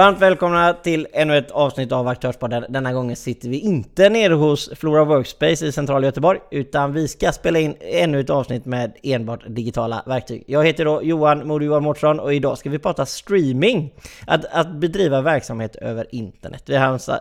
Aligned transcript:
Varmt 0.00 0.20
välkomna 0.20 0.72
till 0.72 1.06
ännu 1.12 1.38
ett 1.38 1.50
avsnitt 1.50 1.92
av 1.92 2.08
Aktörspodden. 2.08 2.64
Denna 2.68 2.92
gången 2.92 3.16
sitter 3.16 3.48
vi 3.48 3.58
inte 3.58 4.08
nere 4.08 4.34
hos 4.34 4.70
Flora 4.76 5.04
Workspace 5.04 5.66
i 5.66 5.72
centrala 5.72 6.06
Göteborg, 6.06 6.40
utan 6.50 6.92
vi 6.92 7.08
ska 7.08 7.32
spela 7.32 7.58
in 7.58 7.74
ännu 7.80 8.20
ett 8.20 8.30
avsnitt 8.30 8.64
med 8.64 8.92
enbart 9.02 9.40
digitala 9.46 10.02
verktyg. 10.06 10.44
Jag 10.46 10.66
heter 10.66 10.84
då 10.84 11.02
Johan 11.02 11.46
Modo 11.46 11.64
Johan 11.64 11.82
Mårtsson 11.82 12.20
och 12.20 12.34
idag 12.34 12.58
ska 12.58 12.70
vi 12.70 12.78
prata 12.78 13.06
streaming. 13.06 13.94
Att, 14.26 14.44
att 14.44 14.68
bedriva 14.68 15.20
verksamhet 15.20 15.76
över 15.76 16.06
internet. 16.10 16.62
Vi 16.66 16.76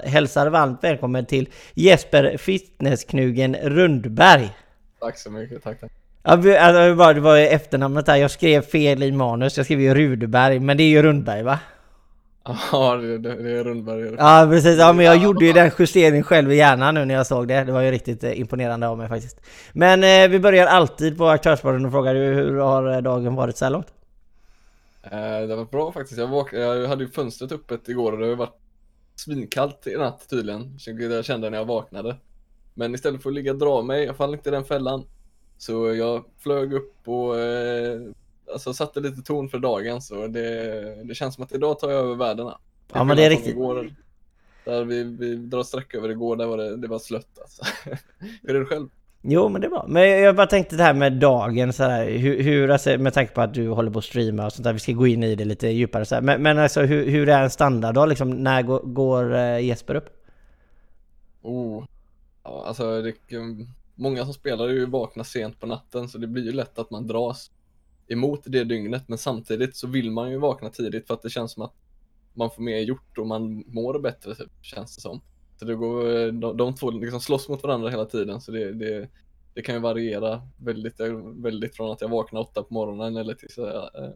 hälsar 0.09 0.49
varmt 0.49 0.83
välkommen 0.83 1.25
till 1.25 1.49
Jesper 1.73 2.37
Fitnessknugen 2.37 3.55
Rundberg. 3.55 4.49
Tack 4.99 5.17
så 5.17 5.31
mycket, 5.31 5.63
tack. 5.63 5.79
tack. 5.79 5.91
Alltså, 6.21 7.13
det 7.13 7.19
var 7.19 7.37
efternamnet 7.37 8.05
där, 8.05 8.15
jag 8.15 8.31
skrev 8.31 8.61
fel 8.61 9.03
i 9.03 9.11
manus, 9.11 9.57
jag 9.57 9.65
skrev 9.65 9.81
ju 9.81 9.93
Rudberg, 9.93 10.59
men 10.59 10.77
det 10.77 10.83
är 10.83 10.89
ju 10.89 11.01
Rundberg 11.01 11.43
va? 11.43 11.59
Ja, 12.43 12.95
det, 13.01 13.17
det, 13.17 13.51
är 13.51 13.63
Rundberg. 13.63 14.15
Ja, 14.17 14.47
precis. 14.49 14.79
Ja, 14.79 14.93
men 14.93 15.05
jag 15.05 15.17
gjorde 15.17 15.45
ju 15.45 15.53
den 15.53 15.71
justeringen 15.79 16.23
själv 16.23 16.51
i 16.51 16.55
hjärnan 16.55 16.93
nu 16.93 17.05
när 17.05 17.15
jag 17.15 17.27
såg 17.27 17.47
det. 17.47 17.63
Det 17.63 17.71
var 17.71 17.81
ju 17.81 17.91
riktigt 17.91 18.23
eh, 18.23 18.39
imponerande 18.39 18.87
av 18.87 18.97
mig 18.97 19.07
faktiskt. 19.07 19.41
Men 19.73 20.03
eh, 20.03 20.29
vi 20.29 20.39
börjar 20.39 20.65
alltid 20.67 21.17
på 21.17 21.27
Aktörsbaden 21.27 21.85
och 21.85 21.91
frågar 21.91 22.15
hur 22.15 22.57
har 22.57 22.91
eh, 22.95 23.01
dagen 23.01 23.35
varit 23.35 23.57
så 23.57 23.65
här 23.65 23.71
långt? 23.71 23.93
Eh, 25.03 25.47
det 25.47 25.55
var 25.55 25.65
bra 25.65 25.91
faktiskt. 25.91 26.19
Jag, 26.19 26.27
vak- 26.27 26.53
jag 26.53 26.87
hade 26.87 27.03
ju 27.03 27.09
fönstret 27.09 27.51
öppet 27.51 27.89
igår 27.89 28.11
och 28.11 28.17
det 28.17 28.27
har 28.27 28.35
varit 28.35 28.59
svinkallt 29.15 29.87
i 29.87 29.97
natt 29.97 30.29
tydligen. 30.29 30.77
Jag 30.85 31.25
kände 31.25 31.49
när 31.49 31.57
jag 31.57 31.65
vaknade. 31.65 32.15
Men 32.73 32.95
istället 32.95 33.23
för 33.23 33.29
att 33.29 33.35
ligga 33.35 33.51
och 33.51 33.57
dra 33.57 33.81
mig, 33.81 34.05
jag 34.05 34.15
faller 34.17 34.33
inte 34.33 34.49
i 34.49 34.51
den 34.51 34.65
fällan. 34.65 35.03
Så 35.57 35.93
jag 35.93 36.23
flög 36.37 36.73
upp 36.73 37.07
och 37.07 37.39
eh, 37.39 37.99
alltså 38.53 38.73
satte 38.73 38.99
lite 38.99 39.21
ton 39.21 39.49
för 39.49 39.59
dagen 39.59 40.01
så 40.01 40.27
det, 40.27 41.03
det 41.03 41.15
känns 41.15 41.35
som 41.35 41.43
att 41.43 41.51
idag 41.51 41.79
tar 41.79 41.91
jag 41.91 41.99
över 41.99 42.15
värdena. 42.15 42.57
Ja 42.93 43.03
men 43.03 43.17
det 43.17 43.25
är 43.25 43.29
riktigt. 43.29 43.55
Igår, 43.55 43.93
där 44.65 44.83
vi, 44.83 45.03
vi 45.03 45.35
drar 45.35 45.63
streck 45.63 45.95
över 45.95 46.09
igår, 46.09 46.35
där 46.35 46.45
var 46.45 46.57
det, 46.57 46.77
det 46.77 46.87
var 46.87 46.99
slött 46.99 47.39
alltså. 47.41 47.63
Hur 48.41 48.55
är 48.55 48.59
det 48.59 48.65
själv? 48.65 48.89
Jo 49.21 49.49
men 49.49 49.61
det 49.61 49.69
bra. 49.69 49.85
Men 49.87 50.09
jag 50.09 50.35
bara 50.35 50.47
tänkte 50.47 50.75
det 50.75 50.83
här 50.83 50.93
med 50.93 51.13
dagen 51.13 51.73
så 51.73 51.83
här, 51.83 52.09
hur, 52.09 52.43
hur 52.43 52.71
alltså, 52.71 52.97
med 52.97 53.13
tanke 53.13 53.33
på 53.33 53.41
att 53.41 53.53
du 53.53 53.69
håller 53.69 53.91
på 53.91 53.99
att 53.99 54.05
streama 54.05 54.45
och 54.45 54.53
sånt 54.53 54.63
där, 54.63 54.73
vi 54.73 54.79
ska 54.79 54.91
gå 54.91 55.07
in 55.07 55.23
i 55.23 55.35
det 55.35 55.45
lite 55.45 55.67
djupare 55.67 56.05
så 56.05 56.15
här. 56.15 56.21
Men, 56.21 56.41
men 56.41 56.57
alltså 56.57 56.81
hur, 56.81 57.05
hur 57.05 57.29
är 57.29 57.43
en 57.43 57.49
standarddag 57.49 58.05
liksom? 58.05 58.29
När 58.29 58.61
går, 58.61 58.79
går 58.79 59.35
eh, 59.35 59.59
Jesper 59.59 59.95
upp? 59.95 60.09
Oh, 61.41 61.85
ja, 62.43 62.63
alltså 62.67 63.01
det, 63.01 63.13
många 63.95 64.25
som 64.25 64.33
spelar 64.33 64.67
är 64.67 64.73
ju 64.73 64.85
vakna 64.85 65.23
sent 65.23 65.59
på 65.59 65.67
natten 65.67 66.09
så 66.09 66.17
det 66.17 66.27
blir 66.27 66.43
ju 66.43 66.51
lätt 66.51 66.79
att 66.79 66.91
man 66.91 67.07
dras 67.07 67.51
emot 68.09 68.41
det 68.45 68.63
dygnet 68.63 69.07
men 69.07 69.17
samtidigt 69.17 69.75
så 69.75 69.87
vill 69.87 70.11
man 70.11 70.31
ju 70.31 70.37
vakna 70.37 70.69
tidigt 70.69 71.07
för 71.07 71.13
att 71.13 71.21
det 71.21 71.29
känns 71.29 71.51
som 71.51 71.63
att 71.63 71.73
man 72.33 72.51
får 72.51 72.63
mer 72.63 72.79
gjort 72.79 73.17
och 73.17 73.27
man 73.27 73.63
mår 73.67 73.99
bättre 73.99 74.35
typ, 74.35 74.51
känns 74.61 74.95
det 74.95 75.01
som. 75.01 75.21
Så 75.59 75.65
det 75.65 75.75
går, 75.75 76.31
de, 76.31 76.57
de 76.57 76.75
två 76.75 76.91
liksom 76.91 77.21
slåss 77.21 77.49
mot 77.49 77.63
varandra 77.63 77.89
hela 77.89 78.05
tiden 78.05 78.41
så 78.41 78.51
det, 78.51 78.73
det, 78.73 79.09
det 79.53 79.61
kan 79.61 79.75
ju 79.75 79.81
variera 79.81 80.41
väldigt, 80.57 80.99
väldigt 81.35 81.75
från 81.75 81.91
att 81.91 82.01
jag 82.01 82.09
vaknar 82.09 82.41
åtta 82.41 82.63
på 82.63 82.73
morgonen 82.73 83.17
eller 83.17 83.33
till, 83.33 83.63
äh, 83.63 84.09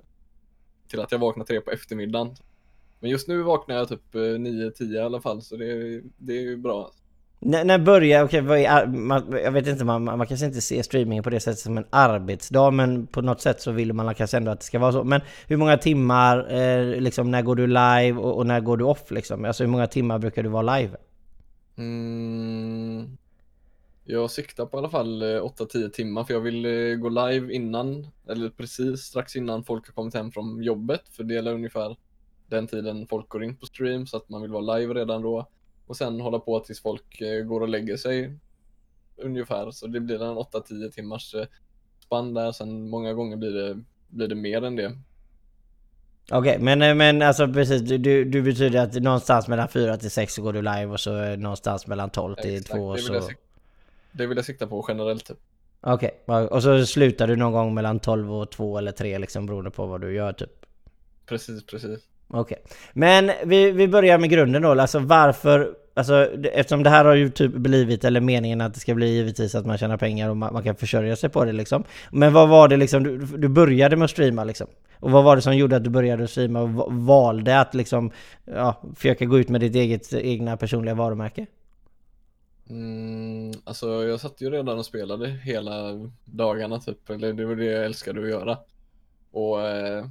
till 0.88 1.00
att 1.00 1.12
jag 1.12 1.20
vaknar 1.20 1.46
tre 1.46 1.62
på 1.62 1.72
eftermiddagen. 1.72 2.36
Men 3.00 3.10
just 3.10 3.28
nu 3.28 3.42
vaknar 3.42 3.76
jag 3.76 3.90
typ 3.90 4.16
eh, 4.16 4.20
9-10 4.20 4.94
i 4.94 5.00
alla 5.00 5.22
fall 5.22 5.42
så 5.42 5.56
det, 5.56 6.02
det 6.18 6.34
är 6.34 6.42
ju 6.42 6.58
bra. 6.58 6.92
När, 7.46 7.66
när 7.66 7.80
börjar, 7.80 8.24
okej, 8.24 8.42
okay, 8.42 8.62
jag 9.44 9.52
vet 9.52 9.68
inte, 9.68 9.86
man, 9.86 10.04
man 10.04 10.28
kanske 10.28 10.46
inte 10.46 10.62
ser 10.62 10.84
streamingen 10.84 11.24
på 11.24 11.30
det 11.30 11.40
sättet 11.40 11.60
som 11.60 11.78
en 11.78 11.86
arbetsdag, 11.90 12.72
men 12.72 13.08
på 13.08 13.22
något 13.22 13.42
sätt 13.42 13.62
så 13.62 13.72
vill 13.72 13.94
man 13.94 14.16
kanske 14.16 14.38
ändå 14.38 14.52
att 14.52 14.60
det 14.60 14.66
ska 14.66 14.80
vara 14.80 14.92
så. 14.92 15.04
Men 15.04 15.22
hur 15.48 15.58
många 15.58 15.78
timmar, 15.78 16.54
eh, 16.54 17.02
liksom, 17.02 17.32
när 17.32 17.42
går 17.42 17.56
du 17.56 17.68
live 17.68 18.14
och, 18.14 18.38
och, 18.38 18.48
när 18.48 18.60
går 18.60 18.78
du 18.78 18.84
off 18.84 19.12
liksom? 19.12 19.46
Alltså 19.46 19.64
hur 19.64 19.72
många 19.72 19.88
timmar 19.88 20.20
brukar 20.20 20.44
du 20.44 20.50
vara 20.50 20.78
live? 20.78 20.98
Mm, 21.78 23.18
jag 24.04 24.32
siktar 24.32 24.66
på 24.66 24.78
i 24.78 24.80
alla 24.80 24.90
fall 24.90 25.22
eh, 25.22 25.26
8-10 25.26 25.90
timmar, 25.90 26.24
för 26.24 26.34
jag 26.34 26.42
vill 26.42 26.66
eh, 26.66 26.96
gå 26.96 27.10
live 27.10 27.54
innan, 27.54 28.08
eller 28.30 28.50
precis 28.50 29.02
strax 29.02 29.36
innan 29.36 29.64
folk 29.64 29.88
har 29.88 29.94
kommit 29.94 30.14
hem 30.14 30.32
från 30.32 30.64
jobbet, 30.64 31.02
för 31.12 31.24
det 31.24 31.38
är 31.38 31.48
ungefär 31.48 31.98
den 32.48 32.68
tiden 32.68 33.08
folk 33.08 33.30
går 33.30 33.44
in 33.44 33.56
på 33.56 33.66
stream, 33.66 34.08
så 34.08 34.18
att 34.18 34.30
man 34.30 34.42
vill 34.42 34.52
vara 34.52 34.78
live 34.78 34.94
redan 34.94 35.22
då 35.22 35.48
och 35.88 35.98
sen 35.98 36.22
hålla 36.22 36.40
på 36.40 36.60
tills 36.60 36.82
folk 36.82 37.22
eh, 37.22 37.44
går 37.44 37.62
och 37.62 37.70
lägger 37.70 37.98
sig 37.98 38.38
ungefär. 39.18 39.72
Så 39.72 39.88
det 39.88 40.00
blir 40.00 40.24
en 40.24 40.38
8-10 40.38 40.92
timmars 40.92 41.36
eh, 41.36 41.46
spann 42.06 42.34
där. 42.34 42.52
Sen 42.52 42.90
många 42.90 43.14
gånger 43.14 43.38
blir 43.38 43.52
det, 43.52 43.84
blir 44.08 44.28
det 44.28 44.36
mer 44.36 44.64
än 44.64 44.76
det. 44.76 44.98
Okej, 46.32 46.40
okay, 46.40 46.60
men, 46.60 46.82
eh, 46.82 46.96
men 46.96 47.22
alltså 47.22 47.48
precis, 47.48 47.82
du, 47.82 48.24
du 48.26 48.42
betyder 48.42 48.80
att 48.80 48.94
någonstans 48.94 49.48
mellan 49.48 49.68
4 49.68 49.98
till 49.98 50.12
6 50.12 50.34
så 50.34 50.42
går 50.42 50.54
du 50.54 50.62
live 50.62 50.86
och 50.86 51.00
så 51.00 51.36
någonstans 51.36 51.88
mellan 51.88 52.10
12 52.10 52.36
till 52.36 52.56
Exakt, 52.56 52.78
2 52.78 52.98
så... 52.98 53.14
Det, 53.14 53.36
det 54.12 54.26
vill 54.26 54.38
jag 54.38 54.46
sikta 54.46 54.68
på 54.68 54.86
generellt 54.88 55.26
typ. 55.26 55.38
Okej, 55.82 56.24
okay. 56.26 56.46
och 56.46 56.64
så 56.64 56.86
slutar 56.86 57.28
du 57.28 57.36
någon 57.36 57.54
gång 57.54 57.74
mellan 57.74 58.00
12 58.00 58.34
och 58.34 58.52
2 58.52 58.78
eller 58.78 58.92
3 58.92 59.18
liksom 59.18 59.46
beroende 59.46 59.72
på 59.72 59.86
vad 59.86 60.02
du 60.02 60.14
gör 60.14 60.34
typ? 60.34 60.66
Precis, 61.26 61.66
precis. 61.66 62.00
Okej. 62.34 62.58
Okay. 62.64 62.78
Men 62.94 63.32
vi, 63.46 63.72
vi 63.72 63.88
börjar 63.88 64.18
med 64.18 64.30
grunden 64.30 64.62
då, 64.62 64.82
alltså 64.82 65.00
varför 65.00 65.74
Alltså 65.96 66.26
eftersom 66.44 66.84
det 66.84 66.90
här 66.90 67.06
har 67.06 67.16
ju 67.16 67.30
typ 67.30 67.54
blivit, 67.54 68.04
eller 68.04 68.22
meningen 68.22 68.62
att 68.62 68.74
det 68.74 68.80
ska 68.80 68.94
bli 68.94 69.10
givetvis 69.10 69.56
att 69.56 69.66
man 69.66 69.78
tjänar 69.78 69.98
pengar 69.98 70.30
och 70.30 70.38
man, 70.38 70.54
man 70.54 70.64
kan 70.64 70.76
försörja 70.76 71.16
sig 71.16 71.30
på 71.30 71.46
det 71.46 71.52
liksom. 71.52 71.84
Men 72.12 72.34
vad 72.34 72.50
var 72.50 72.68
det 72.68 72.78
liksom, 72.78 73.04
du, 73.04 73.18
du, 73.18 73.48
började 73.48 73.96
med 73.96 74.06
att 74.06 74.12
streama 74.12 74.44
liksom? 74.44 74.68
Och 75.00 75.12
vad 75.12 75.24
var 75.24 75.36
det 75.36 75.42
som 75.42 75.58
gjorde 75.58 75.76
att 75.76 75.84
du 75.84 75.90
började 75.90 76.28
streama 76.28 76.62
och 76.62 76.94
valde 76.94 77.60
att 77.60 77.74
liksom, 77.74 78.12
ja, 78.46 78.82
försöka 78.96 79.26
gå 79.26 79.40
ut 79.40 79.50
med 79.50 79.62
ditt 79.62 79.76
eget 79.76 80.14
egna 80.14 80.58
personliga 80.58 80.96
varumärke? 80.96 81.46
Mm, 82.70 83.52
alltså 83.64 84.04
jag 84.04 84.20
satt 84.20 84.42
ju 84.42 84.50
redan 84.50 84.78
och 84.78 84.86
spelade 84.86 85.28
hela 85.28 86.10
dagarna 86.26 86.80
typ, 86.80 87.10
eller 87.10 87.34
det 87.34 87.46
var 87.46 87.56
det 87.56 87.66
jag 87.66 87.86
älskade 87.86 88.22
att 88.22 88.30
göra. 88.30 88.58
Och 89.32 89.62
eh, 89.62 90.06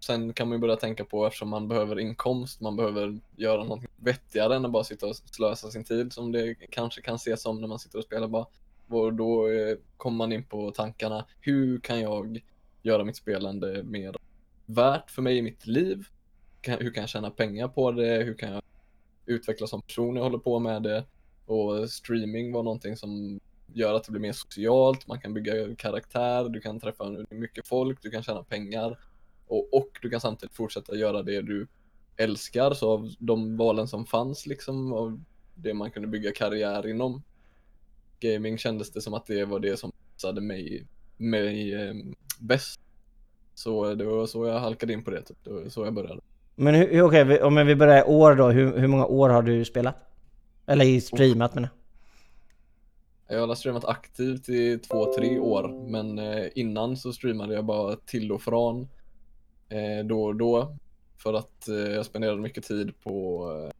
Sen 0.00 0.32
kan 0.32 0.48
man 0.48 0.56
ju 0.56 0.60
börja 0.60 0.76
tänka 0.76 1.04
på 1.04 1.26
eftersom 1.26 1.48
man 1.48 1.68
behöver 1.68 2.00
inkomst, 2.00 2.60
man 2.60 2.76
behöver 2.76 3.18
göra 3.36 3.64
något 3.64 3.84
vettigare 3.96 4.56
än 4.56 4.64
att 4.64 4.70
bara 4.70 4.84
sitta 4.84 5.06
och 5.06 5.16
slösa 5.16 5.70
sin 5.70 5.84
tid 5.84 6.12
som 6.12 6.32
det 6.32 6.54
kanske 6.54 7.02
kan 7.02 7.14
ses 7.14 7.42
som 7.42 7.60
när 7.60 7.68
man 7.68 7.78
sitter 7.78 7.98
och 7.98 8.04
spelar 8.04 8.28
bara. 8.28 8.46
Och 8.88 9.12
då 9.12 9.48
eh, 9.48 9.76
kommer 9.96 10.16
man 10.16 10.32
in 10.32 10.44
på 10.44 10.70
tankarna, 10.70 11.26
hur 11.40 11.80
kan 11.80 12.00
jag 12.00 12.42
göra 12.82 13.04
mitt 13.04 13.16
spelande 13.16 13.82
mer 13.82 14.16
värt 14.66 15.10
för 15.10 15.22
mig 15.22 15.38
i 15.38 15.42
mitt 15.42 15.66
liv? 15.66 16.06
Hur 16.62 16.94
kan 16.94 17.00
jag 17.00 17.08
tjäna 17.08 17.30
pengar 17.30 17.68
på 17.68 17.92
det? 17.92 18.24
Hur 18.24 18.34
kan 18.34 18.52
jag 18.52 18.62
utvecklas 19.26 19.70
som 19.70 19.82
person 19.82 20.14
när 20.14 20.20
jag 20.20 20.24
håller 20.24 20.38
på 20.38 20.58
med 20.58 20.82
det? 20.82 21.04
Och 21.46 21.90
streaming 21.90 22.52
var 22.52 22.62
någonting 22.62 22.96
som 22.96 23.40
gör 23.72 23.94
att 23.94 24.04
det 24.04 24.12
blir 24.12 24.20
mer 24.20 24.32
socialt, 24.32 25.06
man 25.06 25.20
kan 25.20 25.34
bygga 25.34 25.76
karaktär, 25.76 26.48
du 26.48 26.60
kan 26.60 26.80
träffa 26.80 27.04
mycket 27.30 27.68
folk, 27.68 28.02
du 28.02 28.10
kan 28.10 28.22
tjäna 28.22 28.42
pengar 28.42 28.98
och, 29.48 29.74
och 29.74 29.88
du 30.02 30.10
kan 30.10 30.20
samtidigt 30.20 30.56
fortsätta 30.56 30.96
göra 30.96 31.22
det 31.22 31.42
du 31.42 31.66
älskar. 32.16 32.74
Så 32.74 32.90
av 32.90 33.14
de 33.18 33.56
valen 33.56 33.88
som 33.88 34.06
fanns 34.06 34.46
liksom, 34.46 34.92
av 34.92 35.20
det 35.54 35.74
man 35.74 35.90
kunde 35.90 36.08
bygga 36.08 36.32
karriär 36.32 36.86
inom 36.86 37.22
gaming 38.20 38.58
kändes 38.58 38.92
det 38.92 39.00
som 39.00 39.14
att 39.14 39.26
det 39.26 39.44
var 39.44 39.60
det 39.60 39.76
som 39.76 39.92
passade 40.14 40.40
mig, 40.40 40.86
mig 41.16 41.74
eh, 41.74 41.94
bäst. 42.40 42.80
Så 43.54 43.94
det 43.94 44.04
var 44.04 44.26
så 44.26 44.46
jag 44.46 44.60
halkade 44.60 44.92
in 44.92 45.04
på 45.04 45.10
det, 45.10 45.22
typ. 45.22 45.36
det 45.44 45.50
var 45.50 45.68
så 45.68 45.84
jag 45.84 45.94
började. 45.94 46.20
Men 46.54 46.74
hur, 46.74 47.02
okej, 47.02 47.22
okay, 47.22 47.40
om 47.40 47.66
vi 47.66 47.76
börjar 47.76 47.98
i 47.98 48.04
år 48.04 48.34
då, 48.34 48.50
hur, 48.50 48.78
hur 48.78 48.88
många 48.88 49.06
år 49.06 49.28
har 49.28 49.42
du 49.42 49.64
spelat? 49.64 49.96
Eller 50.66 51.00
streamat 51.00 51.54
menar 51.54 51.70
jag 53.28 53.46
har 53.46 53.54
streamat 53.54 53.84
aktivt 53.84 54.48
i 54.48 54.78
två, 54.78 55.14
tre 55.14 55.38
år, 55.38 55.90
men 55.90 56.18
eh, 56.18 56.46
innan 56.54 56.96
så 56.96 57.12
streamade 57.12 57.54
jag 57.54 57.64
bara 57.64 57.96
till 57.96 58.32
och 58.32 58.42
från 58.42 58.88
Eh, 59.68 60.04
då 60.04 60.24
och 60.24 60.36
då. 60.36 60.76
För 61.16 61.34
att 61.34 61.68
eh, 61.68 61.76
jag 61.76 62.06
spenderade 62.06 62.40
mycket 62.40 62.64
tid 62.64 63.00
på 63.02 63.46
eh, 63.52 63.72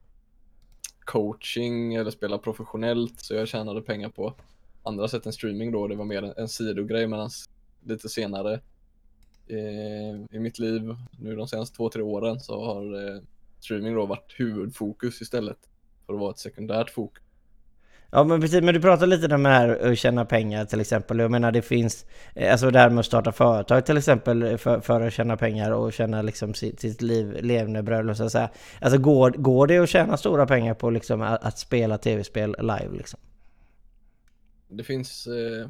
coaching 1.04 1.94
eller 1.94 2.10
spela 2.10 2.38
professionellt 2.38 3.20
så 3.20 3.34
jag 3.34 3.48
tjänade 3.48 3.82
pengar 3.82 4.08
på 4.08 4.34
andra 4.82 5.08
sätt 5.08 5.26
än 5.26 5.32
streaming 5.32 5.72
då. 5.72 5.86
Det 5.86 5.96
var 5.96 6.04
mer 6.04 6.22
en, 6.22 6.32
en 6.36 6.48
sidogrej 6.48 7.06
medan 7.06 7.30
lite 7.84 8.08
senare 8.08 8.60
eh, 9.46 10.36
i 10.36 10.38
mitt 10.38 10.58
liv, 10.58 10.94
nu 11.20 11.36
de 11.36 11.48
senaste 11.48 11.76
två, 11.76 11.88
tre 11.88 12.02
åren 12.02 12.40
så 12.40 12.64
har 12.64 13.14
eh, 13.14 13.22
streaming 13.60 13.94
då 13.94 14.06
varit 14.06 14.34
huvudfokus 14.36 15.22
istället 15.22 15.58
för 16.06 16.14
att 16.14 16.20
vara 16.20 16.30
ett 16.30 16.38
sekundärt 16.38 16.90
fokus. 16.90 17.22
Ja 18.10 18.24
men 18.24 18.40
precis, 18.40 18.62
men 18.62 18.74
du 18.74 18.80
pratar 18.80 19.06
lite 19.06 19.34
om 19.34 19.42
det 19.42 19.48
här 19.48 19.90
att 19.90 19.98
tjäna 19.98 20.24
pengar 20.24 20.64
till 20.64 20.80
exempel. 20.80 21.18
Jag 21.18 21.30
menar 21.30 21.52
det 21.52 21.62
finns, 21.62 22.06
eh, 22.34 22.52
alltså 22.52 22.70
det 22.70 22.78
här 22.78 22.90
med 22.90 23.00
att 23.00 23.06
starta 23.06 23.32
företag 23.32 23.86
till 23.86 23.96
exempel 23.96 24.42
eh, 24.42 24.56
för, 24.56 24.80
för 24.80 25.00
att 25.00 25.12
tjäna 25.12 25.36
pengar 25.36 25.70
och 25.70 25.92
tjäna 25.92 26.22
liksom 26.22 26.54
sitt, 26.54 26.80
sitt 26.80 27.02
liv, 27.02 27.38
levebröd 27.42 28.10
och 28.10 28.16
så 28.16 28.24
att 28.24 28.32
säga. 28.32 28.50
Alltså 28.80 28.98
går, 28.98 29.30
går 29.30 29.66
det 29.66 29.78
att 29.78 29.88
tjäna 29.88 30.16
stora 30.16 30.46
pengar 30.46 30.74
på 30.74 30.90
liksom 30.90 31.22
att, 31.22 31.44
att 31.44 31.58
spela 31.58 31.98
tv-spel 31.98 32.56
live 32.58 32.90
liksom? 32.96 33.20
Det 34.68 34.84
finns, 34.84 35.26
eh, 35.26 35.68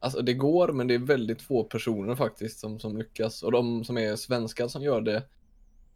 alltså 0.00 0.22
det 0.22 0.34
går 0.34 0.72
men 0.72 0.86
det 0.86 0.94
är 0.94 0.98
väldigt 0.98 1.42
få 1.42 1.64
personer 1.64 2.14
faktiskt 2.14 2.60
som, 2.60 2.78
som 2.80 2.96
lyckas 2.96 3.42
och 3.42 3.52
de 3.52 3.84
som 3.84 3.98
är 3.98 4.16
svenskar 4.16 4.68
som 4.68 4.82
gör 4.82 5.00
det, 5.00 5.22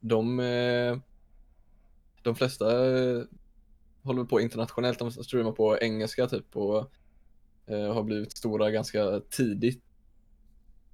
de 0.00 0.40
eh, 0.40 0.96
de 2.22 2.34
flesta 2.34 2.86
eh, 2.96 3.22
håller 4.02 4.24
på 4.24 4.40
internationellt, 4.40 4.98
de 4.98 5.10
streamar 5.10 5.52
på 5.52 5.78
engelska 5.78 6.26
typ 6.26 6.56
och 6.56 6.90
eh, 7.66 7.94
har 7.94 8.02
blivit 8.02 8.36
stora 8.36 8.70
ganska 8.70 9.20
tidigt 9.20 9.82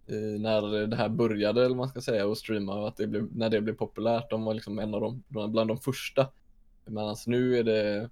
i, 0.07 0.39
när 0.39 0.87
det 0.87 0.97
här 0.97 1.09
började 1.09 1.65
eller 1.65 1.77
man 1.77 1.89
ska 1.89 2.01
säga 2.01 2.27
och 2.27 2.39
streama 2.39 2.75
och 2.75 2.89
att 2.89 2.97
det 2.97 3.07
blev, 3.07 3.37
när 3.37 3.51
det 3.51 3.61
blev 3.61 3.75
populärt. 3.75 4.31
De 4.31 4.45
var 4.45 4.55
liksom 4.55 4.79
en 4.79 4.95
av 4.95 5.01
de, 5.01 5.23
bland 5.29 5.71
de 5.71 5.79
första. 5.79 6.29
Medan 6.87 7.09
alltså 7.09 7.31
nu 7.31 7.59
är 7.59 7.65
det 7.65 8.11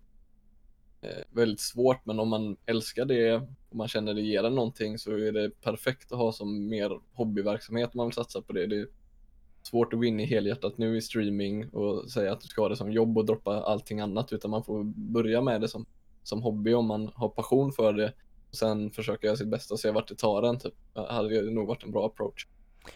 eh, 1.01 1.25
väldigt 1.31 1.61
svårt 1.61 2.07
men 2.07 2.21
om 2.21 2.29
man 2.29 2.57
älskar 2.67 3.05
det 3.05 3.35
och 3.69 3.77
man 3.77 3.89
känner 3.89 4.15
det 4.15 4.21
ger 4.21 4.45
en 4.45 4.55
någonting 4.55 4.99
så 4.99 5.13
är 5.13 5.33
det 5.33 5.61
perfekt 5.61 6.13
att 6.13 6.19
ha 6.19 6.33
som 6.33 6.69
mer 6.69 7.01
hobbyverksamhet 7.13 7.91
om 7.95 7.97
man 7.99 8.07
vill 8.07 8.15
satsa 8.15 8.43
på 8.43 8.53
det. 8.53 8.67
Det 8.67 8.81
är 8.81 8.87
svårt 9.67 9.93
att 9.93 9.99
gå 9.99 10.05
in 10.05 10.21
i 10.21 10.25
helhjärtat 10.27 10.79
nu 10.79 10.97
i 10.97 11.01
streaming 11.01 11.69
och 11.69 12.11
säga 12.11 12.33
att 12.33 12.41
du 12.41 12.49
ska 12.49 12.63
ha 12.63 12.69
det 12.69 12.77
som 12.77 12.93
jobb 12.93 13.19
och 13.19 13.25
droppa 13.25 13.61
allting 13.61 14.01
annat 14.01 14.33
utan 14.33 14.51
man 14.51 14.65
får 14.65 14.85
börja 14.85 15.41
med 15.41 15.61
det 15.61 15.69
som, 15.69 15.87
som 16.23 16.43
hobby 16.43 16.73
om 16.73 16.87
man 16.87 17.11
har 17.15 17.29
passion 17.29 17.73
för 17.73 17.93
det 17.93 18.13
och 18.51 18.57
sen 18.57 18.91
försöka 18.91 19.27
göra 19.27 19.37
sitt 19.37 19.49
bästa 19.49 19.75
och 19.75 19.81
se 19.81 19.91
vart 19.91 20.09
det 20.09 20.15
tar 20.15 20.43
en 20.43 20.59
typ. 20.59 20.75
Det 20.95 21.13
hade 21.13 21.51
nog 21.51 21.69
varit 21.69 21.85
en 21.85 21.93
bra 21.93 22.07
approach. 22.07 22.47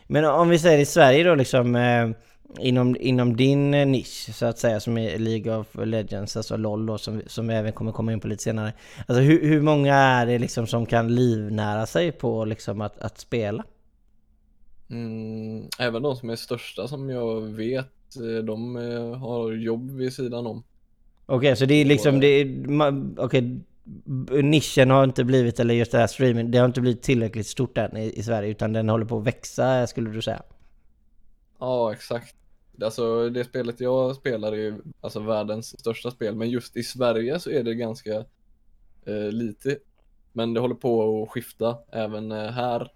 Men 0.07 0.25
om 0.25 0.49
vi 0.49 0.59
säger 0.59 0.79
i 0.79 0.87
Sverige 0.87 1.25
då 1.25 1.35
liksom 1.35 1.77
eh, 1.77 2.11
inom, 2.59 2.97
inom 3.01 3.37
din 3.37 3.75
eh, 3.75 3.87
nisch 3.87 4.35
så 4.35 4.47
att 4.47 4.59
säga 4.59 4.81
som 4.81 4.99
är 4.99 5.19
League 5.19 5.57
of 5.57 5.67
Legends, 5.75 6.37
alltså 6.37 6.57
LOL 6.57 6.87
då 6.87 6.99
som, 6.99 7.23
som 7.27 7.49
vi 7.49 7.55
även 7.55 7.73
kommer 7.73 7.93
komma 7.93 8.13
in 8.13 8.21
på 8.21 8.29
lite 8.29 8.43
senare. 8.43 8.73
Alltså 9.07 9.23
hur, 9.23 9.49
hur 9.49 9.61
många 9.61 9.95
är 9.95 10.27
det 10.27 10.39
liksom 10.39 10.67
som 10.67 10.87
kan 10.87 11.15
livnära 11.15 11.87
sig 11.87 12.13
på 12.13 12.45
liksom 12.45 12.81
att, 12.81 12.99
att 12.99 13.19
spela? 13.19 13.65
Mm, 14.91 15.69
även 15.79 16.03
de 16.03 16.17
som 16.17 16.31
är 16.31 16.37
största 16.37 16.89
som 16.89 17.11
jag 17.11 17.41
vet, 17.41 18.17
eh, 18.17 18.45
de 18.45 18.77
eh, 18.77 19.19
har 19.19 19.53
jobb 19.53 19.91
vid 19.91 20.13
sidan 20.13 20.47
om. 20.47 20.65
Okej, 21.27 21.37
okay, 21.37 21.57
så 21.57 21.65
det 21.65 21.75
är 21.75 21.85
liksom, 21.85 22.21
det 22.21 22.27
är, 22.27 23.25
okay, 23.25 23.59
nischen 24.43 24.91
har 24.91 25.05
inte 25.05 25.25
blivit, 25.25 25.61
eller 25.61 25.75
just 25.75 25.93
det 25.93 25.99
här 25.99 26.07
streaming, 26.07 26.51
det 26.51 26.59
har 26.59 26.67
inte 26.67 26.81
blivit 26.81 27.03
tillräckligt 27.03 27.47
stort 27.47 27.79
än 27.79 27.97
i, 27.97 28.13
i 28.19 28.23
Sverige 28.23 28.51
utan 28.51 28.73
den 28.73 28.89
håller 28.89 29.05
på 29.05 29.19
att 29.19 29.27
växa 29.27 29.87
skulle 29.87 30.11
du 30.11 30.23
säga? 30.23 30.43
Ja, 31.59 31.93
exakt. 31.93 32.37
Alltså 32.83 33.31
det 33.31 33.45
spelet 33.45 33.81
jag 33.81 34.17
spelar 34.17 34.53
är 34.53 34.75
alltså 35.01 35.21
världens 35.21 35.81
största 35.81 36.11
spel, 36.11 36.35
men 36.35 36.51
just 36.51 36.77
i 36.77 36.83
Sverige 36.83 37.41
så 37.41 37.51
är 37.51 37.63
det 37.63 37.75
ganska 37.75 38.25
eh, 39.05 39.31
lite. 39.31 39.79
Men 40.33 40.55
det 40.55 40.61
håller 40.61 40.75
på 40.75 41.23
att 41.23 41.29
skifta 41.29 41.79
även 41.93 42.33
eh, 42.33 42.51
här. 42.51 42.93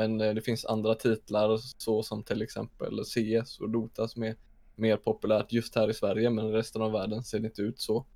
Men 0.00 0.20
eh, 0.20 0.34
det 0.34 0.40
finns 0.40 0.64
andra 0.64 0.94
titlar 0.94 1.56
så 1.78 2.02
som 2.02 2.22
till 2.22 2.42
exempel 2.42 3.04
CS 3.04 3.60
och 3.60 3.70
Dota 3.70 4.08
som 4.08 4.22
är 4.22 4.36
mer 4.76 4.96
populärt 4.96 5.52
just 5.52 5.76
här 5.76 5.90
i 5.90 5.94
Sverige, 5.94 6.30
men 6.30 6.46
i 6.46 6.52
resten 6.52 6.82
av 6.82 6.92
världen 6.92 7.22
ser 7.22 7.38
det 7.38 7.46
inte 7.46 7.62
ut 7.62 7.80
så. 7.80 8.06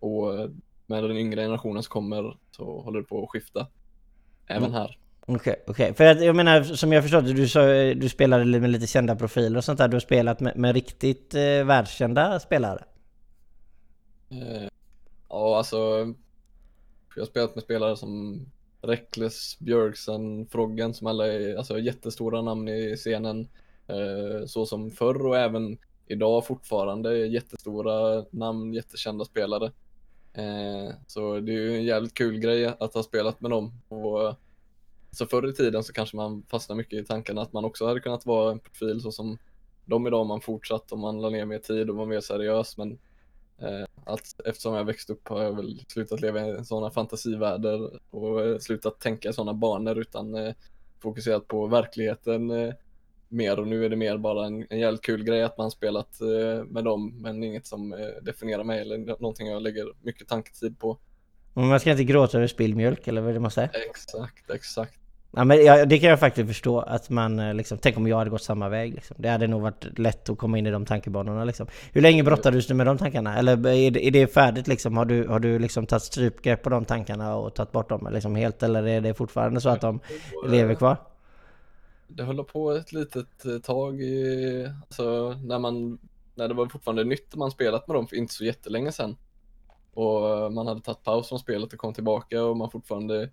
Och 0.00 0.40
eh, 0.40 0.50
med 0.86 1.04
den 1.04 1.16
yngre 1.16 1.42
generationen 1.42 1.82
som 1.82 1.90
kommer 1.90 2.38
så 2.50 2.80
håller 2.80 3.00
det 3.00 3.06
på 3.06 3.22
att 3.22 3.30
skifta. 3.30 3.66
Även 4.46 4.64
mm. 4.64 4.72
här. 4.72 4.98
Okej, 5.20 5.34
okay, 5.36 5.54
okej. 5.66 5.84
Okay. 5.84 5.94
För 5.94 6.04
att 6.04 6.24
jag 6.24 6.36
menar, 6.36 6.62
som 6.62 6.92
jag 6.92 7.02
förstått 7.02 7.24
du 7.24 7.48
sa, 7.48 7.66
du 7.94 8.08
spelade 8.08 8.60
med 8.60 8.70
lite 8.70 8.86
kända 8.86 9.16
profiler 9.16 9.58
och 9.58 9.64
sånt 9.64 9.78
där. 9.78 9.88
Du 9.88 9.94
har 9.94 10.00
spelat 10.00 10.40
med, 10.40 10.56
med 10.56 10.74
riktigt 10.74 11.34
eh, 11.34 11.64
världskända 11.64 12.40
spelare? 12.40 12.84
Eh, 14.30 14.68
ja, 15.28 15.56
alltså. 15.56 15.76
Jag 17.14 17.22
har 17.22 17.26
spelat 17.26 17.54
med 17.54 17.64
spelare 17.64 17.96
som 17.96 18.40
Reckless, 18.82 19.58
Björksen, 19.58 20.46
Froggen 20.46 20.94
som 20.94 21.06
alla 21.06 21.26
är 21.26 21.56
alltså, 21.56 21.78
jättestora 21.78 22.42
namn 22.42 22.68
i 22.68 22.96
scenen. 22.96 23.48
Eh, 23.86 24.46
så 24.46 24.66
som 24.66 24.90
förr 24.90 25.26
och 25.26 25.36
även 25.36 25.78
idag 26.06 26.46
fortfarande 26.46 27.26
jättestora 27.26 28.24
namn, 28.30 28.74
jättekända 28.74 29.24
spelare. 29.24 29.72
Eh, 30.32 30.94
så 31.06 31.40
det 31.40 31.52
är 31.52 31.56
ju 31.56 31.76
en 31.76 31.84
jävligt 31.84 32.14
kul 32.14 32.38
grej 32.38 32.66
att 32.66 32.94
ha 32.94 33.02
spelat 33.02 33.40
med 33.40 33.50
dem. 33.50 33.72
Och, 33.88 34.34
så 35.10 35.26
förr 35.26 35.48
i 35.48 35.52
tiden 35.52 35.84
så 35.84 35.92
kanske 35.92 36.16
man 36.16 36.42
fastnar 36.50 36.76
mycket 36.76 37.02
i 37.02 37.04
tanken 37.04 37.38
att 37.38 37.52
man 37.52 37.64
också 37.64 37.86
hade 37.86 38.00
kunnat 38.00 38.26
vara 38.26 38.52
en 38.52 38.58
profil 38.58 39.00
så 39.00 39.12
som 39.12 39.38
de 39.84 40.06
idag 40.06 40.20
om 40.20 40.28
man 40.28 40.40
fortsatt 40.40 40.92
om 40.92 41.00
man 41.00 41.20
la 41.20 41.30
ner 41.30 41.44
mer 41.44 41.58
tid 41.58 41.90
och 41.90 41.96
var 41.96 42.06
mer 42.06 42.20
seriös. 42.20 42.76
Men 42.76 42.98
eh, 43.58 43.87
allt, 44.08 44.40
eftersom 44.44 44.74
jag 44.74 44.84
växt 44.84 45.10
upp 45.10 45.28
har 45.28 45.42
jag 45.42 45.56
väl 45.56 45.80
slutat 45.88 46.20
leva 46.20 46.46
i 46.46 46.64
sådana 46.64 46.90
fantasivärldar 46.90 47.90
och 48.10 48.46
eh, 48.46 48.58
slutat 48.58 49.00
tänka 49.00 49.28
i 49.28 49.32
sådana 49.32 49.54
banor 49.54 49.98
utan 49.98 50.34
eh, 50.34 50.54
fokuserat 51.02 51.48
på 51.48 51.66
verkligheten 51.66 52.50
eh, 52.50 52.74
mer 53.28 53.58
och 53.60 53.68
nu 53.68 53.84
är 53.84 53.88
det 53.88 53.96
mer 53.96 54.18
bara 54.18 54.46
en, 54.46 54.66
en 54.70 54.78
jävligt 54.78 55.02
kul 55.02 55.24
grej 55.24 55.42
att 55.42 55.58
man 55.58 55.70
spelat 55.70 56.20
eh, 56.20 56.64
med 56.64 56.84
dem 56.84 57.22
men 57.22 57.44
inget 57.44 57.66
som 57.66 57.92
eh, 57.92 58.22
definierar 58.22 58.64
mig 58.64 58.80
eller 58.80 58.98
någonting 58.98 59.46
jag 59.46 59.62
lägger 59.62 59.92
mycket 60.02 60.28
tanketid 60.28 60.78
på. 60.78 60.98
Men 61.54 61.68
man 61.68 61.80
ska 61.80 61.90
inte 61.90 62.04
gråta 62.04 62.36
över 62.36 62.46
spillmjölk 62.46 63.08
eller 63.08 63.20
vad 63.20 63.30
är 63.30 63.34
det 63.34 63.40
man 63.40 63.50
säger? 63.50 63.70
Exakt, 63.90 64.50
exakt. 64.50 64.98
Ja, 65.30 65.44
men 65.44 65.64
ja, 65.64 65.84
det 65.84 65.98
kan 65.98 66.10
jag 66.10 66.20
faktiskt 66.20 66.48
förstå 66.48 66.80
att 66.80 67.10
man 67.10 67.38
eh, 67.38 67.54
liksom, 67.54 67.78
tänk 67.78 67.96
om 67.96 68.06
jag 68.06 68.16
hade 68.18 68.30
gått 68.30 68.42
samma 68.42 68.68
väg 68.68 68.94
liksom. 68.94 69.16
Det 69.18 69.28
hade 69.28 69.46
nog 69.46 69.62
varit 69.62 69.98
lätt 69.98 70.28
att 70.28 70.38
komma 70.38 70.58
in 70.58 70.66
i 70.66 70.70
de 70.70 70.86
tankebanorna 70.86 71.44
liksom. 71.44 71.66
Hur 71.92 72.00
länge 72.00 72.22
brottades 72.22 72.66
du 72.66 72.74
med 72.74 72.86
de 72.86 72.98
tankarna? 72.98 73.38
Eller 73.38 73.66
är 73.66 73.90
det, 73.90 74.06
är 74.06 74.10
det 74.10 74.26
färdigt 74.26 74.68
liksom? 74.68 74.96
Har 74.96 75.04
du, 75.04 75.28
har 75.28 75.38
du 75.38 75.58
liksom 75.58 75.86
tagit 75.86 76.02
strypgrepp 76.02 76.62
på 76.62 76.70
de 76.70 76.84
tankarna 76.84 77.36
och 77.36 77.54
tagit 77.54 77.72
bort 77.72 77.88
dem 77.88 78.08
liksom 78.12 78.34
helt? 78.34 78.62
Eller 78.62 78.86
är 78.86 79.00
det 79.00 79.14
fortfarande 79.14 79.60
så 79.60 79.68
att 79.68 79.80
de 79.80 80.00
lever 80.46 80.74
kvar? 80.74 80.96
det 82.08 82.24
höll 82.24 82.44
på 82.44 82.70
ett 82.70 82.92
litet 82.92 83.44
eh, 83.44 83.58
tag 83.58 84.02
i, 84.02 84.66
alltså 84.80 85.36
när 85.44 85.58
man, 85.58 85.98
när 86.34 86.48
det 86.48 86.54
var 86.54 86.66
fortfarande 86.66 87.04
nytt 87.04 87.32
och 87.32 87.38
man 87.38 87.50
spelat 87.50 87.88
med 87.88 87.96
dem 87.96 88.06
för 88.06 88.16
inte 88.16 88.34
så 88.34 88.44
jättelänge 88.44 88.92
sedan. 88.92 89.16
Och 89.94 90.52
man 90.52 90.66
hade 90.66 90.80
tagit 90.80 91.02
paus 91.02 91.28
från 91.28 91.38
spelet 91.38 91.72
och 91.72 91.78
kom 91.78 91.94
tillbaka 91.94 92.44
och 92.44 92.56
man 92.56 92.70
fortfarande 92.70 93.30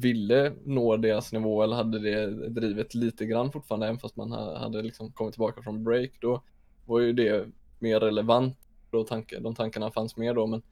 ville 0.00 0.52
nå 0.64 0.96
deras 0.96 1.32
nivå 1.32 1.62
eller 1.62 1.76
hade 1.76 1.98
det 1.98 2.48
drivet 2.48 2.94
lite 2.94 3.26
grann 3.26 3.52
fortfarande 3.52 3.86
även 3.86 3.98
fast 3.98 4.16
man 4.16 4.32
hade 4.32 4.82
liksom 4.82 5.12
kommit 5.12 5.34
tillbaka 5.34 5.62
från 5.62 5.84
break 5.84 6.10
då 6.20 6.42
var 6.86 7.00
ju 7.00 7.12
det 7.12 7.46
mer 7.78 8.00
relevant 8.00 8.58
då 8.90 9.04
tanke, 9.04 9.38
de 9.38 9.54
tankarna 9.54 9.90
fanns 9.90 10.16
mer 10.16 10.34
då 10.34 10.46
men 10.46 10.62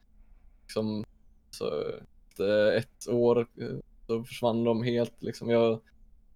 liksom 0.61 1.05
så 1.51 1.65
eh, 2.39 2.77
ett 2.77 3.07
år 3.09 3.47
eh, 3.57 3.77
så 4.07 4.23
försvann 4.23 4.63
de 4.63 4.83
helt 4.83 5.23
liksom. 5.23 5.49
Jag 5.49 5.79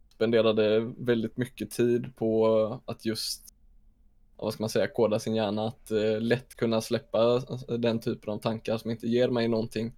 spenderade 0.10 0.80
väldigt 0.98 1.38
mycket 1.38 1.72
tid 1.72 2.16
på 2.16 2.82
att 2.86 3.06
just, 3.06 3.56
vad 4.38 4.54
ska 4.54 4.64
man 4.64 4.70
säga, 4.70 4.88
koda 4.88 5.20
sin 5.20 5.36
hjärna, 5.36 5.68
att 5.68 5.92
eh, 5.92 6.22
lätt 6.22 6.56
kunna 6.56 6.82
släppa 6.82 7.36
eh, 7.70 7.78
den 7.78 8.00
typen 8.00 8.34
av 8.34 8.38
tankar 8.38 8.78
som 8.78 8.92
inte 8.92 9.08
ger 9.08 9.30
mig 9.30 9.48
någonting 9.48 9.94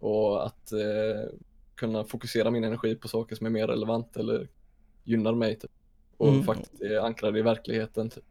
och 0.00 0.46
att 0.46 0.72
eh, 0.72 1.30
kunna 1.76 2.04
fokusera 2.04 2.50
min 2.50 2.64
energi 2.64 2.94
på 2.94 3.08
saker 3.08 3.36
som 3.36 3.46
är 3.46 3.50
mer 3.50 3.66
relevant 3.66 4.16
eller 4.16 4.48
gynnar 5.04 5.34
mig 5.34 5.58
typ. 5.58 5.70
och 6.16 6.28
mm. 6.28 6.42
faktiskt 6.42 6.82
är 6.82 6.98
ankrade 6.98 7.38
i 7.38 7.42
verkligheten. 7.42 8.10
Typ. 8.10 8.24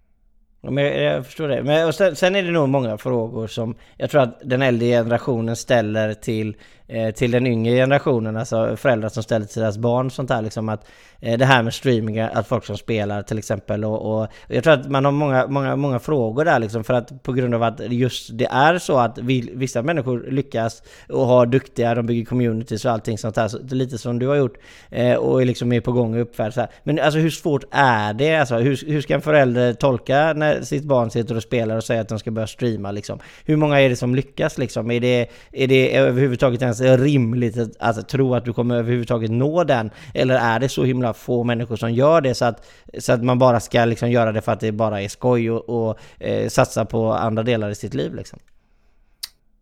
Men 0.73 1.03
jag 1.03 1.25
förstår 1.25 1.47
det. 1.47 1.63
Men 1.63 1.93
sen, 1.93 2.15
sen, 2.15 2.35
är 2.35 2.43
det 2.43 2.51
nog 2.51 2.69
många 2.69 2.97
frågor 2.97 3.47
som 3.47 3.75
jag 3.97 4.09
tror 4.09 4.21
att 4.21 4.39
den 4.43 4.61
äldre 4.61 4.87
generationen 4.87 5.55
ställer 5.55 6.13
till, 6.13 6.55
eh, 6.87 7.11
till 7.11 7.31
den 7.31 7.47
yngre 7.47 7.75
generationen, 7.75 8.37
alltså 8.37 8.75
föräldrar 8.77 9.09
som 9.09 9.23
ställer 9.23 9.45
till 9.45 9.61
deras 9.61 9.77
barn 9.77 10.11
sånt 10.11 10.29
här 10.29 10.41
liksom 10.41 10.69
att 10.69 10.87
eh, 11.19 11.37
det 11.37 11.45
här 11.45 11.63
med 11.63 11.73
streaming, 11.73 12.19
att 12.19 12.47
folk 12.47 12.65
som 12.65 12.77
spelar 12.77 13.21
till 13.21 13.37
exempel 13.37 13.85
och, 13.85 14.19
och, 14.19 14.27
jag 14.47 14.63
tror 14.63 14.73
att 14.73 14.89
man 14.89 15.05
har 15.05 15.11
många, 15.11 15.47
många, 15.47 15.75
många 15.75 15.99
frågor 15.99 16.45
där 16.45 16.59
liksom 16.59 16.83
för 16.83 16.93
att 16.93 17.23
på 17.23 17.33
grund 17.33 17.55
av 17.55 17.63
att 17.63 17.79
just 17.79 18.37
det 18.37 18.45
är 18.45 18.77
så 18.77 18.97
att 18.97 19.17
vi, 19.17 19.51
vissa 19.53 19.81
människor 19.81 20.25
lyckas 20.31 20.83
och 21.09 21.25
har 21.25 21.45
duktiga, 21.45 21.95
de 21.95 22.05
bygger 22.05 22.25
communities 22.25 22.85
och 22.85 22.91
allting 22.91 23.17
sånt 23.17 23.37
här. 23.37 23.47
så, 23.47 23.59
lite 23.61 23.97
som 23.97 24.19
du 24.19 24.27
har 24.27 24.35
gjort 24.35 24.57
eh, 24.89 25.15
och 25.15 25.41
är 25.41 25.45
liksom 25.45 25.73
är 25.73 25.81
på 25.81 25.91
gång 25.91 26.15
och 26.15 26.21
uppfärd 26.21 26.53
så 26.53 26.59
här. 26.59 26.69
Men 26.83 26.99
alltså 26.99 27.19
hur 27.19 27.29
svårt 27.29 27.63
är 27.71 28.13
det? 28.13 28.35
Alltså, 28.35 28.55
hur, 28.55 28.85
hur 28.87 29.01
ska 29.01 29.13
en 29.13 29.21
förälder 29.21 29.73
tolka 29.73 30.33
när 30.33 30.54
sitt 30.63 30.83
barn 30.83 31.11
sitter 31.11 31.35
och 31.35 31.43
spelar 31.43 31.77
och 31.77 31.83
säger 31.83 32.01
att 32.01 32.09
de 32.09 32.19
ska 32.19 32.31
börja 32.31 32.47
streama 32.47 32.91
liksom. 32.91 33.19
Hur 33.45 33.55
många 33.55 33.81
är 33.81 33.89
det 33.89 33.95
som 33.95 34.15
lyckas 34.15 34.57
liksom? 34.57 34.91
Är 34.91 34.99
det, 34.99 35.29
är 35.51 35.67
det 35.67 35.95
överhuvudtaget 35.95 36.61
ens 36.61 36.81
rimligt 36.81 37.57
att, 37.57 37.97
att 37.97 38.09
tro 38.09 38.35
att 38.35 38.45
du 38.45 38.53
kommer 38.53 38.75
överhuvudtaget 38.75 39.31
nå 39.31 39.63
den? 39.63 39.89
Eller 40.13 40.35
är 40.35 40.59
det 40.59 40.69
så 40.69 40.83
himla 40.83 41.13
få 41.13 41.43
människor 41.43 41.75
som 41.75 41.93
gör 41.93 42.21
det 42.21 42.35
så 42.35 42.45
att, 42.45 42.67
så 42.97 43.13
att 43.13 43.23
man 43.23 43.39
bara 43.39 43.59
ska 43.59 43.85
liksom 43.85 44.11
göra 44.11 44.31
det 44.31 44.41
för 44.41 44.51
att 44.51 44.59
det 44.59 44.71
bara 44.71 45.01
är 45.01 45.07
skoj 45.07 45.51
och, 45.51 45.69
och 45.69 45.97
eh, 46.19 46.47
satsa 46.49 46.85
på 46.85 47.11
andra 47.11 47.43
delar 47.43 47.69
i 47.69 47.75
sitt 47.75 47.93
liv 47.93 48.15
liksom? 48.15 48.39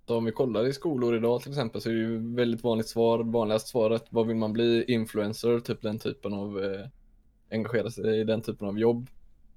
Så 0.08 0.18
om 0.18 0.26
vi 0.26 0.32
kollar 0.32 0.68
i 0.68 0.74
skolor 0.74 1.16
idag 1.16 1.42
till 1.42 1.52
exempel 1.52 1.82
så 1.82 1.90
är 1.90 1.94
det 1.94 2.00
ju 2.00 2.36
väldigt 2.36 2.64
vanligt 2.64 2.88
svar, 2.88 3.24
vanligast 3.24 3.68
svaret, 3.68 4.06
vad 4.10 4.28
vill 4.28 4.36
man 4.36 4.54
bli? 4.54 4.84
Influencer, 4.88 5.60
typ 5.60 5.82
den 5.82 6.00
typen 6.00 6.34
av 6.34 6.64
eh, 6.64 6.88
engagera 7.52 7.92
sig 7.92 8.20
i 8.20 8.24
den 8.24 8.42
typen 8.42 8.68
av 8.68 8.80
jobb. 8.80 9.08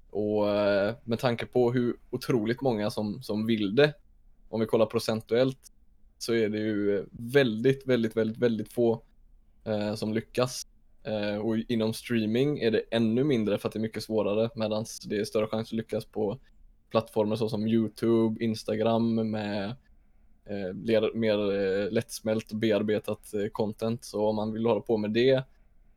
Och 0.09 0.49
eh, 0.49 0.95
med 1.03 1.19
tanke 1.19 1.45
på 1.45 1.71
hur 1.71 1.95
otroligt 2.09 2.61
många 2.61 2.89
som, 2.89 3.21
som 3.21 3.45
vill 3.45 3.75
det, 3.75 3.93
om 4.49 4.59
vi 4.59 4.65
kollar 4.65 4.85
procentuellt, 4.85 5.73
så 6.17 6.33
är 6.33 6.49
det 6.49 6.57
ju 6.57 7.05
väldigt, 7.11 7.87
väldigt, 7.87 8.17
väldigt, 8.17 8.37
väldigt 8.37 8.73
få 8.73 9.03
eh, 9.63 9.95
som 9.95 10.13
lyckas. 10.13 10.67
Eh, 11.03 11.37
och 11.37 11.57
inom 11.57 11.93
streaming 11.93 12.59
är 12.59 12.71
det 12.71 12.81
ännu 12.91 13.23
mindre 13.23 13.57
för 13.57 13.67
att 13.67 13.73
det 13.73 13.79
är 13.79 13.81
mycket 13.81 14.03
svårare, 14.03 14.49
medan 14.55 14.85
det 15.05 15.19
är 15.19 15.23
större 15.23 15.47
chans 15.47 15.69
att 15.69 15.73
lyckas 15.73 16.05
på 16.05 16.39
plattformar 16.89 17.35
såsom 17.35 17.67
Youtube, 17.67 18.43
Instagram 18.43 19.31
med 19.31 19.75
eh, 20.45 20.73
mer, 20.73 21.13
mer 21.13 21.51
eh, 21.53 21.91
lättsmält 21.91 22.51
och 22.51 22.57
bearbetat 22.57 23.33
eh, 23.33 23.47
content. 23.51 24.05
Så 24.05 24.27
om 24.27 24.35
man 24.35 24.53
vill 24.53 24.65
hålla 24.65 24.81
på 24.81 24.97
med 24.97 25.11
det 25.11 25.43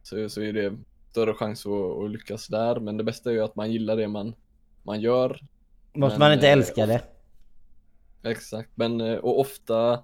så, 0.02 0.28
så 0.28 0.42
är 0.42 0.52
det 0.52 0.76
större 1.10 1.34
chans 1.34 1.66
att, 1.66 1.72
att 1.72 2.10
lyckas 2.10 2.46
där. 2.46 2.80
Men 2.80 2.96
det 2.96 3.04
bästa 3.04 3.30
är 3.30 3.34
ju 3.34 3.44
att 3.44 3.56
man 3.56 3.72
gillar 3.72 3.96
det 3.96 4.08
man, 4.08 4.34
man 4.82 5.00
gör. 5.00 5.40
Måste 5.92 6.18
Men, 6.18 6.26
man 6.28 6.32
inte 6.32 6.46
eh, 6.46 6.52
älska 6.52 6.86
det? 6.86 7.02
Exakt, 8.22 8.70
men 8.74 9.00
eh, 9.00 9.16
och 9.16 9.40
ofta 9.40 10.02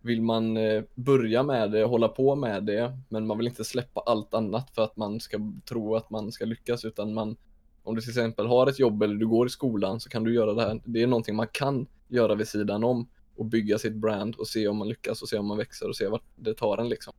vill 0.00 0.22
man 0.22 0.56
eh, 0.56 0.82
börja 0.94 1.42
med 1.42 1.70
det, 1.70 1.84
hålla 1.84 2.08
på 2.08 2.34
med 2.34 2.64
det, 2.64 2.98
men 3.08 3.26
man 3.26 3.38
vill 3.38 3.46
inte 3.46 3.64
släppa 3.64 4.00
allt 4.00 4.34
annat 4.34 4.70
för 4.74 4.82
att 4.82 4.96
man 4.96 5.20
ska 5.20 5.38
tro 5.68 5.96
att 5.96 6.10
man 6.10 6.32
ska 6.32 6.44
lyckas, 6.44 6.84
utan 6.84 7.14
man, 7.14 7.36
om 7.82 7.94
du 7.94 8.00
till 8.00 8.10
exempel 8.10 8.46
har 8.46 8.66
ett 8.66 8.78
jobb 8.78 9.02
eller 9.02 9.14
du 9.14 9.26
går 9.26 9.46
i 9.46 9.50
skolan 9.50 10.00
så 10.00 10.08
kan 10.08 10.24
du 10.24 10.34
göra 10.34 10.52
det 10.54 10.62
här. 10.62 10.80
Det 10.84 11.02
är 11.02 11.06
någonting 11.06 11.36
man 11.36 11.48
kan 11.52 11.86
göra 12.08 12.34
vid 12.34 12.48
sidan 12.48 12.84
om 12.84 13.08
och 13.36 13.46
bygga 13.46 13.78
sitt 13.78 13.94
brand 13.94 14.34
och 14.34 14.46
se 14.46 14.68
om 14.68 14.76
man 14.76 14.88
lyckas 14.88 15.22
och 15.22 15.28
se 15.28 15.38
om 15.38 15.46
man 15.46 15.58
växer 15.58 15.88
och 15.88 15.96
se 15.96 16.08
vart 16.08 16.24
det 16.36 16.54
tar 16.54 16.78
en 16.78 16.88
liksom. 16.88 17.14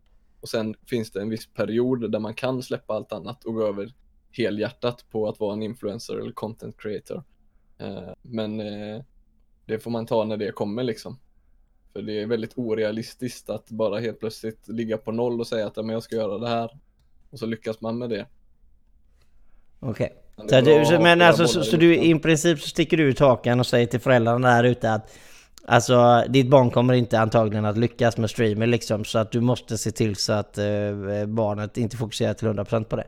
Och 0.46 0.50
sen 0.50 0.76
finns 0.90 1.12
det 1.12 1.22
en 1.22 1.30
viss 1.30 1.48
period 1.54 2.12
där 2.12 2.20
man 2.20 2.34
kan 2.34 2.64
släppa 2.64 2.94
allt 2.94 3.12
annat 3.12 3.46
och 3.46 3.54
gå 3.54 3.68
över 3.68 3.94
helhjärtat 4.32 5.06
på 5.12 5.28
att 5.28 5.40
vara 5.40 5.54
en 5.54 5.64
influencer 5.64 6.18
eller 6.18 6.32
content 6.32 6.78
creator. 6.78 7.24
Eh, 7.78 8.10
men 8.22 8.60
eh, 8.60 9.02
det 9.66 9.80
får 9.80 9.92
man 9.92 10.06
ta 10.06 10.24
när 10.24 10.38
det 10.38 10.52
kommer 10.52 10.84
liksom. 10.84 11.20
För 11.94 12.02
det 12.02 12.22
är 12.22 12.28
väldigt 12.28 12.58
orealistiskt 12.58 13.50
att 13.50 13.70
bara 13.70 14.00
helt 14.00 14.20
plötsligt 14.20 14.68
ligga 14.68 14.98
på 14.98 15.12
noll 15.12 15.40
och 15.40 15.48
säga 15.48 15.68
att 15.68 15.78
"Ja, 15.78 15.84
men 15.84 15.94
jag 15.94 16.04
ska 16.04 16.16
göra 16.16 16.38
det 16.38 16.50
här. 16.50 16.80
Och 17.30 17.40
så 17.40 17.46
lyckas 17.46 17.82
man 17.82 17.98
med 17.98 18.10
det. 18.10 18.26
Okej. 19.80 20.16
Men 20.38 20.48
det 20.48 20.86
Så, 20.86 20.92
du, 20.92 21.00
men 21.00 21.22
alltså, 21.22 21.48
så, 21.48 21.64
så 21.64 21.78
du 21.78 21.96
i 21.96 22.20
princip 22.20 22.60
så 22.60 22.68
sticker 22.68 22.98
du 22.98 23.04
ut 23.04 23.20
hakan 23.20 23.60
och 23.60 23.66
säger 23.68 23.88
till 23.88 24.00
föräldrarna 24.00 24.48
där 24.48 24.64
ute 24.64 24.94
att 24.94 25.18
Alltså 25.68 26.24
ditt 26.30 26.50
barn 26.50 26.72
kommer 26.72 26.94
inte 26.94 27.20
antagligen 27.20 27.66
att 27.66 27.78
lyckas 27.78 28.18
med 28.18 28.30
streamer 28.30 28.68
liksom 28.68 29.06
så 29.06 29.20
att 29.20 29.32
du 29.32 29.42
måste 29.42 29.78
se 29.78 29.92
till 29.92 30.16
så 30.16 30.34
att 30.34 30.58
eh, 30.58 31.26
barnet 31.28 31.78
inte 31.78 31.98
fokuserar 31.98 32.34
till 32.34 32.48
100% 32.48 32.84
på 32.84 32.96
det. 32.96 33.08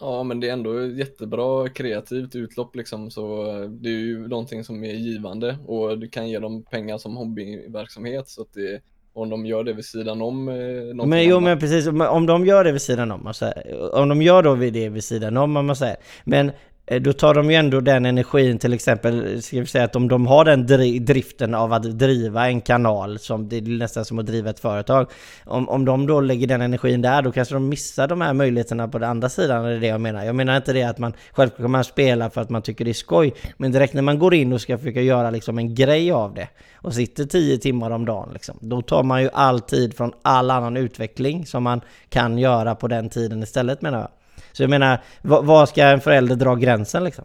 Ja, 0.00 0.22
men 0.22 0.40
det 0.40 0.48
är 0.48 0.52
ändå 0.52 0.86
jättebra 0.86 1.68
kreativt 1.68 2.34
utlopp 2.34 2.76
liksom, 2.76 3.10
så 3.10 3.46
eh, 3.62 3.68
det 3.70 3.88
är 3.88 3.92
ju 3.98 4.28
någonting 4.28 4.64
som 4.64 4.84
är 4.84 4.92
givande 4.92 5.58
och 5.66 5.98
du 5.98 6.08
kan 6.08 6.28
ge 6.28 6.38
dem 6.38 6.62
pengar 6.62 6.98
som 6.98 7.16
hobbyverksamhet 7.16 8.28
så 8.28 8.42
att 8.42 8.52
det, 8.54 8.80
om 9.12 9.30
de 9.30 9.46
gör 9.46 9.64
det 9.64 9.72
vid 9.72 9.84
sidan 9.84 10.22
om 10.22 10.48
eh, 10.48 11.06
Men 11.06 11.24
jo 11.24 11.36
annat. 11.36 11.42
men 11.42 11.58
precis, 11.58 11.86
om- 11.86 12.26
de 12.26 12.46
gör 12.46 12.64
det 12.64 12.72
vid 12.72 12.82
sidan 12.82 13.10
om, 13.10 13.26
alltså, 13.26 13.52
om 13.92 14.08
de 14.08 14.22
gör 14.22 14.42
då 14.42 14.54
det 14.54 14.88
vid 14.88 15.04
sidan 15.04 15.36
om 15.36 15.56
om 15.56 15.66
man 15.66 15.76
säger. 15.76 15.96
Men 16.24 16.50
Eh, 16.90 17.00
då 17.00 17.12
tar 17.12 17.34
de 17.34 17.50
ju 17.50 17.56
ändå 17.56 17.80
den 17.80 18.06
energin 18.06 18.58
till 18.58 18.72
exempel, 18.72 19.42
ska 19.42 19.60
vi 19.60 19.66
säga 19.66 19.84
att 19.84 19.96
om 19.96 20.08
de 20.08 20.26
har 20.26 20.44
den 20.44 20.66
driften 21.04 21.54
av 21.54 21.72
att 21.72 21.98
driva 21.98 22.48
en 22.48 22.60
kanal, 22.60 23.18
som 23.18 23.48
det 23.48 23.56
är 23.56 23.62
nästan 23.62 24.04
som 24.04 24.18
att 24.18 24.26
driva 24.26 24.50
ett 24.50 24.60
företag. 24.60 25.10
Om, 25.44 25.68
om 25.68 25.84
de 25.84 26.06
då 26.06 26.20
lägger 26.20 26.46
den 26.46 26.62
energin 26.62 27.02
där, 27.02 27.22
då 27.22 27.32
kanske 27.32 27.54
de 27.54 27.68
missar 27.68 28.08
de 28.08 28.20
här 28.20 28.32
möjligheterna 28.32 28.88
på 28.88 28.98
den 28.98 29.10
andra 29.10 29.28
sidan, 29.28 29.64
är 29.64 29.70
det 29.70 29.78
det 29.78 29.86
jag 29.86 30.00
menar. 30.00 30.24
Jag 30.24 30.34
menar 30.34 30.56
inte 30.56 30.72
det 30.72 30.82
att 30.82 30.98
man 30.98 31.12
självklart 31.32 31.64
kan 31.64 31.70
man 31.70 31.84
spela 31.84 32.30
för 32.30 32.40
att 32.40 32.50
man 32.50 32.62
tycker 32.62 32.84
det 32.84 32.90
är 32.90 32.92
skoj, 32.92 33.34
men 33.56 33.72
direkt 33.72 33.94
när 33.94 34.02
man 34.02 34.18
går 34.18 34.34
in 34.34 34.52
och 34.52 34.60
ska 34.60 34.78
försöka 34.78 35.02
göra 35.02 35.30
liksom 35.30 35.58
en 35.58 35.74
grej 35.74 36.12
av 36.12 36.34
det 36.34 36.48
och 36.74 36.94
sitter 36.94 37.24
tio 37.24 37.58
timmar 37.58 37.90
om 37.90 38.04
dagen 38.04 38.28
liksom, 38.32 38.58
då 38.60 38.82
tar 38.82 39.02
man 39.02 39.22
ju 39.22 39.28
all 39.32 39.60
tid 39.60 39.96
från 39.96 40.12
all 40.22 40.50
annan 40.50 40.76
utveckling 40.76 41.46
som 41.46 41.62
man 41.62 41.80
kan 42.08 42.38
göra 42.38 42.74
på 42.74 42.88
den 42.88 43.08
tiden 43.08 43.42
istället 43.42 43.82
menar 43.82 43.98
jag. 43.98 44.08
Så 44.52 44.62
jag 44.62 44.70
menar, 44.70 45.02
var 45.22 45.66
ska 45.66 45.84
en 45.84 46.00
förälder 46.00 46.36
dra 46.36 46.54
gränsen 46.54 47.04
liksom? 47.04 47.24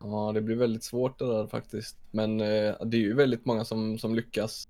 Ja, 0.00 0.32
det 0.34 0.40
blir 0.40 0.56
väldigt 0.56 0.84
svårt 0.84 1.18
det 1.18 1.26
där 1.26 1.46
faktiskt. 1.46 1.96
Men 2.10 2.40
eh, 2.40 2.74
det 2.84 2.96
är 2.96 3.00
ju 3.00 3.14
väldigt 3.14 3.44
många 3.44 3.64
som, 3.64 3.98
som 3.98 4.14
lyckas. 4.14 4.68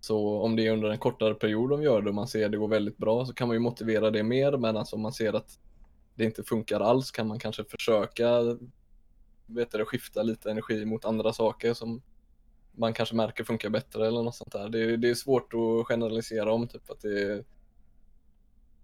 Så 0.00 0.40
om 0.42 0.56
det 0.56 0.66
är 0.66 0.72
under 0.72 0.90
en 0.90 0.98
kortare 0.98 1.34
period 1.34 1.70
de 1.70 1.82
gör 1.82 2.02
det 2.02 2.08
och 2.08 2.14
man 2.14 2.28
ser 2.28 2.44
att 2.46 2.52
det 2.52 2.58
går 2.58 2.68
väldigt 2.68 2.96
bra 2.96 3.26
så 3.26 3.32
kan 3.34 3.48
man 3.48 3.54
ju 3.54 3.60
motivera 3.60 4.10
det 4.10 4.22
mer. 4.22 4.56
Men 4.56 4.76
alltså 4.76 4.96
om 4.96 5.02
man 5.02 5.12
ser 5.12 5.32
att 5.32 5.58
det 6.14 6.24
inte 6.24 6.42
funkar 6.44 6.80
alls 6.80 7.10
kan 7.10 7.26
man 7.26 7.38
kanske 7.38 7.64
försöka 7.64 8.40
vet 9.46 9.70
du, 9.72 9.84
skifta 9.84 10.22
lite 10.22 10.50
energi 10.50 10.84
mot 10.84 11.04
andra 11.04 11.32
saker 11.32 11.74
som 11.74 12.02
man 12.72 12.92
kanske 12.92 13.14
märker 13.14 13.44
funkar 13.44 13.70
bättre 13.70 14.06
eller 14.06 14.22
något 14.22 14.34
sånt 14.34 14.52
där. 14.52 14.68
Det, 14.68 14.78
är- 14.84 14.96
det 14.96 15.10
är 15.10 15.14
svårt 15.14 15.54
att 15.54 15.86
generalisera 15.86 16.52
om 16.52 16.68
typ 16.68 16.90
att 16.90 17.00
det 17.00 17.22
är 17.22 17.44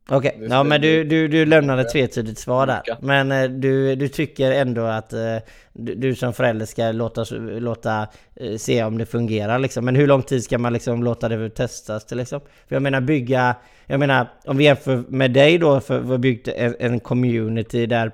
Okej, 0.08 0.36
Det 0.40 0.46
ja 0.46 0.62
men 0.62 0.80
du, 0.80 1.04
du, 1.04 1.28
du 1.28 1.46
lämnade 1.46 1.82
ett 1.82 1.92
tvetydigt 1.92 2.38
svar 2.38 2.66
där. 2.66 2.82
Men 3.00 3.32
eh, 3.32 3.50
du, 3.50 3.94
du 3.94 4.08
tycker 4.08 4.50
ändå 4.50 4.84
att 4.84 5.12
eh, 5.12 5.36
du, 5.72 5.94
du 5.94 6.14
som 6.14 6.32
förälder 6.32 6.66
ska 6.66 6.92
låta, 6.92 7.24
låta 7.58 8.06
eh, 8.36 8.56
se 8.56 8.84
om 8.84 8.98
det 8.98 9.06
fungerar 9.06 9.58
liksom. 9.58 9.84
Men 9.84 9.96
hur 9.96 10.06
lång 10.06 10.22
tid 10.22 10.44
ska 10.44 10.58
man 10.58 10.72
liksom 10.72 11.02
låta 11.02 11.28
det 11.28 11.50
testas 11.50 12.06
till 12.06 12.16
liksom? 12.16 12.40
För 12.40 12.76
jag 12.76 12.82
menar 12.82 13.00
bygga, 13.00 13.54
jag 13.86 14.00
menar 14.00 14.28
om 14.44 14.56
vi 14.56 14.64
jämför 14.64 15.04
med 15.08 15.30
dig 15.30 15.58
då 15.58 15.80
för 15.80 15.98
vi 15.98 16.08
har 16.10 16.18
byggt 16.18 16.48
en, 16.48 16.76
en 16.78 17.00
community 17.00 17.86
där 17.86 18.12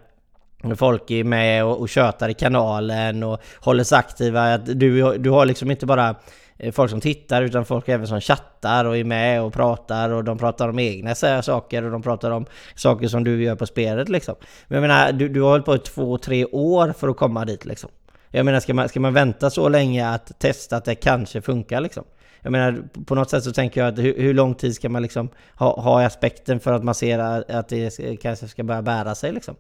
folk 0.77 1.11
är 1.11 1.25
med 1.25 1.65
och, 1.65 1.81
och 1.81 1.89
tjötar 1.89 2.29
i 2.29 2.35
kanalen 2.35 3.23
och 3.23 3.41
håller 3.61 3.85
sig 3.85 3.99
aktiva. 3.99 4.55
Att 4.55 4.67
du, 4.67 5.19
du 5.19 5.31
har 5.31 5.47
liksom 5.47 5.71
inte 5.71 5.87
bara 5.87 6.15
Eh, 6.62 6.73
folk 6.73 6.90
som 6.90 7.00
tittar 7.00 7.42
utan 7.42 7.64
folk 7.64 7.88
även 7.88 8.07
som 8.07 8.21
chattar 8.21 8.85
och 8.85 8.97
är 8.97 9.04
med 9.04 9.42
och 9.42 9.52
pratar 9.52 10.11
och 10.11 10.25
de 10.25 10.38
pratar 10.38 10.69
om 10.69 10.78
egna 10.78 11.14
så 11.14 11.26
här 11.26 11.42
saker 11.42 11.83
och 11.83 11.90
de 11.90 12.02
pratar 12.02 12.31
om 12.31 12.47
saker 12.75 13.09
som 13.09 13.25
du 13.25 13.42
gör 13.42 13.57
på 13.57 13.66
spelet 13.66 14.09
liksom. 14.09 14.35
Men 14.69 14.83
jag 14.83 14.88
menar, 14.88 15.12
du, 15.12 15.28
du 15.28 15.40
har 15.40 15.50
hållit 15.50 15.64
på 15.64 15.75
i 15.75 15.78
två, 15.78 16.19
tre 16.19 16.45
år 16.45 16.92
för 16.99 17.09
att 17.09 17.16
komma 17.16 17.45
dit 17.45 17.64
liksom. 17.64 17.90
Jag 18.31 18.45
menar, 18.45 18.61
ska 18.61 18.75
man, 18.75 18.88
ska 18.88 19.00
man 19.00 19.14
vänta 19.14 19.50
så 19.50 19.69
länge 19.69 20.09
att 20.09 20.38
testa 20.38 20.76
att 20.76 20.85
det 20.85 20.95
kanske 20.95 21.40
funkar 21.40 21.81
liksom? 21.81 22.04
Jag 22.40 22.52
menar, 22.52 22.88
på 23.04 23.14
något 23.14 23.31
sätt 23.31 23.45
så 23.45 23.52
tänker 23.52 23.81
jag 23.81 23.92
att 23.92 23.99
hur, 23.99 24.19
hur 24.19 24.35
lång 24.35 24.54
tid 24.54 24.75
ska 24.75 24.88
man 24.88 25.02
liksom 25.02 25.28
ha, 25.54 25.81
ha 25.81 26.02
i 26.02 26.04
aspekten 26.04 26.61
för 26.61 26.73
att 26.73 26.85
man 26.85 26.95
ser 26.95 27.19
att 27.19 27.69
det 27.69 28.16
kanske 28.23 28.49
ska 28.49 28.62
börja 28.62 28.83
bära 28.83 29.14
sig 29.14 29.33
liksom? 29.33 29.57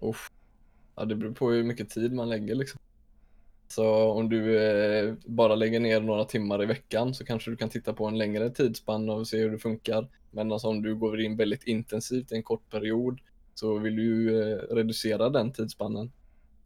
Uff. 0.00 0.30
Ja, 0.96 1.04
det 1.04 1.14
beror 1.14 1.32
på 1.32 1.50
hur 1.50 1.64
mycket 1.64 1.90
tid 1.90 2.12
man 2.12 2.28
lägger 2.28 2.54
liksom. 2.54 2.80
Så 3.76 4.10
om 4.10 4.28
du 4.28 4.58
eh, 4.58 5.14
bara 5.26 5.54
lägger 5.54 5.80
ner 5.80 6.00
några 6.00 6.24
timmar 6.24 6.62
i 6.62 6.66
veckan 6.66 7.14
så 7.14 7.24
kanske 7.24 7.50
du 7.50 7.56
kan 7.56 7.68
titta 7.68 7.92
på 7.92 8.06
en 8.06 8.18
längre 8.18 8.50
tidsspann 8.50 9.10
och 9.10 9.28
se 9.28 9.38
hur 9.38 9.50
det 9.50 9.58
funkar. 9.58 10.08
Men 10.30 10.52
alltså 10.52 10.68
om 10.68 10.82
du 10.82 10.94
går 10.94 11.20
in 11.20 11.36
väldigt 11.36 11.64
intensivt 11.64 12.32
i 12.32 12.34
en 12.34 12.42
kort 12.42 12.70
period 12.70 13.20
så 13.54 13.78
vill 13.78 13.96
du 13.96 14.02
ju 14.02 14.40
eh, 14.40 14.56
reducera 14.56 15.28
den 15.28 15.52
tidsspannen. 15.52 16.12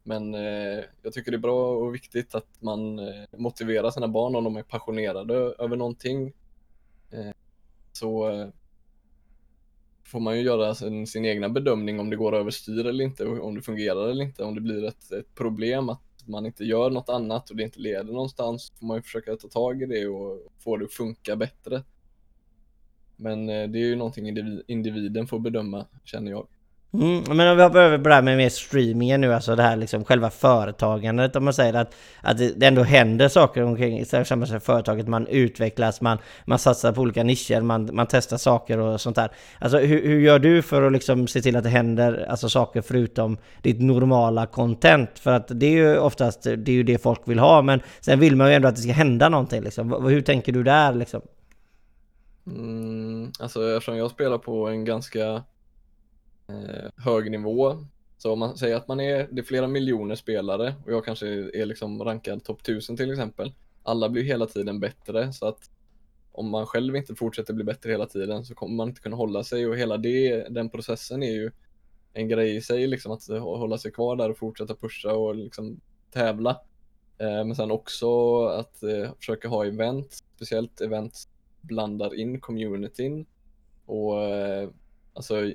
Men 0.03 0.35
eh, 0.35 0.83
jag 1.01 1.13
tycker 1.13 1.31
det 1.31 1.37
är 1.37 1.39
bra 1.39 1.75
och 1.75 1.95
viktigt 1.95 2.35
att 2.35 2.61
man 2.61 2.99
eh, 2.99 3.25
motiverar 3.37 3.91
sina 3.91 4.07
barn 4.07 4.35
om 4.35 4.43
de 4.43 4.57
är 4.57 4.63
passionerade 4.63 5.35
över 5.35 5.75
någonting. 5.75 6.33
Eh, 7.11 7.31
så 7.91 8.29
eh, 8.29 8.47
får 10.03 10.19
man 10.19 10.37
ju 10.37 10.43
göra 10.43 10.75
sin, 10.75 11.07
sin 11.07 11.25
egna 11.25 11.49
bedömning 11.49 11.99
om 11.99 12.09
det 12.09 12.15
går 12.15 12.35
överstyr 12.35 12.85
eller 12.85 13.03
inte, 13.03 13.25
och 13.25 13.45
om 13.45 13.55
det 13.55 13.61
fungerar 13.61 14.09
eller 14.09 14.23
inte. 14.23 14.43
Om 14.43 14.55
det 14.55 14.61
blir 14.61 14.85
ett, 14.85 15.11
ett 15.11 15.35
problem 15.35 15.89
att 15.89 16.10
man 16.27 16.45
inte 16.45 16.63
gör 16.63 16.89
något 16.89 17.09
annat 17.09 17.49
och 17.49 17.55
det 17.55 17.63
inte 17.63 17.79
leder 17.79 18.13
någonstans 18.13 18.73
får 18.79 18.85
man 18.85 18.97
ju 18.97 19.01
försöka 19.01 19.35
ta 19.35 19.47
tag 19.47 19.81
i 19.81 19.85
det 19.85 20.07
och 20.07 20.51
få 20.59 20.77
det 20.77 20.85
att 20.85 20.93
funka 20.93 21.35
bättre. 21.35 21.83
Men 23.15 23.49
eh, 23.49 23.69
det 23.69 23.79
är 23.79 23.85
ju 23.85 23.95
någonting 23.95 24.27
individen 24.67 25.27
får 25.27 25.39
bedöma, 25.39 25.85
känner 26.03 26.31
jag. 26.31 26.47
Mm, 26.93 27.23
men 27.37 27.47
om 27.47 27.57
vi 27.57 27.63
hoppar 27.63 27.79
över 27.79 27.97
på 27.97 28.09
det 28.09 28.15
här 28.15 28.21
med 28.21 28.37
mer 28.37 28.49
streamingen 28.49 29.21
nu, 29.21 29.33
alltså 29.33 29.55
det 29.55 29.63
här 29.63 29.75
liksom 29.75 30.05
själva 30.05 30.29
företagandet, 30.29 31.35
om 31.35 31.43
man 31.43 31.53
säger 31.53 31.73
att, 31.73 31.95
att 32.21 32.37
det 32.37 32.63
ändå 32.63 32.83
händer 32.83 33.27
saker 33.27 33.63
omkring 33.63 34.05
så 34.05 34.59
företaget, 34.59 35.07
man 35.07 35.27
utvecklas, 35.27 36.01
man, 36.01 36.17
man 36.45 36.59
satsar 36.59 36.91
på 36.91 37.01
olika 37.01 37.23
nischer, 37.23 37.61
man, 37.61 37.89
man 37.93 38.07
testar 38.09 38.37
saker 38.37 38.77
och 38.77 39.01
sånt 39.01 39.15
där. 39.15 39.31
Alltså 39.59 39.77
hur, 39.77 40.07
hur 40.07 40.19
gör 40.19 40.39
du 40.39 40.61
för 40.61 40.81
att 40.81 40.91
liksom 40.91 41.27
se 41.27 41.41
till 41.41 41.55
att 41.55 41.63
det 41.63 41.69
händer 41.69 42.25
alltså, 42.29 42.49
saker 42.49 42.81
förutom 42.81 43.37
ditt 43.61 43.81
normala 43.81 44.45
content? 44.45 45.19
För 45.19 45.31
att 45.31 45.47
det 45.47 45.65
är 45.65 45.71
ju 45.71 45.97
oftast 45.97 46.43
det, 46.43 46.71
är 46.71 46.75
ju 46.75 46.83
det 46.83 47.01
folk 47.01 47.21
vill 47.25 47.39
ha, 47.39 47.61
men 47.61 47.81
sen 47.99 48.19
vill 48.19 48.35
man 48.35 48.49
ju 48.49 48.53
ändå 48.53 48.67
att 48.67 48.75
det 48.75 48.81
ska 48.81 48.91
hända 48.91 49.29
någonting 49.29 49.61
liksom. 49.61 50.05
Hur 50.05 50.21
tänker 50.21 50.51
du 50.51 50.63
där 50.63 50.93
liksom? 50.93 51.21
Mm, 52.47 53.31
alltså 53.39 53.69
eftersom 53.69 53.97
jag 53.97 54.11
spelar 54.11 54.37
på 54.37 54.67
en 54.67 54.85
ganska 54.85 55.43
Eh, 56.69 56.89
hög 56.95 57.31
nivå 57.31 57.85
så 58.17 58.33
om 58.33 58.39
man 58.39 58.57
säger 58.57 58.75
att 58.75 58.87
man 58.87 58.99
är, 58.99 59.27
det 59.31 59.41
är 59.41 59.45
flera 59.45 59.67
miljoner 59.67 60.15
spelare 60.15 60.75
och 60.85 60.91
jag 60.91 61.05
kanske 61.05 61.27
är 61.27 61.65
liksom 61.65 62.03
rankad 62.03 62.43
topp 62.43 62.61
1000 62.61 62.97
till 62.97 63.11
exempel. 63.11 63.53
Alla 63.83 64.09
blir 64.09 64.23
hela 64.23 64.45
tiden 64.45 64.79
bättre 64.79 65.33
så 65.33 65.47
att 65.47 65.69
om 66.31 66.49
man 66.49 66.65
själv 66.65 66.95
inte 66.95 67.15
fortsätter 67.15 67.53
bli 67.53 67.63
bättre 67.63 67.91
hela 67.91 68.05
tiden 68.05 68.45
så 68.45 68.55
kommer 68.55 68.75
man 68.75 68.89
inte 68.89 69.01
kunna 69.01 69.15
hålla 69.15 69.43
sig 69.43 69.67
och 69.67 69.77
hela 69.77 69.97
det, 69.97 70.47
den 70.49 70.69
processen 70.69 71.23
är 71.23 71.31
ju 71.31 71.51
en 72.13 72.27
grej 72.27 72.55
i 72.55 72.61
sig 72.61 72.87
liksom 72.87 73.11
att 73.11 73.27
hålla 73.27 73.77
sig 73.77 73.91
kvar 73.91 74.15
där 74.15 74.29
och 74.29 74.37
fortsätta 74.37 74.75
pusha 74.75 75.13
och 75.13 75.35
liksom 75.35 75.81
tävla. 76.11 76.49
Eh, 77.17 77.45
men 77.45 77.55
sen 77.55 77.71
också 77.71 78.41
att 78.45 78.83
eh, 78.83 79.13
försöka 79.17 79.47
ha 79.47 79.65
event, 79.65 80.13
speciellt 80.35 80.81
event 80.81 81.27
blandar 81.61 82.15
in 82.15 82.39
communityn 82.39 83.25
och 83.85 84.23
eh, 84.23 84.69
alltså 85.13 85.51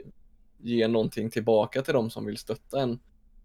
ge 0.58 0.88
någonting 0.88 1.30
tillbaka 1.30 1.82
till 1.82 1.94
de 1.94 2.10
som 2.10 2.26
vill 2.26 2.36
stötta 2.36 2.80
en. 2.80 2.98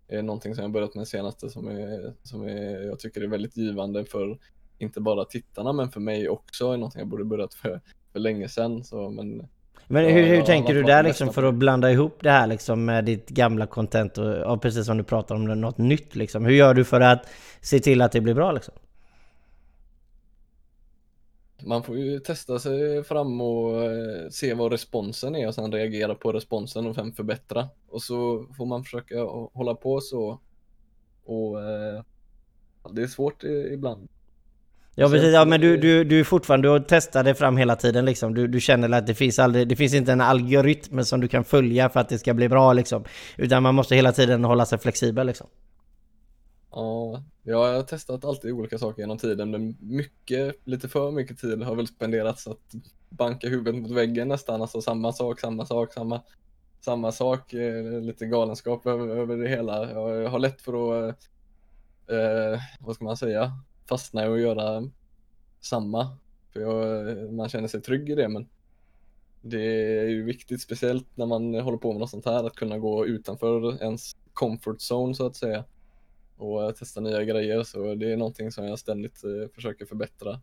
är 0.07 0.21
någonting 0.21 0.55
som 0.55 0.63
jag 0.63 0.71
börjat 0.71 0.95
med 0.95 1.07
senaste 1.07 1.49
som, 1.49 1.67
är, 1.67 2.13
som 2.23 2.43
är, 2.43 2.85
jag 2.87 2.99
tycker 2.99 3.21
är 3.21 3.27
väldigt 3.27 3.57
givande 3.57 4.05
för 4.05 4.39
inte 4.77 5.01
bara 5.01 5.25
tittarna 5.25 5.73
men 5.73 5.91
för 5.91 5.99
mig 5.99 6.29
också 6.29 6.71
är 6.71 6.77
någonting 6.77 6.99
jag 6.99 7.07
borde 7.07 7.25
börjat 7.25 7.53
för, 7.53 7.81
för 8.11 8.19
länge 8.19 8.49
sedan. 8.49 8.83
Så, 8.83 9.09
men 9.09 9.47
men 9.87 10.05
hur, 10.05 10.23
hur 10.23 10.41
tänker 10.41 10.73
du 10.73 10.83
där 10.83 11.03
liksom 11.03 11.33
för 11.33 11.43
att 11.43 11.53
blanda 11.53 11.91
ihop 11.91 12.17
det 12.21 12.31
här 12.31 12.47
liksom 12.47 12.85
med 12.85 13.05
ditt 13.05 13.29
gamla 13.29 13.67
content 13.67 14.17
och, 14.17 14.35
och 14.35 14.61
precis 14.61 14.85
som 14.85 14.97
du 14.97 15.03
pratar 15.03 15.35
om 15.35 15.45
något 15.45 15.77
nytt 15.77 16.15
liksom. 16.15 16.45
Hur 16.45 16.53
gör 16.53 16.73
du 16.73 16.83
för 16.83 17.01
att 17.01 17.27
se 17.61 17.79
till 17.79 18.01
att 18.01 18.11
det 18.11 18.21
blir 18.21 18.33
bra 18.33 18.51
liksom? 18.51 18.73
Man 21.65 21.83
får 21.83 21.97
ju 21.97 22.19
testa 22.19 22.59
sig 22.59 23.03
fram 23.03 23.41
och 23.41 23.83
eh, 23.83 24.29
se 24.29 24.53
vad 24.53 24.71
responsen 24.71 25.35
är 25.35 25.47
och 25.47 25.55
sen 25.55 25.71
reagera 25.71 26.15
på 26.15 26.31
responsen 26.31 26.87
och 26.87 26.95
sen 26.95 27.13
förbättra. 27.13 27.69
Och 27.89 28.01
så 28.01 28.45
får 28.57 28.65
man 28.65 28.83
försöka 28.83 29.15
hålla 29.53 29.75
på 29.75 30.01
så. 30.01 30.39
Och 31.25 31.61
eh, 31.61 32.03
det 32.91 33.01
är 33.01 33.07
svårt 33.07 33.43
ibland. 33.43 34.09
Ja 34.95 35.09
precis, 35.09 35.33
ja, 35.33 35.45
men 35.45 35.61
du, 35.61 35.77
du, 35.77 36.03
du 36.03 36.19
är 36.19 36.23
fortfarande, 36.23 36.79
du 36.79 36.85
testar 36.87 37.23
det 37.23 37.35
fram 37.35 37.57
hela 37.57 37.75
tiden 37.75 38.05
liksom. 38.05 38.33
Du, 38.33 38.47
du 38.47 38.59
känner 38.59 38.97
att 38.97 39.07
det 39.07 39.15
finns 39.15 39.39
aldrig, 39.39 39.67
det 39.67 39.75
finns 39.75 39.93
inte 39.93 40.11
en 40.11 40.21
algoritm 40.21 41.03
som 41.03 41.21
du 41.21 41.27
kan 41.27 41.43
följa 41.43 41.89
för 41.89 41.99
att 41.99 42.09
det 42.09 42.19
ska 42.19 42.33
bli 42.33 42.49
bra 42.49 42.73
liksom. 42.73 43.03
Utan 43.37 43.63
man 43.63 43.75
måste 43.75 43.95
hela 43.95 44.11
tiden 44.11 44.43
hålla 44.43 44.65
sig 44.65 44.79
flexibel 44.79 45.27
liksom. 45.27 45.47
Ja, 46.71 47.23
jag 47.43 47.57
har 47.57 47.83
testat 47.83 48.25
alltid 48.25 48.51
olika 48.51 48.77
saker 48.77 49.01
genom 49.01 49.17
tiden 49.17 49.51
men 49.51 49.77
mycket, 49.79 50.55
lite 50.63 50.89
för 50.89 51.11
mycket 51.11 51.39
tid 51.39 51.63
har 51.63 51.75
väl 51.75 51.87
spenderats 51.87 52.47
att 52.47 52.75
banka 53.09 53.49
huvudet 53.49 53.75
mot 53.81 53.91
väggen 53.91 54.27
nästan, 54.27 54.61
alltså 54.61 54.81
samma 54.81 55.13
sak, 55.13 55.39
samma 55.39 55.65
sak, 55.65 55.93
samma, 55.93 56.21
samma 56.81 57.11
sak, 57.11 57.53
eh, 57.53 58.01
lite 58.01 58.25
galenskap 58.25 58.85
över, 58.85 59.07
över 59.07 59.37
det 59.37 59.47
hela. 59.49 59.91
Jag 59.91 60.29
har 60.29 60.39
lätt 60.39 60.61
för 60.61 61.09
att, 61.09 61.29
eh, 62.07 62.61
vad 62.79 62.95
ska 62.95 63.05
man 63.05 63.17
säga, 63.17 63.51
fastna 63.85 64.25
i 64.25 64.29
att 64.29 64.39
göra 64.39 64.89
samma. 65.61 66.17
För 66.53 66.59
jag, 66.59 67.33
man 67.33 67.49
känner 67.49 67.67
sig 67.67 67.81
trygg 67.81 68.09
i 68.09 68.15
det 68.15 68.27
men 68.27 68.49
det 69.41 69.63
är 69.99 70.07
ju 70.07 70.23
viktigt, 70.23 70.61
speciellt 70.61 71.17
när 71.17 71.25
man 71.25 71.55
håller 71.55 71.77
på 71.77 71.91
med 71.91 71.99
något 71.99 72.09
sånt 72.09 72.25
här, 72.25 72.43
att 72.43 72.55
kunna 72.55 72.77
gå 72.77 73.05
utanför 73.05 73.81
ens 73.83 74.15
comfort 74.33 74.77
zone 74.91 75.15
så 75.15 75.25
att 75.25 75.35
säga 75.35 75.65
och 76.41 76.75
testa 76.75 77.01
nya 77.01 77.23
grejer 77.23 77.63
så 77.63 77.95
det 77.95 78.11
är 78.11 78.17
någonting 78.17 78.51
som 78.51 78.65
jag 78.65 78.79
ständigt 78.79 79.23
eh, 79.23 79.49
försöker 79.55 79.85
förbättra. 79.85 80.39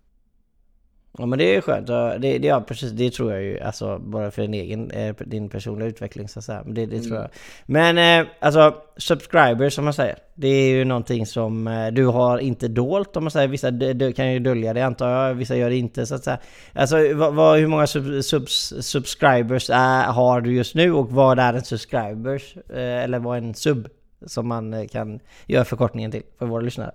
Ja 1.19 1.27
men 1.27 1.39
det 1.39 1.57
är 1.57 1.61
skönt. 1.61 1.87
Det, 1.87 2.39
det, 2.39 2.47
ja, 2.49 2.61
precis, 2.61 2.91
det 2.91 3.11
tror 3.11 3.33
jag 3.33 3.43
ju. 3.43 3.61
Alltså 3.61 3.99
bara 3.99 4.31
för 4.31 4.43
din 4.43 4.55
egen, 4.55 4.91
eh, 4.91 5.15
din 5.19 5.49
personliga 5.49 5.89
utveckling 5.89 6.29
så 6.29 6.39
att 6.39 6.45
säga. 6.45 6.63
Det, 6.67 6.87
det 6.87 6.97
mm. 6.97 7.09
tror 7.09 7.17
jag. 7.17 7.29
Men 7.67 7.99
eh, 7.99 8.31
alltså 8.41 8.75
subscribers 8.97 9.75
som 9.75 9.85
man 9.85 9.95
säger. 9.95 10.19
Det 10.35 10.49
är 10.49 10.71
ju 10.71 10.85
någonting 10.85 11.27
som 11.27 11.89
du 11.93 12.07
har 12.07 12.39
inte 12.39 12.69
dolt 12.69 13.17
om 13.17 13.25
man 13.25 13.31
säger. 13.31 13.49
Vissa 13.49 14.13
kan 14.13 14.33
ju 14.33 14.39
dölja 14.39 14.75
det 14.75 14.83
antar 14.83 15.11
jag. 15.11 15.35
Vissa 15.35 15.57
gör 15.57 15.71
det 15.71 15.77
inte 15.77 16.07
så 16.07 16.15
att 16.15 16.25
säga. 16.25 16.39
Alltså 16.73 17.15
vad, 17.15 17.35
vad, 17.35 17.59
hur 17.59 17.67
många 17.67 17.87
sub, 17.87 18.25
subs, 18.25 18.75
subscribers 18.81 19.71
är, 19.71 20.05
har 20.05 20.41
du 20.41 20.55
just 20.55 20.75
nu 20.75 20.93
och 20.93 21.11
vad 21.11 21.39
är 21.39 21.55
en 21.55 21.65
subscribers? 21.65 22.57
Eller 22.75 23.19
vad 23.19 23.37
är 23.37 23.43
en 23.43 23.55
sub? 23.55 23.89
Som 24.27 24.49
man 24.49 24.75
eh, 24.75 24.87
kan 24.87 25.21
göra 25.47 25.65
förkortningen 25.65 26.11
till 26.11 26.23
för 26.39 26.47
våra 26.47 26.61
lyssnare. 26.61 26.95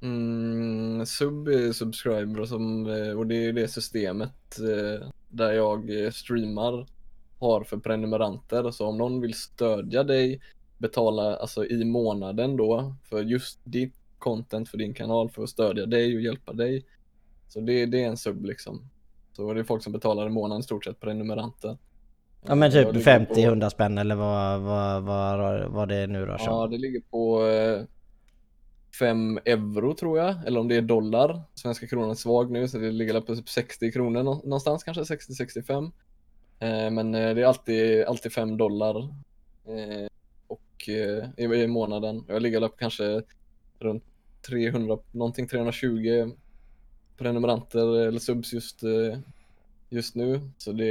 Mm, 0.00 1.06
sub 1.06 1.48
är 1.48 1.72
subscriber 1.72 2.44
som, 2.44 2.86
eh, 2.86 3.18
och 3.18 3.26
det 3.26 3.34
är 3.34 3.52
det 3.52 3.68
systemet 3.68 4.58
eh, 4.58 5.08
där 5.28 5.52
jag 5.52 5.90
streamar 6.14 6.86
har 7.38 7.64
för 7.64 7.76
prenumeranter. 7.76 8.70
Så 8.70 8.86
om 8.86 8.98
någon 8.98 9.20
vill 9.20 9.34
stödja 9.34 10.04
dig, 10.04 10.40
betala 10.78 11.36
alltså 11.36 11.66
i 11.66 11.84
månaden 11.84 12.56
då 12.56 12.94
för 13.04 13.22
just 13.22 13.60
ditt 13.64 13.94
content 14.18 14.68
för 14.68 14.78
din 14.78 14.94
kanal 14.94 15.30
för 15.30 15.42
att 15.42 15.48
stödja 15.48 15.86
dig 15.86 16.16
och 16.16 16.22
hjälpa 16.22 16.52
dig. 16.52 16.86
Så 17.48 17.60
det, 17.60 17.86
det 17.86 18.04
är 18.04 18.08
en 18.08 18.16
sub 18.16 18.44
liksom. 18.44 18.90
Så 19.32 19.52
det 19.52 19.60
är 19.60 19.64
folk 19.64 19.82
som 19.82 19.92
betalar 19.92 20.26
i 20.26 20.30
månaden 20.30 20.60
i 20.60 20.62
stort 20.62 20.84
sett 20.84 21.00
prenumeranter. 21.00 21.78
Ja 22.46 22.54
men 22.54 22.72
typ 22.72 22.88
50-100 22.88 23.60
på... 23.64 23.70
spänn 23.70 23.98
eller 23.98 24.14
vad, 24.14 24.60
vad, 24.60 25.02
vad, 25.02 25.64
vad 25.70 25.88
det 25.88 26.06
nu 26.06 26.26
rör 26.26 26.38
sig 26.38 26.46
Ja 26.46 26.66
det 26.66 26.78
ligger 26.78 27.00
på 27.00 27.42
5 28.98 29.38
eh, 29.38 29.52
euro 29.52 29.94
tror 29.94 30.18
jag, 30.18 30.46
eller 30.46 30.60
om 30.60 30.68
det 30.68 30.76
är 30.76 30.82
dollar. 30.82 31.42
Svenska 31.54 31.86
kronan 31.86 32.10
är 32.10 32.14
svag 32.14 32.50
nu 32.50 32.68
så 32.68 32.78
det 32.78 32.90
ligger 32.90 33.20
på 33.20 33.36
typ 33.36 33.48
60 33.48 33.92
kronor 33.92 34.22
någonstans 34.22 34.84
kanske, 34.84 35.02
60-65. 35.02 35.92
Eh, 36.58 36.90
men 36.90 37.14
eh, 37.14 37.34
det 37.34 37.42
är 37.42 37.46
alltid, 37.46 38.04
alltid 38.04 38.32
5 38.32 38.56
dollar 38.56 39.08
och 40.46 40.88
i, 41.36 41.44
i 41.44 41.66
månaden. 41.66 42.24
Jag 42.28 42.42
ligger 42.42 42.60
på 42.60 42.76
kanske 42.76 43.22
runt 43.78 44.04
300, 44.48 44.98
någonting 45.12 45.48
320 45.48 46.30
prenumeranter 47.16 47.98
eller 47.98 48.18
subs 48.18 48.52
just 48.52 48.82
just 49.90 50.14
nu. 50.14 50.40
Så 50.58 50.72
det, 50.72 50.84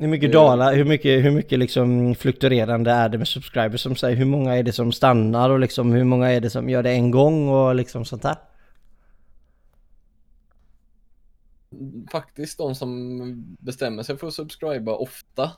hur 0.00 0.08
mycket 0.08 0.32
det, 0.32 0.38
dalar, 0.38 0.74
hur 0.74 0.84
mycket, 0.84 1.24
hur 1.24 1.30
mycket 1.30 1.58
liksom 1.58 2.14
fluktuerande 2.14 2.90
är 2.90 3.08
det 3.08 3.18
med 3.18 3.28
subscribers 3.28 3.80
som 3.80 3.96
säger 3.96 4.16
hur 4.16 4.24
många 4.24 4.56
är 4.56 4.62
det 4.62 4.72
som 4.72 4.92
stannar 4.92 5.50
och 5.50 5.60
liksom 5.60 5.92
hur 5.92 6.04
många 6.04 6.30
är 6.30 6.40
det 6.40 6.50
som 6.50 6.68
gör 6.68 6.82
det 6.82 6.90
en 6.90 7.10
gång 7.10 7.48
och 7.48 7.74
liksom 7.74 8.04
sånt 8.04 8.22
där? 8.22 8.36
Faktiskt 12.12 12.58
de 12.58 12.74
som 12.74 13.56
bestämmer 13.60 14.02
sig 14.02 14.16
för 14.16 14.26
att 14.26 14.34
subscriba 14.34 14.92
ofta 14.92 15.50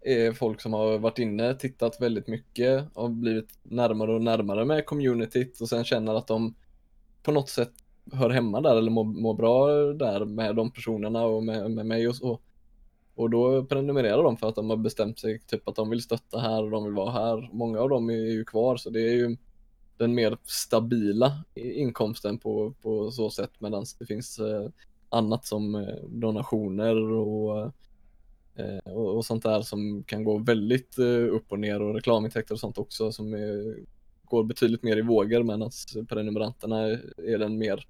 är 0.00 0.32
folk 0.32 0.60
som 0.60 0.72
har 0.72 0.98
varit 0.98 1.18
inne, 1.18 1.54
tittat 1.54 2.00
väldigt 2.00 2.26
mycket 2.26 2.84
och 2.94 3.10
blivit 3.10 3.58
närmare 3.62 4.12
och 4.12 4.22
närmare 4.22 4.64
med 4.64 4.86
communityt 4.86 5.60
och 5.60 5.68
sen 5.68 5.84
känner 5.84 6.14
att 6.14 6.26
de 6.26 6.54
på 7.22 7.32
något 7.32 7.48
sätt 7.48 7.72
hör 8.12 8.30
hemma 8.30 8.60
där 8.60 8.76
eller 8.76 8.90
mår, 8.90 9.04
mår 9.04 9.34
bra 9.34 9.68
där 9.92 10.24
med 10.24 10.56
de 10.56 10.70
personerna 10.70 11.24
och 11.24 11.44
med, 11.44 11.70
med 11.70 11.86
mig 11.86 12.08
och 12.08 12.16
så. 12.16 12.40
Och 13.14 13.30
då 13.30 13.64
prenumererar 13.64 14.22
de 14.22 14.36
för 14.36 14.48
att 14.48 14.54
de 14.54 14.70
har 14.70 14.76
bestämt 14.76 15.18
sig 15.18 15.40
typ 15.46 15.68
att 15.68 15.76
de 15.76 15.90
vill 15.90 16.02
stötta 16.02 16.38
här 16.38 16.62
och 16.62 16.70
de 16.70 16.84
vill 16.84 16.92
vara 16.92 17.10
här. 17.10 17.50
Många 17.52 17.80
av 17.80 17.88
dem 17.88 18.10
är 18.10 18.14
ju 18.14 18.44
kvar 18.44 18.76
så 18.76 18.90
det 18.90 19.00
är 19.00 19.14
ju 19.14 19.36
den 19.96 20.14
mer 20.14 20.36
stabila 20.44 21.44
inkomsten 21.54 22.38
på, 22.38 22.74
på 22.82 23.10
så 23.10 23.30
sätt 23.30 23.50
medan 23.58 23.84
det 23.98 24.06
finns 24.06 24.38
eh, 24.38 24.68
annat 25.08 25.46
som 25.46 25.74
eh, 25.74 25.94
donationer 26.08 27.10
och, 27.10 27.72
eh, 28.54 28.92
och, 28.92 29.16
och, 29.16 29.24
sånt 29.24 29.42
där 29.42 29.62
som 29.62 30.04
kan 30.04 30.24
gå 30.24 30.38
väldigt 30.38 30.98
eh, 30.98 31.34
upp 31.34 31.52
och 31.52 31.58
ner 31.58 31.82
och 31.82 31.94
reklamintäkter 31.94 32.54
och 32.54 32.60
sånt 32.60 32.78
också 32.78 33.12
som 33.12 33.34
är, 33.34 33.76
går 34.24 34.44
betydligt 34.44 34.82
mer 34.82 34.96
i 34.96 35.02
vågor 35.02 35.42
medan 35.42 35.70
prenumeranterna 36.08 36.86
är 37.16 37.38
den 37.38 37.58
mer 37.58 37.86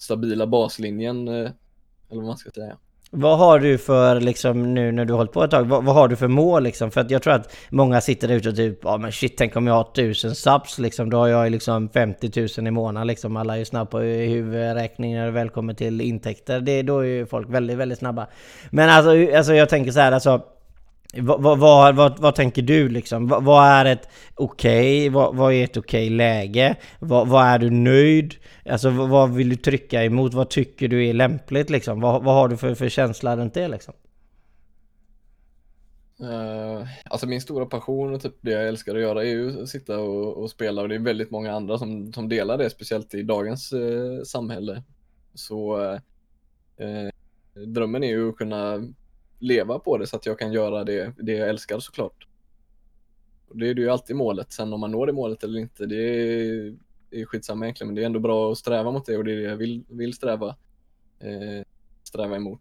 stabila 0.00 0.46
baslinjen, 0.46 1.28
eh, 1.28 1.34
eller 1.34 2.20
vad 2.20 2.24
man 2.24 2.36
ska 2.36 2.50
säga. 2.50 2.76
Vad 3.12 3.38
har 3.38 3.58
du 3.58 3.78
för, 3.78 4.20
liksom 4.20 4.74
nu 4.74 4.92
när 4.92 5.04
du 5.04 5.12
har 5.12 5.18
hållit 5.18 5.32
på 5.32 5.44
ett 5.44 5.50
tag, 5.50 5.64
vad, 5.64 5.84
vad, 5.84 5.94
har 5.94 6.08
du 6.08 6.16
för 6.16 6.28
mål 6.28 6.62
liksom? 6.62 6.90
För 6.90 7.00
att 7.00 7.10
jag 7.10 7.22
tror 7.22 7.32
att 7.32 7.56
många 7.70 8.00
sitter 8.00 8.28
där 8.28 8.34
ute 8.34 8.48
och 8.48 8.56
typ, 8.56 8.78
ja 8.82 8.96
men 8.96 9.12
shit, 9.12 9.36
tänk 9.36 9.56
om 9.56 9.66
jag 9.66 9.74
har 9.74 9.92
tusen 9.94 10.34
subs 10.34 10.78
liksom, 10.78 11.10
då 11.10 11.16
har 11.16 11.28
jag 11.28 11.50
liksom 11.50 11.88
50 11.88 12.48
000 12.58 12.66
i 12.66 12.70
månaden 12.70 13.06
liksom. 13.06 13.36
Alla 13.36 13.54
är 13.54 13.58
ju 13.58 13.64
snabba 13.64 13.90
på 13.90 13.98
huvudräkning 13.98 15.14
när 15.14 15.24
det 15.24 15.30
väl 15.30 15.48
kommer 15.48 15.74
till 15.74 16.00
intäkter. 16.00 16.60
Det, 16.60 16.82
då 16.82 16.98
är 16.98 17.04
ju 17.04 17.26
folk 17.26 17.50
väldigt, 17.50 17.76
väldigt 17.76 17.98
snabba. 17.98 18.26
Men 18.70 18.90
alltså, 18.90 19.36
alltså 19.36 19.54
jag 19.54 19.68
tänker 19.68 19.92
så 19.92 20.00
här, 20.00 20.12
alltså 20.12 20.42
vad, 21.14 21.58
vad, 21.58 21.96
vad, 21.96 22.18
vad, 22.18 22.34
tänker 22.34 22.62
du 22.62 22.88
liksom? 22.88 23.28
Vad, 23.28 23.66
är 23.66 23.84
ett 23.84 24.08
okej? 24.34 25.08
Okay? 25.08 25.30
Vad, 25.36 25.52
är 25.52 25.64
ett 25.64 25.76
okej 25.76 26.06
okay 26.06 26.16
läge? 26.16 26.76
Vad, 26.98 27.46
är 27.46 27.58
du 27.58 27.70
nöjd? 27.70 28.34
Alltså 28.70 28.90
vad 28.90 29.34
vill 29.34 29.48
du 29.48 29.56
trycka 29.56 30.04
emot? 30.04 30.34
Vad 30.34 30.50
tycker 30.50 30.88
du 30.88 31.06
är 31.06 31.12
lämpligt 31.12 31.70
liksom? 31.70 32.00
Vad, 32.00 32.24
har 32.24 32.48
du 32.48 32.56
för, 32.56 32.74
för 32.74 32.88
känsla 32.88 33.36
runt 33.36 33.54
det 33.54 33.68
liksom? 33.68 33.94
Uh, 36.22 36.86
alltså 37.04 37.26
min 37.26 37.40
stora 37.40 37.66
passion 37.66 38.14
och 38.14 38.22
typ 38.22 38.34
det 38.40 38.50
jag 38.50 38.68
älskar 38.68 38.94
att 38.94 39.00
göra 39.00 39.24
är 39.24 39.28
ju 39.28 39.62
att 39.62 39.68
sitta 39.68 39.98
och, 39.98 40.42
och 40.42 40.50
spela 40.50 40.82
och 40.82 40.88
det 40.88 40.94
är 40.94 40.98
väldigt 40.98 41.30
många 41.30 41.52
andra 41.52 41.78
som, 41.78 42.12
som 42.12 42.28
delar 42.28 42.58
det, 42.58 42.70
speciellt 42.70 43.14
i 43.14 43.22
dagens 43.22 43.72
uh, 43.72 44.22
samhälle. 44.22 44.82
Så 45.34 45.80
uh, 45.80 47.08
drömmen 47.66 48.04
är 48.04 48.08
ju 48.08 48.28
att 48.28 48.36
kunna 48.36 48.88
leva 49.40 49.78
på 49.78 49.98
det 49.98 50.06
så 50.06 50.16
att 50.16 50.26
jag 50.26 50.38
kan 50.38 50.52
göra 50.52 50.84
det, 50.84 51.12
det 51.18 51.32
jag 51.32 51.48
älskar 51.48 51.78
såklart. 51.78 52.26
Och 53.48 53.56
det 53.56 53.68
är 53.68 53.74
ju 53.74 53.90
alltid 53.90 54.16
målet. 54.16 54.52
Sen 54.52 54.72
om 54.72 54.80
man 54.80 54.90
når 54.90 55.06
det 55.06 55.12
målet 55.12 55.44
eller 55.44 55.60
inte, 55.60 55.86
det 55.86 55.96
är, 55.96 56.76
är 57.10 57.24
skitsamma 57.24 57.64
egentligen. 57.64 57.88
Men 57.88 57.94
det 57.94 58.02
är 58.02 58.06
ändå 58.06 58.20
bra 58.20 58.52
att 58.52 58.58
sträva 58.58 58.90
mot 58.90 59.06
det 59.06 59.16
och 59.16 59.24
det 59.24 59.32
är 59.32 59.36
det 59.36 59.42
jag 59.42 59.56
vill, 59.56 59.84
vill 59.88 60.14
sträva, 60.14 60.48
eh, 61.18 61.64
sträva 62.02 62.36
emot. 62.36 62.60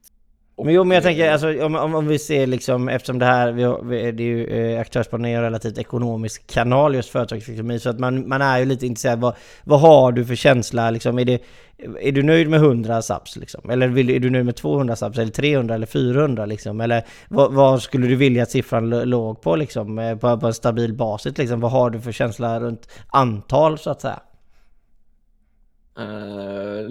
Men 0.65 0.73
jo 0.73 0.83
men 0.83 0.95
jag 0.95 1.03
tänker 1.03 1.31
alltså 1.31 1.65
om, 1.65 1.75
om, 1.75 1.95
om 1.95 2.07
vi 2.07 2.19
ser 2.19 2.47
liksom 2.47 2.89
eftersom 2.89 3.19
det 3.19 3.25
här, 3.25 3.51
vi, 3.51 3.63
har, 3.63 3.83
vi, 3.83 4.11
det 4.11 4.23
är 4.23 4.27
ju 4.27 4.73
eh, 4.73 4.81
Aktörsbanan 4.81 5.25
är 5.25 5.37
en 5.37 5.43
relativt 5.43 5.77
ekonomisk 5.77 6.47
kanal 6.47 6.95
just 6.95 7.09
företagsekonomi 7.09 7.79
så 7.79 7.89
att 7.89 7.99
man, 7.99 8.27
man 8.27 8.41
är 8.41 8.59
ju 8.59 8.65
lite 8.65 8.85
intresserad 8.85 9.19
vad, 9.19 9.35
vad 9.63 9.79
har 9.79 10.11
du 10.11 10.25
för 10.25 10.35
känsla 10.35 10.91
liksom? 10.91 11.19
Är, 11.19 11.25
det, 11.25 11.41
är 12.01 12.11
du 12.11 12.23
nöjd 12.23 12.49
med 12.49 12.59
100 12.59 13.01
subs 13.01 13.35
liksom? 13.35 13.69
Eller 13.69 13.87
vill, 13.87 14.09
är 14.09 14.19
du 14.19 14.29
nöjd 14.29 14.45
med 14.45 14.55
200 14.55 14.95
subs 14.95 15.17
eller 15.17 15.31
300 15.31 15.75
eller 15.75 15.87
400 15.87 16.45
liksom? 16.45 16.81
Eller 16.81 17.05
vad, 17.29 17.53
vad 17.53 17.81
skulle 17.81 18.07
du 18.07 18.15
vilja 18.15 18.43
att 18.43 18.51
siffran 18.51 18.89
låg 18.89 19.41
på 19.41 19.55
liksom? 19.55 19.99
Eh, 19.99 20.17
på, 20.17 20.39
på 20.39 20.47
en 20.47 20.53
stabil 20.53 20.93
basis 20.93 21.37
liksom? 21.37 21.59
Vad 21.59 21.71
har 21.71 21.89
du 21.89 22.01
för 22.01 22.11
känsla 22.11 22.59
runt 22.59 22.89
antal 23.07 23.77
så 23.77 23.89
att 23.89 24.01
säga? 24.01 24.19
Uh, 25.99 26.28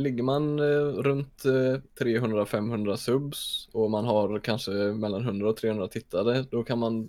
ligger 0.09 0.23
man 0.23 0.59
eh, 0.59 1.03
runt 1.03 1.45
eh, 1.45 1.81
300-500 2.01 2.97
subs 2.97 3.69
och 3.73 3.91
man 3.91 4.05
har 4.05 4.41
kanske 4.41 4.71
mellan 4.71 5.23
100 5.23 5.49
och 5.49 5.57
300 5.57 5.89
tittare, 5.89 6.45
då 6.51 6.63
kan 6.65 6.79
man 6.79 7.09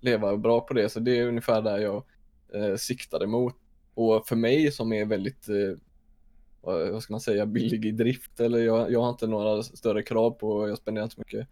leva 0.00 0.36
bra 0.36 0.60
på 0.60 0.74
det. 0.74 0.88
Så 0.88 1.00
det 1.00 1.18
är 1.18 1.26
ungefär 1.26 1.62
där 1.62 1.78
jag 1.78 2.04
eh, 2.54 2.76
siktar 2.76 3.24
emot. 3.24 3.54
Och 3.94 4.28
för 4.28 4.36
mig 4.36 4.72
som 4.72 4.92
är 4.92 5.04
väldigt, 5.04 5.48
eh, 5.48 5.78
vad 6.62 7.02
ska 7.02 7.12
man 7.12 7.20
säga, 7.20 7.46
billig 7.46 7.84
i 7.84 7.90
drift, 7.90 8.40
eller 8.40 8.58
jag, 8.58 8.92
jag 8.92 9.00
har 9.00 9.10
inte 9.10 9.26
några 9.26 9.62
större 9.62 10.02
krav 10.02 10.30
på, 10.30 10.68
jag 10.68 10.78
spenderar 10.78 11.04
inte 11.04 11.14
så 11.14 11.20
mycket 11.20 11.48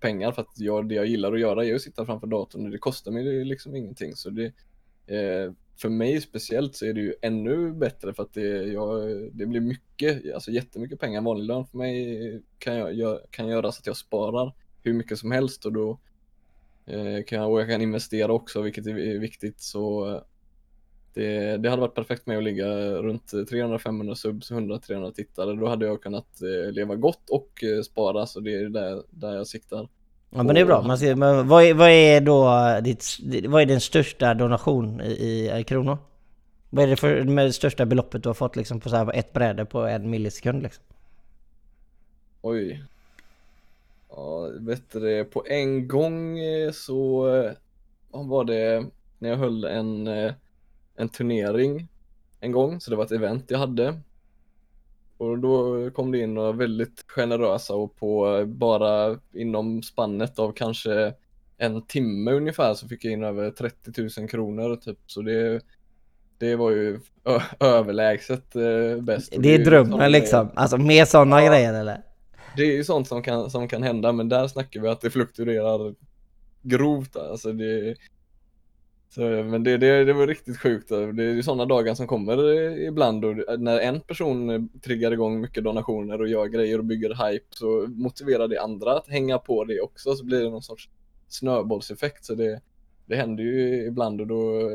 pengar 0.00 0.32
för 0.32 0.42
att 0.42 0.60
jag, 0.60 0.88
det 0.88 0.94
jag 0.94 1.06
gillar 1.06 1.32
att 1.32 1.40
göra 1.40 1.64
är 1.64 1.74
att 1.74 1.82
sitta 1.82 2.06
framför 2.06 2.26
datorn 2.26 2.64
och 2.64 2.70
det 2.70 2.78
kostar 2.78 3.12
mig 3.12 3.44
liksom 3.44 3.76
ingenting. 3.76 4.16
Så 4.16 4.30
det, 4.30 4.52
för 5.80 5.88
mig 5.88 6.20
speciellt 6.20 6.76
så 6.76 6.86
är 6.86 6.92
det 6.92 7.00
ju 7.00 7.14
ännu 7.22 7.72
bättre 7.72 8.14
för 8.14 8.22
att 8.22 8.34
det, 8.34 8.62
jag, 8.62 9.08
det 9.32 9.46
blir 9.46 9.60
mycket, 9.60 10.34
alltså 10.34 10.50
jättemycket 10.50 11.00
pengar. 11.00 11.20
Vanlig 11.22 11.46
lön 11.46 11.66
för 11.66 11.78
mig 11.78 12.42
kan, 12.58 12.98
jag, 12.98 13.20
kan 13.30 13.48
göra 13.48 13.72
så 13.72 13.80
att 13.80 13.86
jag 13.86 13.96
sparar 13.96 14.54
hur 14.82 14.92
mycket 14.92 15.18
som 15.18 15.30
helst 15.30 15.66
och 15.66 15.72
då 15.72 15.98
eh, 16.86 17.24
kan 17.26 17.38
jag, 17.38 17.52
och 17.52 17.60
jag 17.60 17.68
kan 17.68 17.82
investera 17.82 18.32
också 18.32 18.62
vilket 18.62 18.86
är 18.86 19.18
viktigt. 19.18 19.60
Så 19.60 20.14
eh, 20.14 20.22
det, 21.14 21.56
det 21.56 21.70
hade 21.70 21.80
varit 21.80 21.94
perfekt 21.94 22.26
med 22.26 22.38
att 22.38 22.44
ligga 22.44 22.68
runt 22.92 23.32
300-500 23.32 24.14
subs, 24.14 24.50
100-300 24.50 25.12
tittare. 25.12 25.54
Då 25.54 25.66
hade 25.66 25.86
jag 25.86 26.02
kunnat 26.02 26.42
eh, 26.42 26.72
leva 26.72 26.96
gott 26.96 27.30
och 27.30 27.64
eh, 27.64 27.82
spara 27.82 28.26
så 28.26 28.40
det 28.40 28.54
är 28.54 28.68
där, 28.68 29.02
där 29.10 29.36
jag 29.36 29.46
siktar. 29.46 29.88
Ja 30.30 30.42
men 30.42 30.54
det 30.54 30.60
är 30.60 30.64
bra. 30.64 30.82
Man 30.82 30.98
ser, 30.98 31.14
men 31.14 31.48
vad, 31.48 31.64
är, 31.64 31.74
vad 31.74 31.90
är 31.90 32.20
då 32.20 32.50
ditt, 32.80 33.04
vad 33.48 33.62
är 33.62 33.66
din 33.66 33.80
största 33.80 34.34
donation 34.34 35.00
i, 35.00 35.52
i 35.60 35.64
kronor? 35.64 35.98
Vad 36.70 36.84
är 36.84 36.88
det 36.88 36.96
för 36.96 37.24
med 37.24 37.46
det 37.46 37.52
största 37.52 37.86
beloppet 37.86 38.22
du 38.22 38.28
har 38.28 38.34
fått 38.34 38.56
liksom 38.56 38.80
på 38.80 38.88
så 38.88 38.96
här 38.96 39.14
ett 39.14 39.32
bräde 39.32 39.64
på 39.64 39.80
en 39.80 40.10
millisekund 40.10 40.62
liksom? 40.62 40.84
Oj. 42.42 42.84
Ja, 44.08 44.50
vet 44.60 44.92
du 44.92 45.24
på 45.24 45.44
en 45.46 45.88
gång 45.88 46.38
eh, 46.38 46.72
så 46.72 47.28
eh, 47.36 47.52
var 48.10 48.44
det 48.44 48.86
när 49.18 49.28
jag 49.28 49.36
höll 49.36 49.64
en, 49.64 50.06
eh, 50.06 50.32
en 50.96 51.08
turnering 51.08 51.88
en 52.40 52.52
gång, 52.52 52.80
så 52.80 52.90
det 52.90 52.96
var 52.96 53.04
ett 53.04 53.12
event 53.12 53.50
jag 53.50 53.58
hade. 53.58 54.00
Och 55.18 55.38
då 55.38 55.90
kom 55.90 56.12
det 56.12 56.18
in 56.18 56.34
några 56.34 56.52
väldigt 56.52 57.04
generösa 57.06 57.74
och 57.74 57.96
på 57.96 58.42
bara 58.46 59.18
inom 59.34 59.82
spannet 59.82 60.38
av 60.38 60.52
kanske 60.52 61.14
en 61.58 61.86
timme 61.86 62.32
ungefär 62.32 62.74
så 62.74 62.88
fick 62.88 63.04
jag 63.04 63.12
in 63.12 63.24
över 63.24 63.50
30 63.50 64.20
000 64.20 64.28
kronor 64.28 64.76
typ. 64.76 64.98
Så 65.06 65.22
det, 65.22 65.60
det 66.38 66.56
var 66.56 66.70
ju 66.70 67.00
överlägset 67.60 68.56
eh, 68.56 69.02
bäst. 69.02 69.32
Det 69.38 69.54
är 69.54 69.64
drömmen 69.64 70.12
liksom, 70.12 70.50
alltså 70.54 70.76
med 70.76 71.08
sådana 71.08 71.42
ja, 71.42 71.50
grejer 71.50 71.74
eller? 71.74 72.02
Det 72.56 72.62
är 72.62 72.76
ju 72.76 72.84
sånt 72.84 73.08
som 73.08 73.22
kan, 73.22 73.50
som 73.50 73.68
kan 73.68 73.82
hända 73.82 74.12
men 74.12 74.28
där 74.28 74.48
snackar 74.48 74.80
vi 74.80 74.88
att 74.88 75.00
det 75.00 75.10
fluktuerar 75.10 75.94
grovt 76.62 77.16
alltså 77.16 77.52
det, 77.52 77.96
så, 79.10 79.20
men 79.20 79.64
det, 79.64 79.76
det, 79.76 80.04
det 80.04 80.12
var 80.12 80.26
riktigt 80.26 80.58
sjukt. 80.58 80.88
Det 80.88 81.24
är 81.24 81.42
sådana 81.42 81.64
dagar 81.64 81.94
som 81.94 82.06
kommer 82.06 82.38
ibland 82.78 83.24
och 83.24 83.60
när 83.60 83.80
en 83.80 84.00
person 84.00 84.68
triggar 84.82 85.12
igång 85.12 85.40
mycket 85.40 85.64
donationer 85.64 86.20
och 86.20 86.28
gör 86.28 86.46
grejer 86.46 86.78
och 86.78 86.84
bygger 86.84 87.30
hype 87.30 87.46
så 87.50 87.86
motiverar 87.88 88.48
det 88.48 88.62
andra 88.62 88.96
att 88.96 89.08
hänga 89.08 89.38
på 89.38 89.64
det 89.64 89.80
också 89.80 90.14
så 90.14 90.24
blir 90.24 90.42
det 90.42 90.50
någon 90.50 90.62
sorts 90.62 90.88
snöbollseffekt. 91.28 92.24
Så 92.24 92.34
det, 92.34 92.60
det 93.06 93.16
händer 93.16 93.44
ju 93.44 93.86
ibland 93.86 94.20
och 94.20 94.26
då 94.26 94.70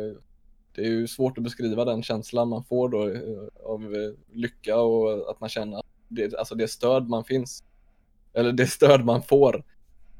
det 0.75 0.81
är 0.81 0.89
ju 0.89 1.07
svårt 1.07 1.37
att 1.37 1.43
beskriva 1.43 1.85
den 1.85 2.03
känslan 2.03 2.49
man 2.49 2.63
får 2.63 2.89
då 2.89 3.09
eh, 3.09 3.71
av 3.71 3.95
eh, 3.95 4.35
lycka 4.37 4.77
och 4.77 5.31
att 5.31 5.39
man 5.39 5.49
känner 5.49 5.77
att 5.77 5.85
det, 6.07 6.35
alltså 6.35 6.55
det 6.55 6.67
stöd 6.67 7.09
man 7.09 7.23
finns 7.23 7.63
eller 8.33 8.51
det 8.51 8.67
stöd 8.67 9.05
man 9.05 9.23
får. 9.23 9.63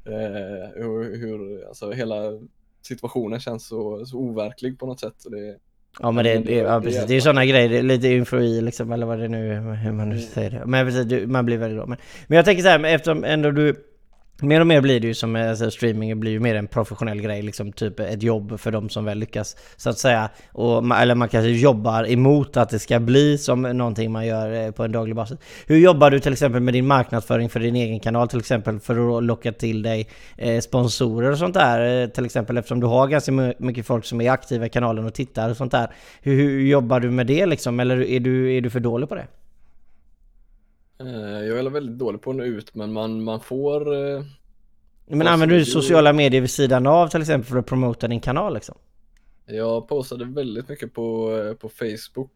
Eh, 0.06 0.70
hur, 0.74 1.18
hur, 1.18 1.68
alltså 1.68 1.92
hela 1.92 2.40
situationen 2.86 3.40
känns 3.40 3.66
så, 3.66 4.06
så 4.06 4.16
overklig 4.16 4.78
på 4.78 4.86
något 4.86 5.00
sätt. 5.00 5.14
det, 5.30 5.56
Ja 6.00 6.10
men 6.10 6.24
det, 6.24 6.38
det, 6.38 6.54
ja, 6.54 6.80
precis. 6.80 7.06
det 7.06 7.12
är 7.12 7.14
ju 7.14 7.20
sådana 7.20 7.46
grejer, 7.46 7.82
lite 7.82 8.08
eufori 8.08 8.60
liksom 8.60 8.92
eller 8.92 9.06
vad 9.06 9.18
det 9.18 9.28
nu 9.28 9.54
hur 9.54 9.92
man 9.92 10.08
nu 10.08 10.14
mm. 10.14 10.26
säger 10.26 10.50
det. 10.50 10.62
Men 10.66 10.86
precis, 10.86 11.26
man 11.26 11.46
blir 11.46 11.58
väldigt 11.58 11.76
glad. 11.76 11.88
Men, 11.88 11.98
men 12.26 12.36
jag 12.36 12.44
tänker 12.44 12.62
så 12.62 12.68
här, 12.68 12.84
eftersom 12.84 13.24
ändå 13.24 13.50
du 13.50 13.74
Mer 14.42 14.60
och 14.60 14.66
mer 14.66 14.80
blir 14.80 15.00
det 15.00 15.06
ju 15.06 15.14
som 15.14 15.36
eh, 15.36 15.50
alltså, 15.50 15.70
streaming 15.70 16.20
blir 16.20 16.32
ju 16.32 16.40
mer 16.40 16.54
en 16.54 16.66
professionell 16.66 17.20
grej, 17.20 17.42
liksom 17.42 17.72
typ 17.72 18.00
ett 18.00 18.22
jobb 18.22 18.60
för 18.60 18.70
de 18.70 18.88
som 18.88 19.04
väl 19.04 19.18
lyckas 19.18 19.56
så 19.76 19.90
att 19.90 19.98
säga. 19.98 20.30
Och, 20.52 20.96
eller 20.96 21.14
man 21.14 21.28
kanske 21.28 21.50
jobbar 21.50 22.10
emot 22.10 22.56
att 22.56 22.70
det 22.70 22.78
ska 22.78 23.00
bli 23.00 23.38
som 23.38 23.62
någonting 23.62 24.12
man 24.12 24.26
gör 24.26 24.52
eh, 24.52 24.70
på 24.70 24.84
en 24.84 24.92
daglig 24.92 25.16
basis. 25.16 25.38
Hur 25.66 25.76
jobbar 25.76 26.10
du 26.10 26.20
till 26.20 26.32
exempel 26.32 26.60
med 26.60 26.74
din 26.74 26.86
marknadsföring 26.86 27.48
för 27.48 27.60
din 27.60 27.76
egen 27.76 28.00
kanal 28.00 28.28
till 28.28 28.38
exempel 28.38 28.80
för 28.80 29.18
att 29.18 29.24
locka 29.24 29.52
till 29.52 29.82
dig 29.82 30.08
eh, 30.36 30.60
sponsorer 30.60 31.30
och 31.30 31.38
sånt 31.38 31.54
där? 31.54 32.02
Eh, 32.02 32.08
till 32.08 32.24
exempel 32.24 32.56
eftersom 32.56 32.80
du 32.80 32.86
har 32.86 33.08
ganska 33.08 33.32
mycket 33.58 33.86
folk 33.86 34.04
som 34.04 34.20
är 34.20 34.30
aktiva 34.30 34.66
i 34.66 34.68
kanalen 34.68 35.06
och 35.06 35.14
tittar 35.14 35.50
och 35.50 35.56
sånt 35.56 35.72
där. 35.72 35.90
Hur, 36.22 36.34
hur 36.34 36.60
jobbar 36.60 37.00
du 37.00 37.10
med 37.10 37.26
det 37.26 37.46
liksom? 37.46 37.80
Eller 37.80 38.02
är 38.02 38.20
du, 38.20 38.56
är 38.56 38.60
du 38.60 38.70
för 38.70 38.80
dålig 38.80 39.08
på 39.08 39.14
det? 39.14 39.26
Eh, 40.98 41.44
jag 41.44 41.58
är 41.58 41.70
väldigt 41.70 41.98
dålig 41.98 42.22
på 42.22 42.30
att 42.30 42.36
nå 42.36 42.44
ut 42.44 42.74
men 42.74 42.92
man, 42.92 43.24
man 43.24 43.40
får... 43.40 43.94
Eh, 43.94 44.24
men 45.06 45.26
använder 45.26 45.56
du 45.56 45.64
sociala 45.64 46.12
medier 46.12 46.40
vid 46.40 46.50
sidan 46.50 46.86
av 46.86 47.08
till 47.08 47.20
exempel 47.20 47.50
för 47.50 47.58
att 47.58 47.66
promota 47.66 48.08
din 48.08 48.20
kanal 48.20 48.54
liksom? 48.54 48.74
Jag 49.46 49.88
postade 49.88 50.24
väldigt 50.24 50.68
mycket 50.68 50.92
på, 50.92 51.36
eh, 51.38 51.54
på 51.54 51.68
Facebook 51.68 52.30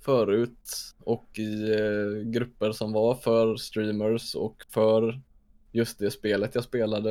förut 0.00 0.94
och 1.04 1.38
i 1.38 1.72
eh, 1.72 2.30
grupper 2.30 2.72
som 2.72 2.92
var 2.92 3.14
för 3.14 3.56
streamers 3.56 4.34
och 4.34 4.64
för 4.68 5.20
just 5.72 5.98
det 5.98 6.10
spelet 6.10 6.54
jag 6.54 6.64
spelade. 6.64 7.10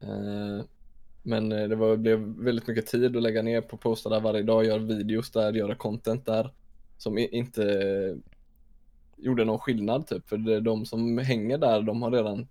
Eh, 0.00 0.64
men 1.22 1.48
det 1.48 1.76
var, 1.76 1.96
blev 1.96 2.18
väldigt 2.18 2.66
mycket 2.66 2.86
tid 2.86 3.16
att 3.16 3.22
lägga 3.22 3.42
ner 3.42 3.60
på 3.60 3.76
att 3.76 3.82
posta 3.82 4.08
där 4.08 4.20
varje 4.20 4.42
dag, 4.42 4.64
göra 4.64 4.78
videos 4.78 5.30
där, 5.30 5.52
göra 5.52 5.74
content 5.74 6.26
där 6.26 6.50
som 6.98 7.18
inte 7.18 7.62
gjorde 9.22 9.44
någon 9.44 9.58
skillnad 9.58 10.06
typ. 10.06 10.28
För 10.28 10.60
de 10.60 10.86
som 10.86 11.18
hänger 11.18 11.58
där, 11.58 11.82
de 11.82 12.02
har 12.02 12.10
redan 12.10 12.46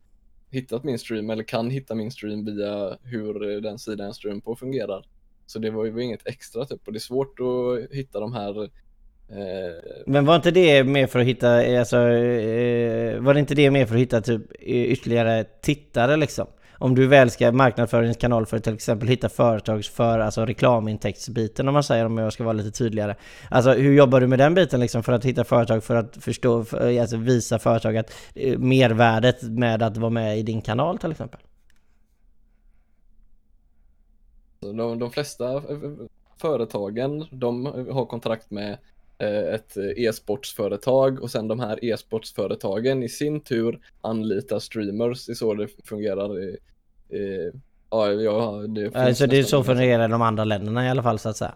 hittat 0.51 0.83
min 0.83 0.99
stream 0.99 1.29
eller 1.29 1.43
kan 1.43 1.69
hitta 1.69 1.95
min 1.95 2.11
stream 2.11 2.45
via 2.45 2.97
hur 3.03 3.61
den 3.61 3.79
sidan 3.79 4.05
jag 4.05 4.15
streamar 4.15 4.41
på 4.41 4.55
fungerar. 4.55 5.05
Så 5.45 5.59
det 5.59 5.69
var 5.69 5.85
ju 5.85 6.03
inget 6.03 6.27
extra 6.27 6.65
typ 6.65 6.87
och 6.87 6.93
det 6.93 6.97
är 6.97 6.99
svårt 6.99 7.39
att 7.39 7.95
hitta 7.97 8.19
de 8.19 8.33
här 8.33 8.63
eh... 8.63 8.69
Men 10.05 10.25
var 10.25 10.35
inte 10.35 10.51
det 10.51 10.83
mer 10.83 11.07
för 11.07 11.19
att 11.19 11.25
hitta, 11.25 11.63
eh, 11.63 11.79
alltså, 11.79 11.97
eh, 11.97 13.19
var 13.19 13.33
det 13.33 13.39
inte 13.39 13.55
det 13.55 13.71
mer 13.71 13.85
för 13.85 13.95
att 13.95 14.01
hitta 14.01 14.21
typ 14.21 14.41
eh, 14.59 14.91
ytterligare 14.91 15.43
tittare 15.61 16.17
liksom? 16.17 16.47
Om 16.81 16.95
du 16.95 17.07
väl 17.07 17.31
ska 17.31 17.51
marknadsföra 17.51 18.01
din 18.01 18.13
kanal 18.13 18.45
för 18.45 18.57
att 18.57 18.63
till 18.63 18.73
exempel 18.73 19.07
hitta 19.07 19.29
företags 19.29 19.89
för 19.89 20.19
alltså 20.19 20.45
reklamintäktsbiten 20.45 21.67
om 21.67 21.73
man 21.73 21.83
säger 21.83 22.05
om 22.05 22.17
jag 22.17 22.33
ska 22.33 22.43
vara 22.43 22.53
lite 22.53 22.71
tydligare. 22.71 23.15
Alltså 23.49 23.73
hur 23.73 23.93
jobbar 23.93 24.21
du 24.21 24.27
med 24.27 24.39
den 24.39 24.53
biten 24.53 24.79
liksom 24.79 25.03
för 25.03 25.13
att 25.13 25.25
hitta 25.25 25.43
företag 25.43 25.83
för 25.83 25.95
att 25.95 26.17
förstå, 26.17 26.63
för, 26.63 26.99
alltså 27.01 27.17
visa 27.17 27.59
företag 27.59 27.97
att 27.97 28.13
eh, 28.35 28.59
mervärdet 28.59 29.43
med 29.43 29.83
att 29.83 29.97
vara 29.97 30.09
med 30.09 30.39
i 30.39 30.43
din 30.43 30.61
kanal 30.61 30.97
till 30.97 31.11
exempel? 31.11 31.39
De, 34.59 34.99
de 34.99 35.11
flesta 35.11 35.63
företagen, 36.41 37.25
de 37.31 37.65
har 37.65 38.05
kontrakt 38.05 38.51
med 38.51 38.77
eh, 39.17 39.53
ett 39.53 39.77
e-sportsföretag 39.77 41.23
och 41.23 41.31
sen 41.31 41.47
de 41.47 41.59
här 41.59 41.85
e-sportsföretagen 41.85 43.03
i 43.03 43.09
sin 43.09 43.41
tur 43.41 43.79
anlitar 44.01 44.59
streamers. 44.59 45.25
Det 45.25 45.31
är 45.31 45.35
så 45.35 45.53
det 45.53 45.67
fungerar. 45.83 46.39
I, 46.39 46.57
ja, 47.89 48.11
ja, 48.11 48.65
det 48.67 48.95
alltså 48.95 49.27
det 49.27 49.39
är 49.39 49.43
så 49.43 49.63
fungerar 49.63 50.07
de 50.07 50.21
andra 50.21 50.43
länderna 50.43 50.85
i 50.85 50.89
alla 50.89 51.03
fall 51.03 51.19
så 51.19 51.29
att 51.29 51.37
säga. 51.37 51.55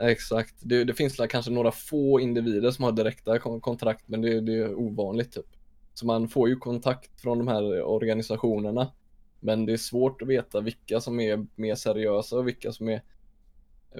Exakt. 0.00 0.54
Det, 0.60 0.84
det 0.84 0.94
finns 0.94 1.20
kanske 1.30 1.50
några 1.50 1.72
få 1.72 2.20
individer 2.20 2.70
som 2.70 2.84
har 2.84 2.92
direkta 2.92 3.38
kontrakt 3.38 4.04
men 4.06 4.22
det, 4.22 4.40
det 4.40 4.54
är 4.54 4.74
ovanligt 4.74 5.32
typ. 5.32 5.46
Så 5.94 6.06
man 6.06 6.28
får 6.28 6.48
ju 6.48 6.56
kontakt 6.56 7.20
från 7.20 7.38
de 7.38 7.48
här 7.48 7.82
organisationerna. 7.82 8.92
Men 9.40 9.66
det 9.66 9.72
är 9.72 9.76
svårt 9.76 10.22
att 10.22 10.28
veta 10.28 10.60
vilka 10.60 11.00
som 11.00 11.20
är 11.20 11.46
mer 11.54 11.74
seriösa 11.74 12.36
och 12.36 12.48
vilka 12.48 12.72
som 12.72 12.88
är 12.88 13.02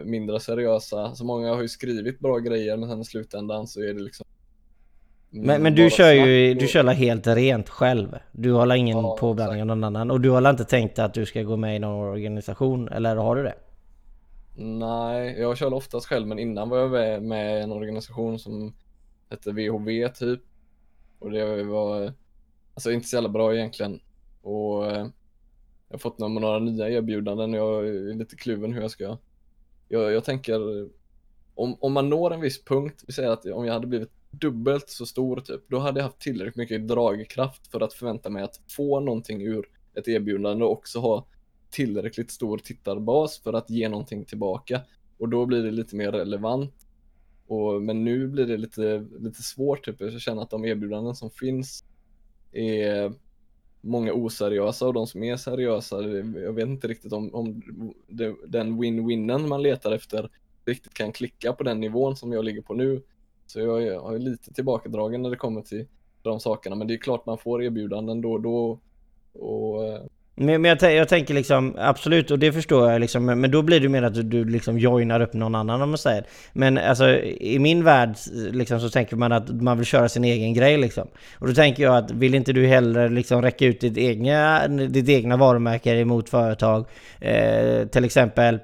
mindre 0.05 0.41
seriösa. 0.41 1.15
Så 1.15 1.25
många 1.25 1.55
har 1.55 1.63
ju 1.63 1.69
skrivit 1.69 2.19
bra 2.19 2.39
grejer 2.39 2.77
men 2.77 2.89
sen 2.89 3.01
i 3.01 3.05
slutändan 3.05 3.67
så 3.67 3.81
är 3.81 3.95
det 3.95 4.03
liksom 4.03 4.27
Men, 5.31 5.63
men 5.63 5.75
du 5.75 5.91
kör 5.91 6.13
ju, 6.13 6.55
du 6.55 6.67
kör 6.69 6.85
helt 6.85 7.27
rent 7.27 7.69
själv? 7.69 8.19
Du 8.33 8.53
har 8.53 8.75
ingen 8.75 8.99
Ja, 8.99 9.17
påblandning 9.21 9.61
av 9.61 9.67
någon 9.67 9.85
annan? 9.85 10.11
Och 10.11 10.21
du 10.21 10.31
har 10.31 10.51
inte 10.51 10.65
tänkt 10.65 10.99
att 10.99 11.15
du 11.15 11.27
ska 11.27 11.43
gå 11.43 11.57
med 11.57 11.77
i 11.77 11.79
någon 11.79 12.09
organisation? 12.09 12.89
Eller 12.89 13.17
har 13.17 13.37
du 13.37 13.43
det? 13.43 13.55
Nej, 14.57 15.41
jag 15.41 15.57
kör 15.57 15.75
oftast 15.75 16.07
själv 16.07 16.27
men 16.27 16.39
innan 16.39 16.69
var 16.69 16.79
jag 16.79 16.91
med- 16.91 17.23
med 17.23 17.59
i 17.59 17.63
en 17.63 17.73
organisation 17.73 18.39
som 18.39 18.75
hette 19.31 19.53
VHV 19.53 20.09
typ. 20.09 20.41
Och 21.19 21.31
det 21.31 21.65
var 21.65 22.13
alltså 22.75 22.93
inte 22.93 23.09
så 23.09 23.17
jävla 23.17 23.29
bra 23.29 23.55
egentligen. 23.55 24.01
Och 24.43 24.87
eh, 24.87 25.07
jag 25.89 25.95
har 25.95 25.99
fått 25.99 26.19
några, 26.19 26.33
några 26.41 26.59
nya 26.59 26.89
erbjudanden 26.91 27.51
och 27.55 27.59
jag 27.61 27.89
är 27.89 28.15
lite 28.15 28.37
kluven 28.37 28.73
hur 28.73 28.81
jag 28.83 28.91
ska. 28.91 29.17
Jag, 29.89 30.13
jag 30.13 30.25
tänker 30.25 30.89
om, 31.55 31.77
om 31.81 31.93
man 31.93 32.09
når 32.09 32.35
en 32.35 32.41
viss 32.41 32.65
punkt, 32.65 33.05
vi 33.07 33.13
säger 33.13 33.31
att 33.31 33.47
om 33.47 33.65
jag 33.67 33.73
hade 33.75 33.87
blivit 33.87 34.11
dubbelt 34.31 34.89
så 34.89 35.07
stor 35.07 35.41
typ, 35.41 35.61
då 35.69 35.79
hade 35.79 36.01
jag 36.01 36.05
haft 36.05 36.21
tillräckligt 36.21 36.57
mycket 36.57 36.89
dragkraft 36.89 37.67
för 37.67 37.81
att 37.81 37.93
förvänta 37.93 38.31
mig 38.31 38.43
att 38.43 38.61
få 38.69 39.01
någonting 39.01 39.43
ur 39.43 39.69
ett 39.95 40.09
erbjudande 40.09 40.65
och 40.65 40.73
också 40.73 40.99
ha 41.01 41.27
tillräckligt 41.71 42.31
stor 42.31 42.59
tittarbas 42.59 43.39
för 43.39 43.53
att 43.53 43.71
ge 43.71 43.89
någonting 43.89 44.25
tillbaka. 44.25 44.81
Och 45.19 45.29
då 45.29 45.47
blir 45.47 45.63
det 45.63 45.71
lite 45.71 45.97
mer 45.97 46.13
relevant. 46.13 46.75
Och, 47.47 47.83
men 47.83 48.05
nu 48.05 48.29
blir 48.29 48.47
det 48.47 48.57
lite, 48.57 49.07
lite 49.19 49.43
svårt, 49.43 49.85
typ. 49.85 50.01
jag 50.01 50.21
känner 50.21 50.43
att 50.43 50.51
de 50.51 50.65
erbjudanden 50.65 51.15
som 51.15 51.31
finns 51.31 51.85
är 52.53 53.13
många 53.81 54.13
oseriösa 54.13 54.87
och 54.87 54.95
de 54.95 55.07
som 55.07 55.23
är 55.23 55.37
seriösa, 55.37 56.03
jag 56.03 56.53
vet 56.53 56.69
inte 56.69 56.89
riktigt 56.89 57.13
om, 57.13 57.35
om 57.35 57.63
det, 58.09 58.37
den 58.47 58.83
win-winnen 58.83 59.49
man 59.49 59.63
letar 59.63 59.93
efter 59.93 60.31
riktigt 60.65 60.95
kan 60.95 61.13
klicka 61.13 61.53
på 61.53 61.63
den 61.63 61.81
nivån 61.81 62.17
som 62.17 62.33
jag 62.33 62.45
ligger 62.45 62.63
på 62.63 62.75
nu. 62.75 63.03
Så 63.51 63.61
jag 63.61 63.83
är, 63.83 63.87
jag 63.87 64.15
är 64.15 64.19
lite 64.19 64.53
tillbakadragen 64.53 65.23
när 65.23 65.31
det 65.31 65.37
kommer 65.37 65.63
till 65.63 65.87
de 66.23 66.41
sakerna, 66.41 66.77
men 66.77 66.87
det 66.87 66.95
är 66.95 66.99
klart 66.99 67.27
man 67.27 67.39
får 67.39 67.63
erbjudanden 67.63 68.21
då 68.21 68.33
och 68.33 68.41
då. 68.41 68.79
Och 69.33 69.85
eh, 69.85 70.01
Men, 70.35 70.63
men 70.63 70.77
jag, 70.81 70.95
jag 70.95 71.09
tänker 71.09 71.35
liksom, 71.35 71.77
absolut, 71.79 72.31
och 72.31 72.39
det 72.39 72.53
förstår 72.53 72.91
jag 72.91 73.01
liksom, 73.01 73.25
men 73.25 73.41
men 73.41 73.51
då 73.51 73.63
blir 73.63 73.81
det 73.81 73.89
mer 73.89 74.03
att 74.03 74.15
du, 74.15 74.23
du 74.23 74.45
liksom 74.45 74.79
joinar 74.79 75.21
upp 75.21 75.33
någon 75.33 75.55
annan 75.55 75.83
om 75.83 75.89
man 75.89 75.99
säger. 75.99 76.25
Men 76.53 76.79
alltså 76.79 77.09
i 77.25 77.59
min 77.59 77.85
värld 77.85 78.15
liksom, 78.53 78.81
så 78.81 78.91
tänker 78.91 79.17
man 79.17 79.33
att 79.33 79.51
man 79.51 79.77
vill 79.77 79.87
köra 79.87 80.09
sin 80.09 80.25
egen 80.25 80.55
grej 80.55 80.77
liksom. 80.79 81.09
Och 81.39 81.47
då 81.47 81.55
tänker 81.55 81.83
jag 81.83 81.97
att 81.97 82.11
vill 82.11 82.35
inte 82.35 82.53
du 82.53 82.67
hellre 82.67 83.09
liksom 83.09 83.43
räcka 83.43 83.67
ut 83.67 83.81
ditt 83.81 83.99
egna, 83.99 84.69
ditt 84.69 85.09
egna 85.09 85.37
varumärke 85.37 85.91
emot 85.91 86.29
företag? 86.29 86.87
Eh, 87.21 87.87
till 87.87 88.05
exempel 88.05 88.59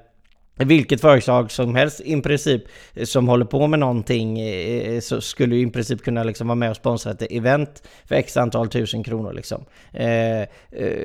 vilket 0.57 1.01
företag 1.01 1.51
som 1.51 1.75
helst 1.75 2.01
i 2.01 2.21
princip 2.21 2.61
som 3.03 3.27
håller 3.27 3.45
på 3.45 3.67
med 3.67 3.79
någonting 3.79 4.39
eh, 4.39 4.93
eh, 4.93 4.99
så 4.99 5.21
skulle 5.21 5.55
ju 5.55 5.67
i 5.67 5.71
princip 5.71 6.03
kunna 6.03 6.23
liksom 6.23 6.47
vara 6.47 6.55
med 6.55 6.69
och 6.69 6.75
sponsra 6.75 7.11
ett 7.11 7.21
event 7.29 7.83
för 8.05 8.15
x 8.15 8.37
antal 8.37 8.67
tusen 8.67 9.03
kronor 9.03 9.33
liksom. 9.33 9.65
Eh, 9.93 10.47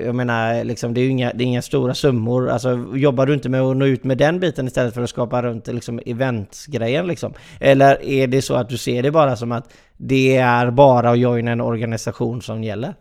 jag 0.04 0.14
menar, 0.14 0.64
liksom, 0.64 0.94
det 0.94 1.00
är 1.00 1.02
ju 1.02 1.10
inga, 1.10 1.32
det 1.32 1.44
är 1.44 1.46
inga 1.46 1.62
stora 1.62 1.94
summor. 1.94 2.48
Alltså, 2.48 2.86
jobbar 2.94 3.26
du 3.26 3.34
inte 3.34 3.48
med 3.48 3.60
att 3.60 3.76
nå 3.76 3.86
ut 3.86 4.04
med 4.04 4.18
den 4.18 4.40
biten 4.40 4.66
istället 4.66 4.94
för 4.94 5.02
att 5.02 5.10
skapa 5.10 5.42
runt 5.42 5.66
liksom, 5.66 6.00
eventsgrejen 6.06 7.06
liksom? 7.06 7.34
Eller 7.60 8.04
är 8.04 8.26
det 8.26 8.42
så 8.42 8.54
att 8.54 8.68
du 8.68 8.78
ser 8.78 9.02
det 9.02 9.10
bara 9.10 9.36
som 9.36 9.52
att 9.52 9.72
det 9.96 10.36
är 10.36 10.70
bara 10.70 11.10
att 11.10 11.18
joina 11.18 11.50
en 11.50 11.60
organisation 11.60 12.42
som 12.42 12.64
gäller? 12.64 12.94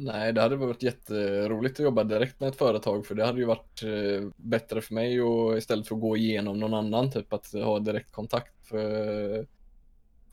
Nej, 0.00 0.32
det 0.32 0.40
hade 0.40 0.56
varit 0.56 0.82
jätteroligt 0.82 1.80
att 1.80 1.84
jobba 1.84 2.04
direkt 2.04 2.40
med 2.40 2.48
ett 2.48 2.56
företag 2.56 3.06
för 3.06 3.14
det 3.14 3.24
hade 3.24 3.38
ju 3.38 3.44
varit 3.44 3.82
eh, 3.82 4.28
bättre 4.36 4.80
för 4.80 4.94
mig 4.94 5.22
och 5.22 5.58
istället 5.58 5.88
för 5.88 5.94
att 5.94 6.00
gå 6.00 6.16
igenom 6.16 6.60
någon 6.60 6.74
annan, 6.74 7.10
typ 7.10 7.32
att 7.32 7.52
ha 7.52 7.78
direkt 7.78 8.12
kontakt 8.12 8.52
för, 8.68 9.46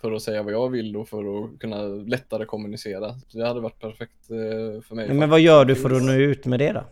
för 0.01 0.11
att 0.11 0.21
säga 0.21 0.43
vad 0.43 0.53
jag 0.53 0.69
vill 0.69 0.97
och 0.97 1.09
för 1.09 1.43
att 1.43 1.59
kunna 1.59 1.81
lättare 1.85 2.45
kommunicera. 2.45 3.15
Det 3.33 3.47
hade 3.47 3.59
varit 3.59 3.79
perfekt 3.79 4.29
eh, 4.29 4.81
för 4.81 4.95
mig. 4.95 5.13
Men 5.13 5.29
vad 5.29 5.39
gör 5.39 5.65
du 5.65 5.75
för 5.75 5.95
att 5.95 6.03
nå 6.03 6.13
ut 6.13 6.45
med 6.45 6.59
det 6.59 6.71
då? 6.71 6.83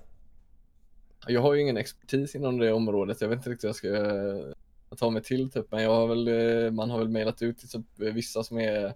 Jag 1.27 1.41
har 1.41 1.53
ju 1.53 1.61
ingen 1.61 1.77
expertis 1.77 2.35
inom 2.35 2.57
det 2.57 2.73
området. 2.73 3.21
Jag 3.21 3.29
vet 3.29 3.37
inte 3.37 3.49
riktigt 3.49 3.83
hur 3.83 3.89
jag 3.89 4.49
ska 4.89 4.95
ta 4.95 5.09
mig 5.09 5.23
till 5.23 5.51
typ, 5.51 5.71
men 5.71 5.83
jag 5.83 5.95
har 5.95 6.07
väl, 6.07 6.27
eh, 6.27 6.71
man 6.71 6.89
har 6.89 6.99
väl 6.99 7.09
mejlat 7.09 7.41
ut 7.41 7.57
till 7.57 7.69
typ 7.69 7.85
vissa 7.97 8.43
som 8.43 8.57
är 8.57 8.93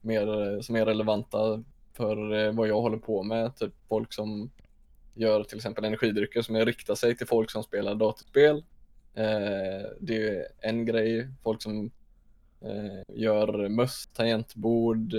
mer, 0.00 0.60
som 0.60 0.76
är 0.76 0.86
relevanta 0.86 1.64
för 1.98 2.46
eh, 2.46 2.52
vad 2.52 2.68
jag 2.68 2.80
håller 2.80 2.98
på 2.98 3.22
med. 3.22 3.56
Typ 3.56 3.72
folk 3.88 4.12
som 4.12 4.50
gör 5.14 5.44
till 5.44 5.56
exempel 5.56 5.84
energidrycker 5.84 6.42
som 6.42 6.56
riktar 6.56 6.94
sig 6.94 7.16
till 7.16 7.26
folk 7.26 7.50
som 7.50 7.62
spelar 7.62 7.94
datorspel. 7.94 8.56
Eh, 9.14 9.90
det 10.00 10.28
är 10.28 10.46
en 10.60 10.86
grej. 10.86 11.28
Folk 11.42 11.62
som 11.62 11.90
eh, 12.60 13.02
gör 13.14 13.68
möss, 13.68 14.08
tangentbord, 14.14 15.14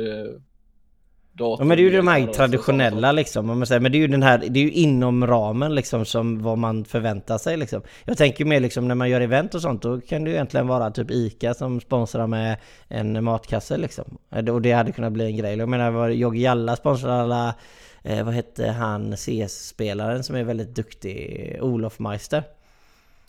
Ja 1.59 1.65
men 1.65 1.77
det 1.77 1.83
är 1.83 1.83
ju 1.91 1.97
de 1.97 2.07
här 2.07 2.27
traditionella 2.27 3.11
liksom, 3.11 3.49
om 3.49 3.57
man 3.57 3.67
säger. 3.67 3.79
Men 3.81 3.91
det 3.91 3.97
är 3.97 3.99
ju 3.99 4.07
den 4.07 4.23
här, 4.23 4.37
det 4.49 4.59
är 4.59 4.63
ju 4.63 4.71
inom 4.71 5.27
ramen 5.27 5.75
liksom 5.75 6.05
som 6.05 6.43
vad 6.43 6.57
man 6.57 6.85
förväntar 6.85 7.37
sig 7.37 7.57
liksom. 7.57 7.81
Jag 8.05 8.17
tänker 8.17 8.45
mer 8.45 8.59
liksom 8.59 8.87
när 8.87 8.95
man 8.95 9.09
gör 9.09 9.21
event 9.21 9.55
och 9.55 9.61
sånt, 9.61 9.81
då 9.81 10.01
kan 10.01 10.23
det 10.23 10.29
ju 10.29 10.35
egentligen 10.35 10.67
vara 10.67 10.91
typ 10.91 11.11
ICA 11.11 11.53
som 11.53 11.81
sponsrar 11.81 12.27
med 12.27 12.57
en 12.87 13.23
matkasse 13.23 13.77
liksom. 13.77 14.17
Eh, 14.31 14.45
Och 14.49 14.61
det 14.61 14.71
hade 14.71 14.91
kunnat 14.91 15.13
bli 15.13 15.25
en 15.25 15.37
grej. 15.37 15.57
Jag 15.57 15.69
menar, 15.69 16.09
Jogge 16.09 16.39
Jalla 16.39 16.75
sponsrar 16.75 17.19
alla, 17.19 17.55
eh, 18.03 18.25
vad 18.25 18.33
hette 18.33 18.67
han 18.67 19.17
CS-spelaren 19.17 20.23
som 20.23 20.35
är 20.35 20.43
väldigt 20.43 20.75
duktig, 20.75 21.57
Olof 21.61 21.99
Meister. 21.99 22.43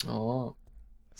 Ja, 0.05 0.53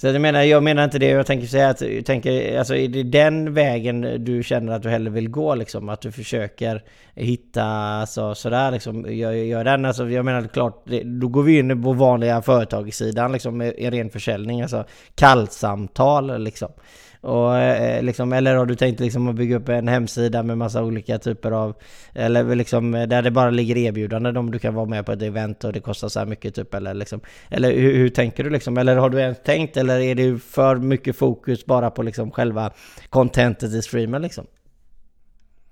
så 0.02 0.08
jag 0.08 0.22
menar, 0.22 0.42
jag 0.42 0.64
menar 0.64 0.84
inte 0.84 1.00
det, 1.00 1.06
jag 1.06 1.26
tänker 1.26 1.48
säga 1.48 1.70
att, 1.70 1.82
jag 1.82 2.06
tänker, 2.06 2.60
alltså 2.60 2.76
är 2.76 2.88
det 2.88 3.04
den 3.04 3.54
vägen 3.54 4.26
du 4.26 4.44
känner 4.44 4.74
att 4.74 4.84
du 4.84 4.90
hellre 4.90 5.10
vill 5.10 5.30
gå 5.30 5.56
liksom? 5.56 5.90
Att 5.90 6.02
du 6.02 6.12
försöker 6.12 6.84
hitta, 7.16 7.64
alltså 7.64 8.36
sådär 8.36 8.72
liksom, 8.72 9.06
gör, 9.14 9.32
gör 9.32 9.64
den, 9.64 9.86
alltså 9.86 10.10
jag 10.10 10.26
menar 10.26 10.48
klart, 10.48 10.84
det, 10.86 11.04
då 11.04 11.28
går 11.28 11.44
vi 11.44 11.60
in 11.60 11.84
på 11.84 11.94
vanliga 11.94 12.42
företagssidan 12.42 13.32
liksom, 13.32 13.62
i 13.62 13.90
ren 13.90 14.10
försäljning, 14.10 14.62
alltså 14.62 14.86
kallsamtal 15.16 16.44
liksom. 16.44 16.72
Och 17.22 17.58
eh, 17.58 18.04
liksom, 18.04 18.34
eller 18.34 18.56
har 18.56 18.66
du 18.66 18.76
tänkt 18.76 19.00
liksom 19.00 19.28
att 19.28 19.36
bygga 19.36 19.58
upp 19.58 19.70
en 19.70 19.88
hemsida 19.88 20.44
med 20.44 20.58
massa 20.58 20.84
olika 20.84 21.20
typer 21.20 21.52
av 21.52 21.76
Eller 22.14 22.56
liksom 22.56 22.96
eh, 22.96 23.08
där 23.08 23.22
det 23.22 23.32
bara 23.32 23.50
ligger 23.50 23.78
erbjudanden 23.78 24.38
om 24.38 24.52
du 24.52 24.60
kan 24.60 24.74
vara 24.74 24.86
med 24.86 25.06
på 25.06 25.12
ett 25.12 25.22
event 25.22 25.64
och 25.64 25.74
det 25.74 25.80
kostar 25.80 26.10
så 26.10 26.20
här 26.20 26.26
mycket 26.26 26.56
typ 26.56 26.74
eller 26.74 26.94
liksom 26.94 27.20
Eller 27.50 27.74
hur, 27.74 27.94
hur 27.94 28.10
tänker 28.10 28.44
du 28.44 28.50
liksom? 28.50 28.78
Eller 28.78 28.96
har 28.96 29.10
du 29.10 29.20
ens 29.20 29.44
tänkt 29.44 29.78
eller 29.78 30.00
är 30.00 30.16
det 30.16 30.40
för 30.40 30.76
mycket 30.76 31.16
fokus 31.16 31.66
bara 31.66 31.92
på 31.92 32.04
liksom 32.04 32.32
själva 32.32 32.72
contentet 33.10 33.74
i 33.74 33.82
streamen 33.82 34.22
liksom? 34.22 34.46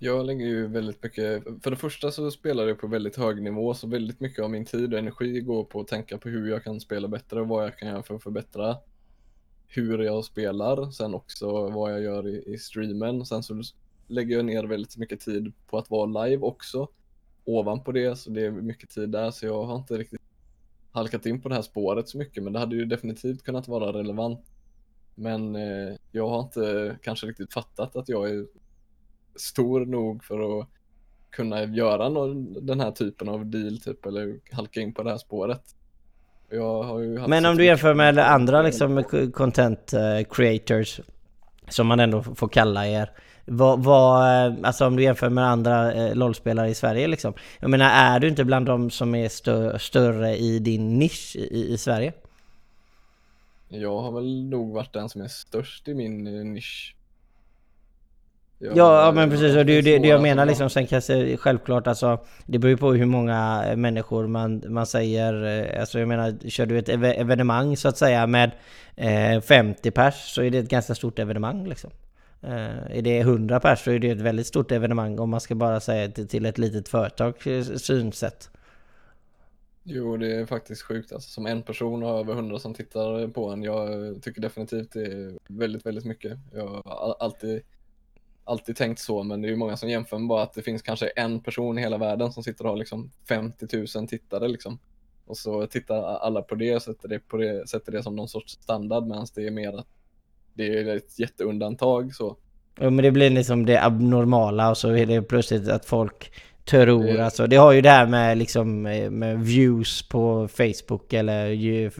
Jag 0.02 0.26
lägger 0.26 0.46
ju 0.46 0.68
väldigt 0.68 1.04
mycket, 1.04 1.44
för 1.64 1.72
det 1.72 1.78
första 1.78 2.12
så 2.12 2.32
spelar 2.32 2.68
jag 2.68 2.80
på 2.80 2.88
väldigt 2.88 3.16
hög 3.16 3.42
nivå 3.42 3.74
så 3.74 3.88
väldigt 3.88 4.20
mycket 4.20 4.44
av 4.44 4.50
min 4.50 4.66
tid 4.66 4.94
och 4.94 5.00
energi 5.00 5.42
går 5.42 5.64
på 5.64 5.82
att 5.82 5.88
tänka 5.88 6.18
på 6.18 6.30
hur 6.30 6.50
jag 6.50 6.64
kan 6.64 6.80
spela 6.80 7.08
bättre 7.08 7.42
och 7.42 7.48
vad 7.48 7.66
jag 7.66 7.78
kan 7.78 7.88
göra 7.88 8.04
för 8.04 8.16
att 8.16 8.24
förbättra 8.24 8.78
hur 9.70 10.00
jag 10.00 10.26
spelar, 10.26 10.92
sen 10.92 11.14
också 11.14 11.70
vad 11.70 11.92
jag 11.94 12.02
gör 12.02 12.28
i, 12.28 12.54
i 12.54 12.58
streamen. 12.58 13.26
Sen 13.26 13.44
så 13.44 13.62
lägger 14.08 14.36
jag 14.36 14.46
ner 14.46 14.64
väldigt 14.64 14.98
mycket 14.98 15.20
tid 15.20 15.54
på 15.68 15.78
att 15.78 15.90
vara 15.90 16.26
live 16.26 16.42
också. 16.42 16.88
Ovanpå 17.46 17.92
det 17.92 18.16
så 18.16 18.30
det 18.30 18.46
är 18.46 18.52
mycket 18.52 18.90
tid 18.90 19.10
där 19.10 19.32
så 19.32 19.46
jag 19.46 19.64
har 19.64 19.76
inte 19.76 19.98
riktigt 19.98 20.22
halkat 20.92 21.26
in 21.26 21.42
på 21.42 21.50
det 21.50 21.56
här 21.56 21.62
spåret 21.62 22.10
så 22.10 22.18
mycket 22.18 22.44
men 22.44 22.54
det 22.54 22.60
hade 22.60 22.76
ju 22.76 22.86
definitivt 22.86 23.44
kunnat 23.44 23.68
vara 23.68 23.94
relevant. 23.94 24.52
Men 25.16 25.56
eh, 25.56 25.96
jag 26.12 26.30
har 26.30 26.40
inte 26.40 26.98
kanske 27.02 27.28
riktigt 27.28 27.54
fattat 27.54 27.96
att 27.96 28.10
jag 28.10 28.30
är 28.30 28.46
stor 29.36 29.86
nog 29.86 30.24
för 30.24 30.60
att 30.60 30.68
kunna 31.30 31.64
göra 31.64 32.10
någon, 32.10 32.66
den 32.66 32.80
här 32.80 32.92
typen 32.92 33.30
av 33.30 33.46
deal 33.46 33.80
typ 33.80 34.06
eller 34.06 34.40
halka 34.52 34.82
in 34.82 34.94
på 34.94 35.04
det 35.04 35.10
här 35.10 35.18
spåret. 35.18 35.62
Jag 35.62 35.68
har 35.68 35.68
ju 35.68 35.68
haft 35.68 36.39
men 37.28 37.46
om 37.46 37.58
du 37.58 37.66
jämför 37.66 37.94
med 37.94 38.18
andra 38.18 38.62
liksom 38.62 39.04
content 39.34 39.94
eh, 39.94 40.24
creators 40.30 41.00
Som 41.70 41.88
man 41.88 42.00
ändå 42.00 42.24
får 42.24 42.48
kalla 42.48 42.88
er 42.88 43.10
vad, 43.52 43.84
vad, 43.84 44.46
eh, 44.48 44.54
alltså 44.64 44.88
om 44.88 44.96
du 44.96 45.04
jämför 45.04 45.30
med 45.30 45.48
andra 45.48 45.94
eh, 45.94 46.16
LOL-spelare 46.16 46.70
i 46.70 46.76
Sverige 46.76 47.08
liksom 47.08 47.34
Jag 47.60 47.70
menar, 47.70 47.90
är 47.90 48.20
du 48.20 48.28
inte 48.28 48.46
bland 48.46 48.66
de 48.66 48.90
som 48.90 49.16
är 49.16 49.30
stö 49.30 49.80
större 49.80 50.38
i 50.38 50.60
din 50.60 51.00
nisch 51.00 51.36
i, 51.36 51.74
i 51.74 51.78
Sverige? 51.78 52.14
Jag 53.68 54.02
har 54.02 54.12
väl 54.12 54.46
nog 54.50 54.74
varit 54.74 54.94
den 54.94 55.10
som 55.10 55.22
är 55.22 55.28
störst 55.28 55.88
i 55.88 55.94
min 55.94 56.24
nisch. 56.54 56.96
Ja, 58.62 59.06
ja 59.06 59.12
men 59.12 59.30
precis, 59.30 59.56
och 59.56 59.65
det 59.65 59.74
är 59.74 59.82
det, 59.82 59.98
det 60.00 60.08
jag 60.08 60.22
menar 60.22 60.45
liksom. 60.45 60.69
Sen 60.69 60.88
kanske 60.88 61.38
självklart 61.38 61.88
alltså 61.88 62.19
Det 62.45 62.60
beror 62.60 62.69
ju 62.69 62.78
på 62.78 62.93
hur 62.93 63.06
många 63.06 63.63
eh, 63.67 63.76
människor 63.76 64.28
man, 64.28 64.63
man 64.67 64.86
säger 64.86 65.43
eh, 65.74 65.80
Alltså 65.82 66.00
jag 66.00 66.08
menar, 66.08 66.50
kör 66.50 66.65
du 66.65 66.78
ett 66.80 66.89
eve- 66.89 67.13
evenemang 67.13 67.78
så 67.78 67.88
att 67.88 67.98
säga 67.98 68.28
med 68.28 68.52
eh, 68.95 69.41
50 69.41 69.91
pers 69.91 70.15
så 70.15 70.41
är 70.41 70.50
det 70.52 70.58
ett 70.58 70.69
ganska 70.69 70.95
stort 70.95 71.19
evenemang 71.19 71.67
liksom. 71.67 71.89
Eh, 72.41 72.98
är 72.98 73.02
det 73.02 73.19
100 73.19 73.60
pers 73.60 73.80
så 73.84 73.91
är 73.91 74.00
det 74.00 74.10
ett 74.10 74.22
väldigt 74.22 74.48
stort 74.48 74.72
evenemang 74.72 75.19
om 75.19 75.30
man 75.30 75.41
ska 75.41 75.56
bara 75.56 75.80
säga 75.80 76.08
till, 76.12 76.28
till 76.28 76.45
ett 76.45 76.58
litet 76.58 76.89
företag 76.89 77.34
eh, 77.45 77.63
synsätt. 77.63 78.50
Jo, 79.84 80.17
det 80.17 80.36
är 80.36 80.45
faktiskt 80.45 80.82
sjukt 80.82 81.12
alltså. 81.13 81.30
Som 81.30 81.45
en 81.45 81.62
person 81.63 82.04
har 82.04 82.19
över 82.19 82.34
hundra 82.34 82.60
som 82.60 82.74
tittar 82.74 83.28
på 83.28 83.50
en. 83.50 83.63
Jag 83.63 83.88
tycker 84.22 84.41
definitivt 84.41 84.91
det 84.93 85.06
är 85.06 85.38
väldigt, 85.48 85.86
väldigt 85.86 86.06
mycket. 86.06 86.38
Jag 86.54 86.67
har 86.67 86.82
all- 87.06 87.15
alltid, 87.19 87.62
alltid 88.50 88.76
tänkt 88.76 89.00
så, 89.00 89.24
men 89.24 89.42
det 89.42 89.48
är 89.48 89.50
ju 89.50 89.56
många 89.56 89.78
som 89.78 89.90
jämför 89.90 90.18
med 90.18 90.28
bara 90.28 90.44
att 90.44 90.54
det 90.54 90.62
finns 90.62 90.82
kanske 90.82 91.08
en 91.08 91.40
person 91.40 91.78
i 91.78 91.82
hela 91.82 91.98
världen 91.98 92.32
som 92.32 92.44
sitter 92.44 92.64
och 92.64 92.70
har 92.70 92.78
liksom 92.78 93.12
50 93.28 93.78
000 93.98 94.08
tittare 94.08 94.48
liksom. 94.48 94.80
Och 95.26 95.38
så 95.38 95.68
tittar 95.68 96.04
alla 96.04 96.42
på 96.42 96.56
det 96.56 96.76
och 96.76 96.82
sätter 96.82 97.08
det, 97.08 97.20
på 97.20 97.38
det, 97.38 97.70
sätter 97.70 97.92
det 97.92 98.04
som 98.04 98.16
någon 98.16 98.30
sorts 98.30 98.54
standard 98.54 99.08
medan 99.08 99.28
det 99.36 99.48
är 99.48 99.52
mer 99.52 99.78
att 99.78 99.88
det 100.54 100.80
är 100.80 100.96
ett 100.96 101.20
jätteundantag 101.20 102.16
så. 102.16 102.38
Ja 102.80 102.90
men 102.90 103.04
det 103.04 103.12
blir 103.12 103.30
liksom 103.30 103.66
det 103.66 103.84
abnormala 103.84 104.70
och 104.70 104.78
så 104.78 104.90
är 104.90 105.06
det 105.06 105.22
plötsligt 105.22 105.70
att 105.70 105.86
folk 105.86 106.32
tror 106.70 107.04
det... 107.04 107.26
alltså. 107.26 107.48
Det 107.48 107.56
har 107.56 107.72
ju 107.72 107.82
det 107.82 107.90
här 107.90 108.08
med 108.08 108.38
liksom 108.38 108.86
eh, 108.86 109.10
med 109.10 109.40
views 109.40 110.10
på 110.10 110.48
Facebook 110.48 111.14
eller 111.14 111.50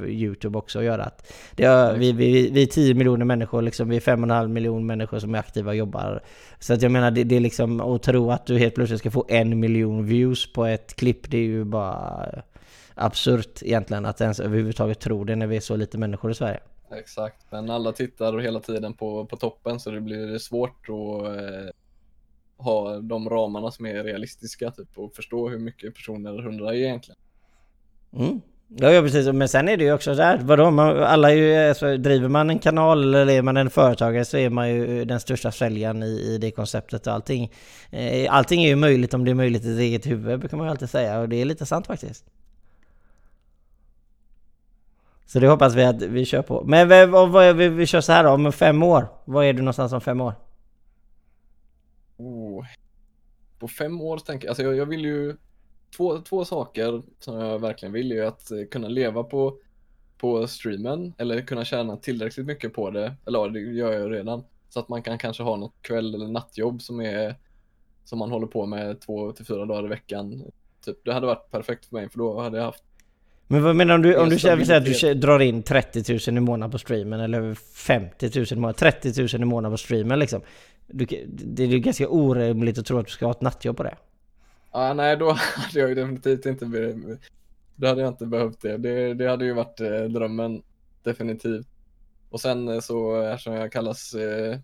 Youtube 0.08 0.58
också 0.58 0.80
att 0.80 0.86
göra. 0.86 1.04
Att 1.04 1.34
det 1.56 1.66
har, 1.66 1.94
vi, 1.94 2.12
vi, 2.12 2.50
vi 2.50 2.62
är 2.62 2.68
10 2.68 2.94
miljoner 2.94 3.26
människor 3.26 3.62
liksom, 3.62 3.90
vi 3.90 3.96
är 3.96 4.02
5,5 4.02 4.48
miljoner 4.48 4.86
människor 4.86 5.20
som 5.20 5.36
är 5.36 5.40
aktiva 5.40 5.70
och 5.72 5.76
jobbar. 5.76 6.24
Så 6.60 6.74
att 6.74 6.82
jag 6.82 6.92
menar 6.92 7.12
det, 7.12 7.24
det 7.24 7.36
är 7.36 7.40
liksom 7.40 7.82
att 7.82 8.04
tro 8.04 8.32
att 8.32 8.46
du 8.46 8.58
helt 8.58 8.76
plötsligt 8.76 9.00
ska 9.00 9.12
få 9.12 9.26
en 9.28 9.60
miljon 9.60 10.06
views 10.06 10.54
på 10.54 10.66
ett 10.66 10.96
klipp, 10.96 11.32
det 11.32 11.38
är 11.38 11.44
ju 11.44 11.64
bara 11.64 12.26
absurt 12.96 13.64
egentligen 13.64 14.06
att 14.06 14.22
ens 14.22 14.40
överhuvudtaget 14.40 15.00
tro 15.00 15.24
det 15.24 15.36
när 15.36 15.48
vi 15.48 15.56
är 15.56 15.62
så 15.62 15.76
lite 15.76 15.98
människor 15.98 16.32
i 16.32 16.36
Sverige. 16.36 16.60
Exakt, 16.92 17.46
men 17.50 17.70
alla 17.70 17.92
tittar 17.92 18.40
hela 18.40 18.60
tiden 18.60 18.94
på, 18.94 19.26
på 19.26 19.38
toppen 19.38 19.80
så 19.80 19.92
det 19.92 20.02
blir 20.02 20.38
svårt 20.38 20.90
att 20.90 21.38
eh, 21.38 21.70
ha 22.60 23.00
de 23.00 23.30
ramarna 23.30 23.72
som 23.72 23.86
är 23.86 24.04
realistiska 24.04 24.72
typ 24.72 24.98
och 24.98 25.16
förstå 25.16 25.50
hur 25.50 25.60
mycket 25.60 25.96
personer 25.96 26.42
hundra 26.42 26.74
är 26.74 26.78
egentligen. 26.78 27.20
Mm. 28.14 28.42
Ja, 28.78 28.92
ja 28.92 29.02
precis, 29.02 29.34
men 29.34 29.50
sen 29.50 29.70
är 29.70 29.78
det 29.78 29.84
ju 29.84 29.94
också 29.94 30.16
där, 30.16 30.38
vadå, 30.38 30.72
man, 30.72 31.04
alla 31.04 31.32
är 31.32 31.36
ju, 31.36 31.70
alltså, 31.70 31.98
driver 31.98 32.28
man 32.28 32.50
en 32.50 32.60
kanal 32.60 33.16
eller 33.16 33.34
är 33.34 33.42
man 33.42 33.58
en 33.58 33.70
företagare 33.70 34.26
så 34.26 34.38
är 34.38 34.50
man 34.50 34.70
ju 34.70 35.06
den 35.06 35.20
största 35.20 35.52
säljaren 35.52 36.04
i, 36.04 36.08
i 36.08 36.38
det 36.38 36.52
konceptet 36.52 37.08
och 37.08 37.14
allting. 37.14 37.52
Eh, 37.92 38.34
allting 38.34 38.64
är 38.64 38.68
ju 38.68 38.76
möjligt 38.76 39.14
om 39.14 39.26
det 39.26 39.32
är 39.32 39.36
möjligt 39.36 39.62
i 39.62 39.66
sitt 39.66 39.80
eget 39.80 40.08
huvud 40.08 40.40
brukar 40.40 40.58
man 40.58 40.66
ju 40.68 40.72
alltid 40.72 40.90
säga 40.90 41.20
och 41.20 41.30
det 41.30 41.42
är 41.42 41.46
lite 41.46 41.66
sant 41.66 41.88
faktiskt. 41.88 42.26
Så 45.26 45.40
det 45.40 45.48
hoppas 45.48 45.76
vi 45.76 45.84
att 45.84 46.02
vi 46.02 46.26
kör 46.26 46.42
på. 46.42 46.64
Men 46.66 47.12
vad, 47.12 47.30
vad, 47.30 47.56
vi, 47.56 47.70
vi 47.70 47.86
kör 47.86 48.02
så 48.02 48.12
här 48.12 48.24
då, 48.24 48.30
om 48.30 48.52
fem 48.52 48.84
år. 48.84 49.08
Var 49.26 49.44
är 49.44 49.54
du 49.54 49.62
någonstans 49.62 49.94
om 49.94 50.02
fem 50.02 50.22
år? 50.22 50.34
Oh. 52.18 52.66
På 53.60 53.68
fem 53.68 54.02
år 54.02 54.18
tänker 54.18 54.46
jag, 54.46 54.50
alltså 54.50 54.64
jag, 54.64 54.76
jag 54.76 54.86
vill 54.86 55.06
ju 55.06 55.36
två, 55.98 56.18
två 56.18 56.46
saker 56.46 57.02
som 57.20 57.40
jag 57.40 57.60
verkligen 57.60 57.94
vill 57.94 58.12
är 58.12 58.24
att 58.24 58.52
kunna 58.72 58.88
leva 58.88 59.24
på, 59.24 59.58
på 60.18 60.48
streamen 60.48 61.14
eller 61.18 61.42
kunna 61.42 61.66
tjäna 61.66 61.98
tillräckligt 61.98 62.46
mycket 62.46 62.74
på 62.74 62.90
det, 62.90 63.16
eller 63.26 63.40
ja, 63.40 63.48
det 63.48 63.60
gör 63.60 63.94
jag 63.94 64.12
redan. 64.12 64.44
Så 64.70 64.80
att 64.80 64.90
man 64.90 65.02
kan 65.02 65.18
kanske 65.18 65.44
ha 65.44 65.56
något 65.56 65.82
kväll 65.82 66.16
eller 66.16 66.28
nattjobb 66.28 66.82
som 66.82 67.02
är 67.02 67.36
som 68.06 68.20
man 68.20 68.32
håller 68.32 68.48
på 68.48 68.66
med 68.66 69.02
två 69.02 69.32
till 69.32 69.46
fyra 69.46 69.66
dagar 69.66 69.86
i 69.86 69.90
veckan. 69.90 70.44
Typ, 70.86 71.06
det 71.06 71.14
hade 71.14 71.28
varit 71.28 71.52
perfekt 71.52 71.86
för 71.86 71.96
mig 71.96 72.10
för 72.10 72.18
då 72.18 72.42
hade 72.42 72.58
jag 72.58 72.66
haft 72.66 72.84
men 73.52 73.64
vad 73.64 73.76
menar 73.76 73.98
du 73.98 74.18
om 74.18 74.30
du 74.30 74.40
säger 74.40 74.78
att 74.78 74.86
du 74.86 75.14
drar 75.14 75.40
in 75.40 75.64
30 75.64 76.32
000 76.32 76.38
i 76.38 76.40
månaden 76.40 76.72
på 76.72 76.78
streamen 76.78 77.20
eller 77.20 77.54
50 77.56 78.32
000 78.36 78.46
i 78.52 78.56
månaden, 78.56 78.76
30 78.76 79.22
000 79.22 79.42
i 79.42 79.46
månaden 79.46 79.74
på 79.74 79.78
streamen 79.78 80.20
liksom. 80.20 80.42
Du, 80.92 81.06
det 81.28 81.64
är 81.64 81.68
ju 81.68 81.80
ganska 81.80 82.10
orimligt 82.10 82.78
att 82.78 82.86
tro 82.86 82.98
att 82.98 83.06
du 83.06 83.12
ska 83.12 83.26
ha 83.26 83.32
ett 83.32 83.42
nattjobb 83.42 83.78
på 83.78 83.84
det. 83.84 83.98
Ja, 84.72 84.94
nej 84.94 85.18
då 85.18 85.32
hade 85.56 85.80
jag 85.80 85.90
ju 85.90 85.96
definitivt 85.96 86.46
inte 86.46 86.66
Då 87.76 87.88
hade 87.88 88.02
jag 88.02 88.10
inte 88.10 88.26
behövt 88.26 88.62
det. 88.62 88.78
Det, 88.78 89.14
det 89.14 89.30
hade 89.30 89.46
ju 89.46 89.54
varit 89.54 89.80
eh, 89.80 90.04
drömmen, 90.04 90.62
definitivt. 91.04 91.68
Och 92.30 92.42
sen 92.42 92.68
eh, 92.68 92.80
så, 92.80 93.22
eftersom 93.22 93.54
jag 93.54 93.72
kallas 93.72 94.14
eh, 94.14 94.60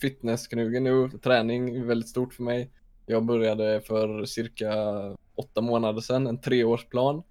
fitnessknugen 0.00 0.84
nu, 0.84 1.10
träning 1.22 1.76
är 1.76 1.84
väldigt 1.84 2.08
stort 2.08 2.34
för 2.34 2.42
mig. 2.42 2.70
Jag 3.06 3.24
började 3.24 3.80
för 3.80 4.24
cirka 4.24 4.72
åtta 5.34 5.60
månader 5.60 6.00
sedan, 6.00 6.26
en 6.26 6.40
treårsplan 6.40 7.22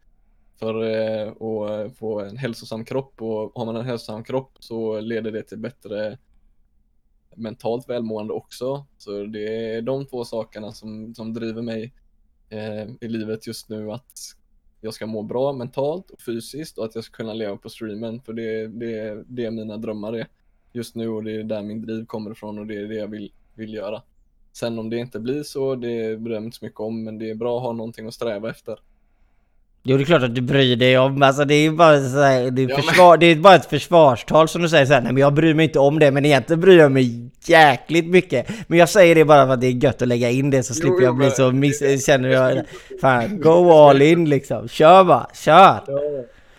för 0.60 0.84
eh, 0.84 1.30
att 1.30 1.98
få 1.98 2.20
en 2.20 2.38
hälsosam 2.38 2.86
kropp 2.86 3.22
och 3.22 3.52
har 3.56 3.66
man 3.66 3.76
en 3.76 3.86
hälsosam 3.86 4.24
kropp 4.24 4.58
så 4.60 5.00
leder 5.00 5.32
det 5.32 5.44
till 5.44 5.58
bättre 5.58 6.18
mentalt 7.36 7.90
välmående 7.90 8.34
också. 8.34 8.86
Så 8.98 9.24
det 9.26 9.76
är 9.76 9.82
de 9.82 10.06
två 10.06 10.26
sakerna 10.26 10.72
som, 10.72 11.16
som 11.16 11.34
driver 11.34 11.62
mig 11.62 11.94
eh, 12.50 12.90
i 13.02 13.08
livet 13.08 13.48
just 13.48 13.70
nu 13.70 13.92
att 13.92 14.20
jag 14.82 14.94
ska 14.94 15.06
må 15.06 15.22
bra 15.22 15.54
mentalt 15.54 16.10
och 16.12 16.22
fysiskt 16.22 16.78
och 16.78 16.86
att 16.86 16.96
jag 16.96 17.04
ska 17.04 17.16
kunna 17.16 17.34
leva 17.34 17.58
på 17.58 17.70
streamen 17.70 18.22
för 18.22 18.34
det, 18.34 18.68
det, 18.68 19.24
det 19.28 19.46
är 19.46 19.52
mina 19.52 19.78
drömmar 19.78 20.14
är 20.14 20.28
just 20.74 20.96
nu 20.96 21.10
och 21.10 21.24
det 21.24 21.32
är 21.32 21.44
där 21.44 21.62
min 21.62 21.82
driv 21.82 22.06
kommer 22.06 22.32
ifrån 22.32 22.60
och 22.60 22.68
det 22.68 22.76
är 22.76 22.88
det 22.88 22.96
jag 22.96 23.08
vill, 23.08 23.34
vill 23.56 23.74
göra. 23.74 24.02
Sen 24.54 24.80
om 24.80 24.90
det 24.90 24.98
inte 24.98 25.20
blir 25.20 25.44
så, 25.44 25.76
det 25.76 26.20
bryr 26.20 26.34
jag 26.34 26.42
mig 26.42 26.46
inte 26.46 26.58
så 26.58 26.66
mycket 26.66 26.80
om 26.80 27.04
men 27.04 27.18
det 27.18 27.30
är 27.30 27.36
bra 27.36 27.58
att 27.58 27.64
ha 27.64 27.74
någonting 27.74 28.08
att 28.08 28.14
sträva 28.14 28.50
efter. 28.50 28.80
Jo 29.84 29.98
det 29.98 30.04
är 30.04 30.06
klart 30.06 30.24
att 30.24 30.36
du 30.36 30.42
bryr 30.42 30.76
dig 30.76 30.98
om, 30.98 31.24
alltså 31.24 31.46
det 31.46 31.56
är 31.56 31.62
ju 31.62 31.72
bara 31.72 32.00
så 32.00 32.22
här, 32.22 32.52
det, 32.52 32.62
är 32.62 32.70
ja, 32.70 32.76
försvar, 32.76 33.12
men... 33.12 33.20
det 33.20 33.26
är 33.26 33.36
bara 33.36 33.56
ett 33.56 33.66
försvarstal 33.66 34.48
som 34.48 34.62
du 34.62 34.70
säger 34.70 34.86
såhär, 34.86 35.02
nej 35.02 35.14
men 35.14 35.22
jag 35.22 35.34
bryr 35.34 35.54
mig 35.54 35.66
inte 35.66 35.80
om 35.80 36.00
det, 36.00 36.12
men 36.12 36.26
egentligen 36.26 36.62
bryr 36.62 36.80
jag 36.80 36.92
mig 36.92 37.30
jäkligt 37.46 38.06
mycket. 38.06 38.48
Men 38.68 38.80
jag 38.80 38.90
säger 38.90 39.16
det 39.16 39.26
bara 39.26 39.46
för 39.46 39.54
att 39.54 39.62
det 39.62 39.68
är 39.68 39.84
gött 39.84 40.02
att 40.02 40.08
lägga 40.08 40.30
in 40.30 40.50
det 40.50 40.64
så 40.64 40.74
jo, 40.76 40.82
slipper 40.82 41.04
jag 41.04 41.16
bli 41.16 41.26
men... 41.26 41.36
så 41.36 41.52
miss, 41.52 42.06
känner 42.06 42.30
jag, 42.30 42.64
fan, 43.02 43.42
go 43.42 43.72
all 43.72 44.02
in 44.02 44.30
liksom, 44.30 44.68
kör 44.68 45.04
bara, 45.04 45.28
kör! 45.34 45.84
Ja, 45.88 46.00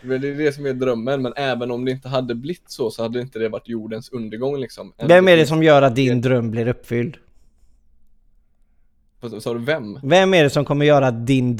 men 0.01 0.21
det 0.21 0.29
är 0.29 0.35
det 0.35 0.53
som 0.53 0.67
är 0.67 0.73
drömmen, 0.73 1.23
men 1.23 1.33
även 1.37 1.71
om 1.71 1.85
det 1.85 1.91
inte 1.91 2.09
hade 2.09 2.35
blivit 2.35 2.71
så 2.71 2.91
så 2.91 3.03
hade 3.03 3.21
inte 3.21 3.39
det 3.39 3.49
varit 3.49 3.69
jordens 3.69 4.13
undergång 4.13 4.61
liksom. 4.61 4.93
Vem 5.09 5.29
är 5.29 5.37
det 5.37 5.47
som 5.47 5.63
gör 5.63 5.83
att 5.83 5.97
din 5.97 6.21
dröm 6.21 6.51
blir 6.51 6.69
uppfylld? 6.69 7.17
Sa 9.41 9.55
du 9.55 9.61
vem? 9.61 9.99
Vem 10.03 10.35
är 10.35 10.45
det 10.45 10.51
som 10.51 10.65
kommer 10.65 10.85
göra 10.85 11.07
att 11.07 11.27
din 11.27 11.57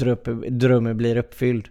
dröm 0.49 0.97
blir 0.97 1.17
uppfylld? 1.17 1.67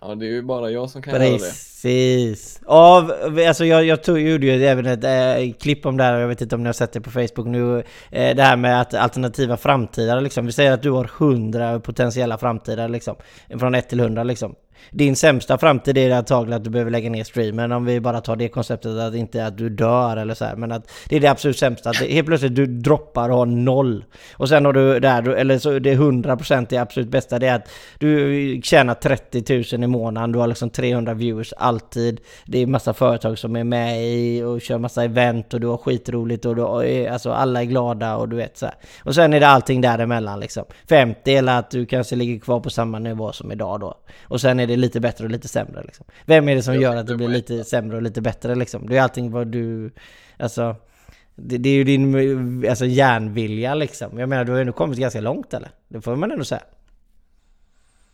Ja 0.00 0.14
det 0.14 0.26
är 0.26 0.30
ju 0.30 0.42
bara 0.42 0.70
jag 0.70 0.90
som 0.90 1.02
kan 1.02 1.14
Precis. 1.14 1.28
göra 1.28 1.38
det. 1.38 1.76
Precis. 1.86 2.60
Av, 2.66 3.12
alltså 3.48 3.64
jag, 3.64 3.84
jag 3.84 4.02
tog, 4.02 4.18
gjorde 4.18 4.46
ju 4.46 4.64
även 4.64 4.86
ett 4.86 5.04
äh, 5.04 5.52
klipp 5.52 5.86
om 5.86 5.96
det 5.96 6.04
här, 6.04 6.18
jag 6.18 6.28
vet 6.28 6.40
inte 6.40 6.54
om 6.54 6.62
ni 6.62 6.68
har 6.68 6.72
sett 6.72 6.92
det 6.92 7.00
på 7.00 7.10
Facebook 7.10 7.46
nu. 7.46 7.78
Äh, 8.10 8.36
det 8.36 8.42
här 8.42 8.56
med 8.56 8.80
att 8.80 8.94
alternativa 8.94 9.56
framtida 9.56 10.20
liksom. 10.20 10.46
Vi 10.46 10.52
säger 10.52 10.72
att 10.72 10.82
du 10.82 10.90
har 10.90 11.10
100 11.18 11.80
potentiella 11.80 12.38
framtida 12.38 12.86
liksom. 12.86 13.16
Från 13.58 13.74
1 13.74 13.88
till 13.88 14.00
100 14.00 14.24
liksom. 14.24 14.54
Din 14.90 15.16
sämsta 15.16 15.58
framtid 15.58 15.98
är 15.98 16.10
antagligen 16.10 16.56
att 16.56 16.64
du 16.64 16.70
behöver 16.70 16.90
lägga 16.90 17.10
ner 17.10 17.24
streamen 17.24 17.72
om 17.72 17.84
vi 17.84 18.00
bara 18.00 18.20
tar 18.20 18.36
det 18.36 18.48
konceptet 18.48 18.98
att 18.98 19.14
inte 19.14 19.46
att 19.46 19.58
du 19.58 19.68
dör 19.68 20.16
eller 20.16 20.34
så 20.34 20.44
här, 20.44 20.56
Men 20.56 20.72
att 20.72 20.90
det 21.08 21.16
är 21.16 21.20
det 21.20 21.28
absolut 21.28 21.58
sämsta. 21.58 21.90
Att 21.90 21.96
helt 21.96 22.26
plötsligt 22.26 22.54
du 22.54 22.66
droppar 22.66 23.30
och 23.30 23.36
har 23.36 23.46
noll. 23.46 24.04
Och 24.32 24.48
sen 24.48 24.64
har 24.64 24.72
du 24.72 25.00
där, 25.00 25.28
eller 25.28 25.58
så 25.58 25.78
det 25.78 25.90
är 25.90 25.96
100% 25.96 26.66
det 26.70 26.76
absolut 26.76 27.08
bästa. 27.08 27.38
Det 27.38 27.46
är 27.46 27.54
att 27.54 27.68
du 27.98 28.60
tjänar 28.62 28.94
30 28.94 29.76
000 29.76 29.84
i 29.84 29.86
månaden. 29.86 30.32
Du 30.32 30.38
har 30.38 30.46
liksom 30.46 30.70
300 30.70 31.14
viewers 31.14 31.52
alltid. 31.52 32.20
Det 32.44 32.58
är 32.58 32.66
massa 32.66 32.94
företag 32.94 33.38
som 33.38 33.56
är 33.56 33.64
med 33.64 34.04
i 34.04 34.42
och 34.42 34.60
kör 34.60 34.78
massa 34.78 35.04
event 35.04 35.54
och 35.54 35.60
du 35.60 35.66
har 35.66 35.76
skitroligt 35.76 36.44
och 36.44 36.56
du 36.56 36.62
är, 36.62 37.10
alltså 37.10 37.32
alla 37.32 37.60
är 37.60 37.64
glada 37.64 38.16
och 38.16 38.28
du 38.28 38.36
vet 38.36 38.58
så 38.58 38.66
här. 38.66 38.74
Och 39.04 39.14
sen 39.14 39.32
är 39.32 39.40
det 39.40 39.48
allting 39.48 39.80
däremellan 39.80 40.40
liksom. 40.40 40.64
50 40.88 41.34
eller 41.34 41.58
att 41.58 41.70
du 41.70 41.86
kanske 41.86 42.16
ligger 42.16 42.40
kvar 42.40 42.60
på 42.60 42.70
samma 42.70 42.98
nivå 42.98 43.32
som 43.32 43.52
idag 43.52 43.80
då. 43.80 43.94
Och 44.22 44.40
sen 44.40 44.60
är 44.60 44.65
det 44.66 44.76
lite 44.76 45.00
bättre 45.00 45.24
och 45.24 45.30
lite 45.30 45.48
sämre 45.48 45.82
liksom. 45.82 46.06
Vem 46.24 46.48
är 46.48 46.54
det 46.54 46.62
som 46.62 46.74
jag 46.74 46.82
gör 46.82 46.96
att 46.96 47.06
det 47.06 47.16
blir 47.16 47.28
lite 47.28 47.64
sämre 47.64 47.96
och 47.96 48.02
lite 48.02 48.20
bättre 48.20 48.54
liksom? 48.54 48.88
Det 48.88 48.96
är 48.96 49.02
allting 49.02 49.30
vad 49.30 49.46
du... 49.46 49.90
Alltså... 50.36 50.76
Det, 51.38 51.58
det 51.58 51.68
är 51.68 51.74
ju 51.74 51.84
din 51.84 52.68
alltså, 52.68 52.86
järnvilja 52.86 53.74
liksom. 53.74 54.18
Jag 54.18 54.28
menar, 54.28 54.44
du 54.44 54.52
har 54.52 54.58
ju 54.58 54.60
ändå 54.60 54.72
kommit 54.72 54.98
ganska 54.98 55.20
långt 55.20 55.54
eller? 55.54 55.70
Det 55.88 56.00
får 56.00 56.16
man 56.16 56.30
ändå 56.30 56.44
säga. 56.44 56.62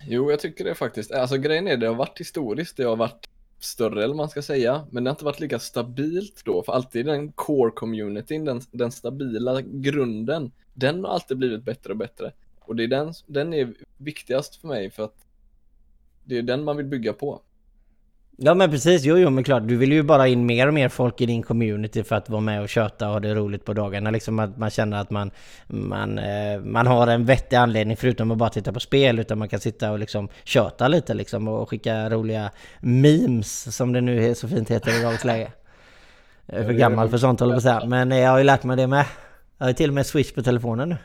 Jo, 0.07 0.31
jag 0.31 0.41
tycker 0.41 0.65
det 0.65 0.75
faktiskt. 0.75 1.13
Alltså 1.13 1.37
grejen 1.37 1.69
är 1.69 1.77
det 1.77 1.87
har 1.87 1.95
varit 1.95 2.21
historiskt, 2.21 2.77
det 2.77 2.85
har 2.85 2.97
varit 2.97 3.29
större 3.59 4.05
eller 4.05 4.15
man 4.15 4.29
ska 4.29 4.43
säga, 4.43 4.87
men 4.91 5.05
det 5.05 5.11
har 5.11 5.15
inte 5.15 5.25
varit 5.25 5.41
lika 5.41 5.59
stabilt 5.59 6.43
då, 6.45 6.63
för 6.63 6.73
alltid 6.73 7.07
den 7.07 7.33
core 7.33 7.71
communityn, 7.71 8.45
den, 8.45 8.61
den 8.71 8.93
stabila 8.93 9.61
grunden, 9.61 10.53
den 10.75 11.05
har 11.05 11.13
alltid 11.13 11.39
blivit 11.39 11.63
bättre 11.63 11.93
och 11.93 11.99
bättre. 11.99 12.33
Och 12.61 12.77
det 12.77 12.85
är 12.85 12.89
den, 12.89 13.13
den 13.27 13.55
är 13.55 13.75
viktigast 13.97 14.57
för 14.57 14.69
mig 14.69 14.91
för 14.91 15.05
att 15.05 15.17
det 16.25 16.39
är 16.39 16.43
den 16.43 16.65
man 16.65 16.77
vill 16.77 16.87
bygga 16.87 17.13
på. 17.13 17.41
Ja 18.37 18.55
men 18.55 18.71
precis, 18.71 19.05
jo 19.05 19.19
jo 19.19 19.31
men 19.31 19.45
klart, 19.45 19.69
du 19.69 19.77
vill 19.77 19.93
ju 19.93 20.03
bara 20.03 20.29
in 20.29 20.47
mer 20.47 20.69
och 20.69 20.75
mer 20.75 20.89
folk 20.89 21.21
i 21.21 21.27
din 21.27 21.43
community 21.43 22.03
för 22.05 22.17
att 22.17 22.29
vara 22.31 22.41
med 22.41 22.63
och 22.63 22.69
köta 22.69 23.07
och 23.07 23.13
ha 23.13 23.21
det 23.21 23.35
roligt 23.35 23.65
på 23.65 23.73
dagarna. 23.73 24.11
Liksom 24.11 24.39
att 24.39 24.57
man 24.59 24.71
känner 24.71 25.01
att 25.01 25.11
man, 25.11 25.31
man, 25.67 26.19
eh, 26.19 26.61
man 26.61 26.87
har 26.87 27.07
en 27.07 27.25
vettig 27.25 27.57
anledning 27.57 27.97
förutom 27.97 28.31
att 28.31 28.39
bara 28.39 28.51
titta 28.51 28.73
på 28.73 28.81
spel. 28.81 29.19
Utan 29.19 29.39
man 29.39 29.49
kan 29.49 29.61
sitta 29.61 29.93
och 29.93 29.99
liksom 29.99 30.29
köta 30.45 30.89
lite 30.89 31.15
liksom 31.15 31.49
och 31.49 31.71
skicka 31.71 32.11
roliga 32.11 32.51
memes 32.81 33.77
som 33.77 33.93
det 33.93 34.01
nu 34.01 34.35
så 34.35 34.49
fint 34.49 34.71
heter 34.71 35.01
i 35.01 35.03
dagens 35.03 35.25
läge. 35.25 35.53
Jag 36.47 36.61
är 36.61 36.65
för 36.65 36.73
gammal 36.73 37.09
för 37.09 37.19
sånt 37.19 37.41
håller 37.41 37.53
på 37.53 37.57
att 37.57 37.63
säga. 37.63 37.85
Men 37.87 38.11
jag 38.11 38.31
har 38.31 38.39
ju 38.39 38.45
lärt 38.45 38.65
mig 38.65 38.77
det 38.77 38.87
med. 38.87 39.05
Jag 39.59 39.65
har 39.65 39.71
ju 39.71 39.75
till 39.75 39.91
och 39.91 39.95
med 39.95 40.07
Switch 40.07 40.33
på 40.33 40.43
telefonen 40.43 40.89
nu. 40.89 40.97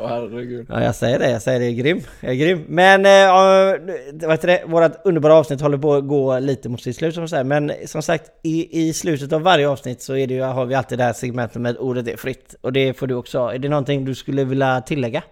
Åh 0.00 0.08
herregud. 0.08 0.66
Ja, 0.68 0.82
jag 0.82 0.94
säger 0.94 1.18
det. 1.18 1.30
Jag 1.30 1.42
säger 1.42 1.60
det. 1.60 1.64
Jag 1.64 1.74
är 1.74 1.82
grym. 1.82 2.00
Jag 2.20 2.30
är 2.30 2.36
grym. 2.36 2.64
Men, 2.68 3.06
äh, 3.06 4.28
vad 4.28 4.42
det? 4.42 4.64
Vårat 4.66 5.00
underbara 5.04 5.34
avsnitt 5.34 5.60
håller 5.60 5.78
på 5.78 5.94
att 5.94 6.08
gå 6.08 6.38
lite 6.38 6.68
mot 6.68 6.82
sitt 6.82 6.96
slut 6.96 7.14
som 7.14 7.28
säger. 7.28 7.44
Men 7.44 7.72
som 7.86 8.02
sagt, 8.02 8.30
i, 8.42 8.80
i 8.88 8.92
slutet 8.92 9.32
av 9.32 9.42
varje 9.42 9.68
avsnitt 9.68 10.02
så 10.02 10.16
är 10.16 10.26
det 10.26 10.34
ju, 10.34 10.42
har 10.42 10.66
vi 10.66 10.74
alltid 10.74 10.98
det 10.98 11.04
här 11.04 11.12
segmentet 11.12 11.62
med 11.62 11.76
ordet 11.76 12.08
är 12.08 12.16
fritt. 12.16 12.54
Och 12.60 12.72
det 12.72 12.94
får 12.94 13.06
du 13.06 13.14
också 13.14 13.38
ha. 13.38 13.54
Är 13.54 13.58
det 13.58 13.68
någonting 13.68 14.04
du 14.04 14.14
skulle 14.14 14.44
vilja 14.44 14.80
tillägga? 14.80 15.22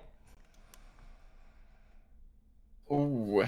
Oh. 2.89 3.45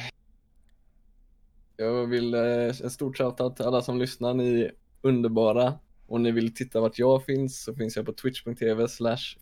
Jag 1.77 2.07
vill 2.07 2.35
eh, 2.35 2.41
en 2.83 2.91
stort 2.91 3.19
shoutout 3.19 3.57
till 3.57 3.65
alla 3.65 3.83
som 3.83 3.99
lyssnar. 3.99 4.35
Ni 4.35 4.61
är 4.61 4.73
underbara. 5.03 5.75
Om 6.09 6.23
ni 6.23 6.31
vill 6.31 6.55
titta 6.55 6.81
vart 6.81 6.99
jag 6.99 7.25
finns 7.25 7.63
så 7.63 7.75
finns 7.75 7.97
jag 7.97 8.07
på 8.07 8.13
twitch.tv 8.13 8.89
slash 8.89 9.37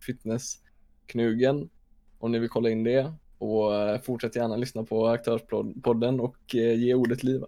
Knugen, 1.07 1.69
Om 2.19 2.31
ni 2.31 2.39
vill 2.39 2.49
kolla 2.49 2.69
in 2.69 2.83
det. 2.83 3.13
Och 3.37 3.75
eh, 3.75 4.01
fortsätt 4.01 4.35
gärna 4.35 4.55
lyssna 4.55 4.83
på 4.83 5.07
Aktörspodden 5.07 6.19
och 6.19 6.55
eh, 6.55 6.73
ge 6.73 6.93
ordet 6.93 7.23
liv. 7.23 7.43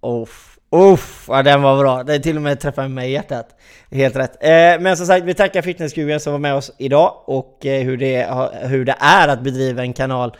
Off. 0.00 0.56
Oh, 0.58 0.59
uff, 0.70 1.24
ja, 1.28 1.42
den 1.42 1.62
var 1.62 1.78
bra. 1.78 2.02
Det 2.02 2.18
till 2.18 2.36
och 2.36 2.42
med 2.42 2.60
träffade 2.60 2.88
mig 2.88 3.08
i 3.08 3.12
hjärtat. 3.12 3.48
Helt 3.90 4.16
rätt. 4.16 4.44
Eh, 4.44 4.82
men 4.82 4.96
som 4.96 5.06
sagt, 5.06 5.24
vi 5.24 5.34
tackar 5.34 5.62
Fitnesskugen 5.62 6.20
som 6.20 6.32
var 6.32 6.38
med 6.38 6.54
oss 6.54 6.72
idag 6.78 7.14
och 7.24 7.66
eh, 7.66 7.82
hur, 7.82 7.96
det, 7.96 8.28
hur 8.62 8.84
det 8.84 8.96
är 8.98 9.28
att 9.28 9.42
bedriva 9.42 9.82
en 9.82 9.92
kanal 9.92 10.36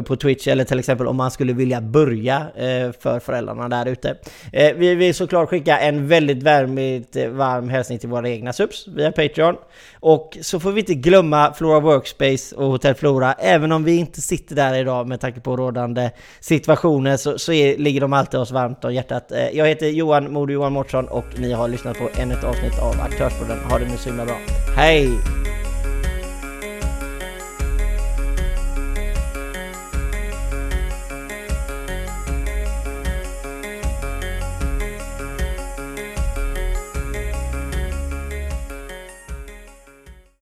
på 0.00 0.16
Twitch 0.16 0.48
eller 0.48 0.64
till 0.64 0.78
exempel 0.78 1.06
om 1.06 1.16
man 1.16 1.30
skulle 1.30 1.52
vilja 1.52 1.80
börja 1.80 2.36
eh, 2.56 2.92
för 3.00 3.20
föräldrarna 3.20 3.68
där 3.68 3.86
ute. 3.86 4.16
Eh, 4.52 4.74
vi 4.74 4.94
vill 4.94 5.14
såklart 5.14 5.48
skicka 5.48 5.78
en 5.78 6.08
väldigt 6.08 6.42
värmigt 6.42 7.16
eh, 7.16 7.28
varm 7.28 7.68
hälsning 7.68 7.98
till 7.98 8.08
våra 8.08 8.28
egna 8.28 8.52
subs 8.52 8.88
via 8.88 9.12
Patreon. 9.12 9.56
Och 10.00 10.38
så 10.40 10.60
får 10.60 10.72
vi 10.72 10.80
inte 10.80 10.94
glömma 10.94 11.54
Flora 11.54 11.80
Workspace 11.80 12.56
och 12.56 12.66
Hotell 12.66 12.94
Flora. 12.94 13.32
Även 13.32 13.72
om 13.72 13.84
vi 13.84 13.96
inte 13.96 14.20
sitter 14.20 14.56
där 14.56 14.74
idag 14.74 15.08
med 15.08 15.20
tanke 15.20 15.40
på 15.40 15.56
rådande 15.56 16.10
situationer 16.40 17.16
så, 17.16 17.38
så 17.38 17.52
är, 17.52 17.78
ligger 17.78 18.00
de 18.00 18.12
alltid 18.12 18.40
oss 18.40 18.50
varmt 18.50 18.84
om 18.84 18.94
hjärtat. 18.94 19.32
Eh, 19.32 19.48
jag 19.48 19.70
heter 19.72 19.88
Johan 19.88 20.32
Modo 20.32 20.52
Johan 20.52 20.72
Mårtsson 20.72 21.08
och 21.08 21.24
ni 21.36 21.52
har 21.52 21.68
lyssnat 21.68 21.98
på 21.98 22.08
ännu 22.14 22.34
ett 22.34 22.44
avsnitt 22.44 22.78
av 22.78 23.00
Aktörspodden. 23.00 23.58
Ha 23.70 23.78
det 23.78 23.84
nu 23.84 23.96
så 23.96 24.08
himla 24.08 24.24
bra. 24.24 24.36
Hej! 24.76 25.08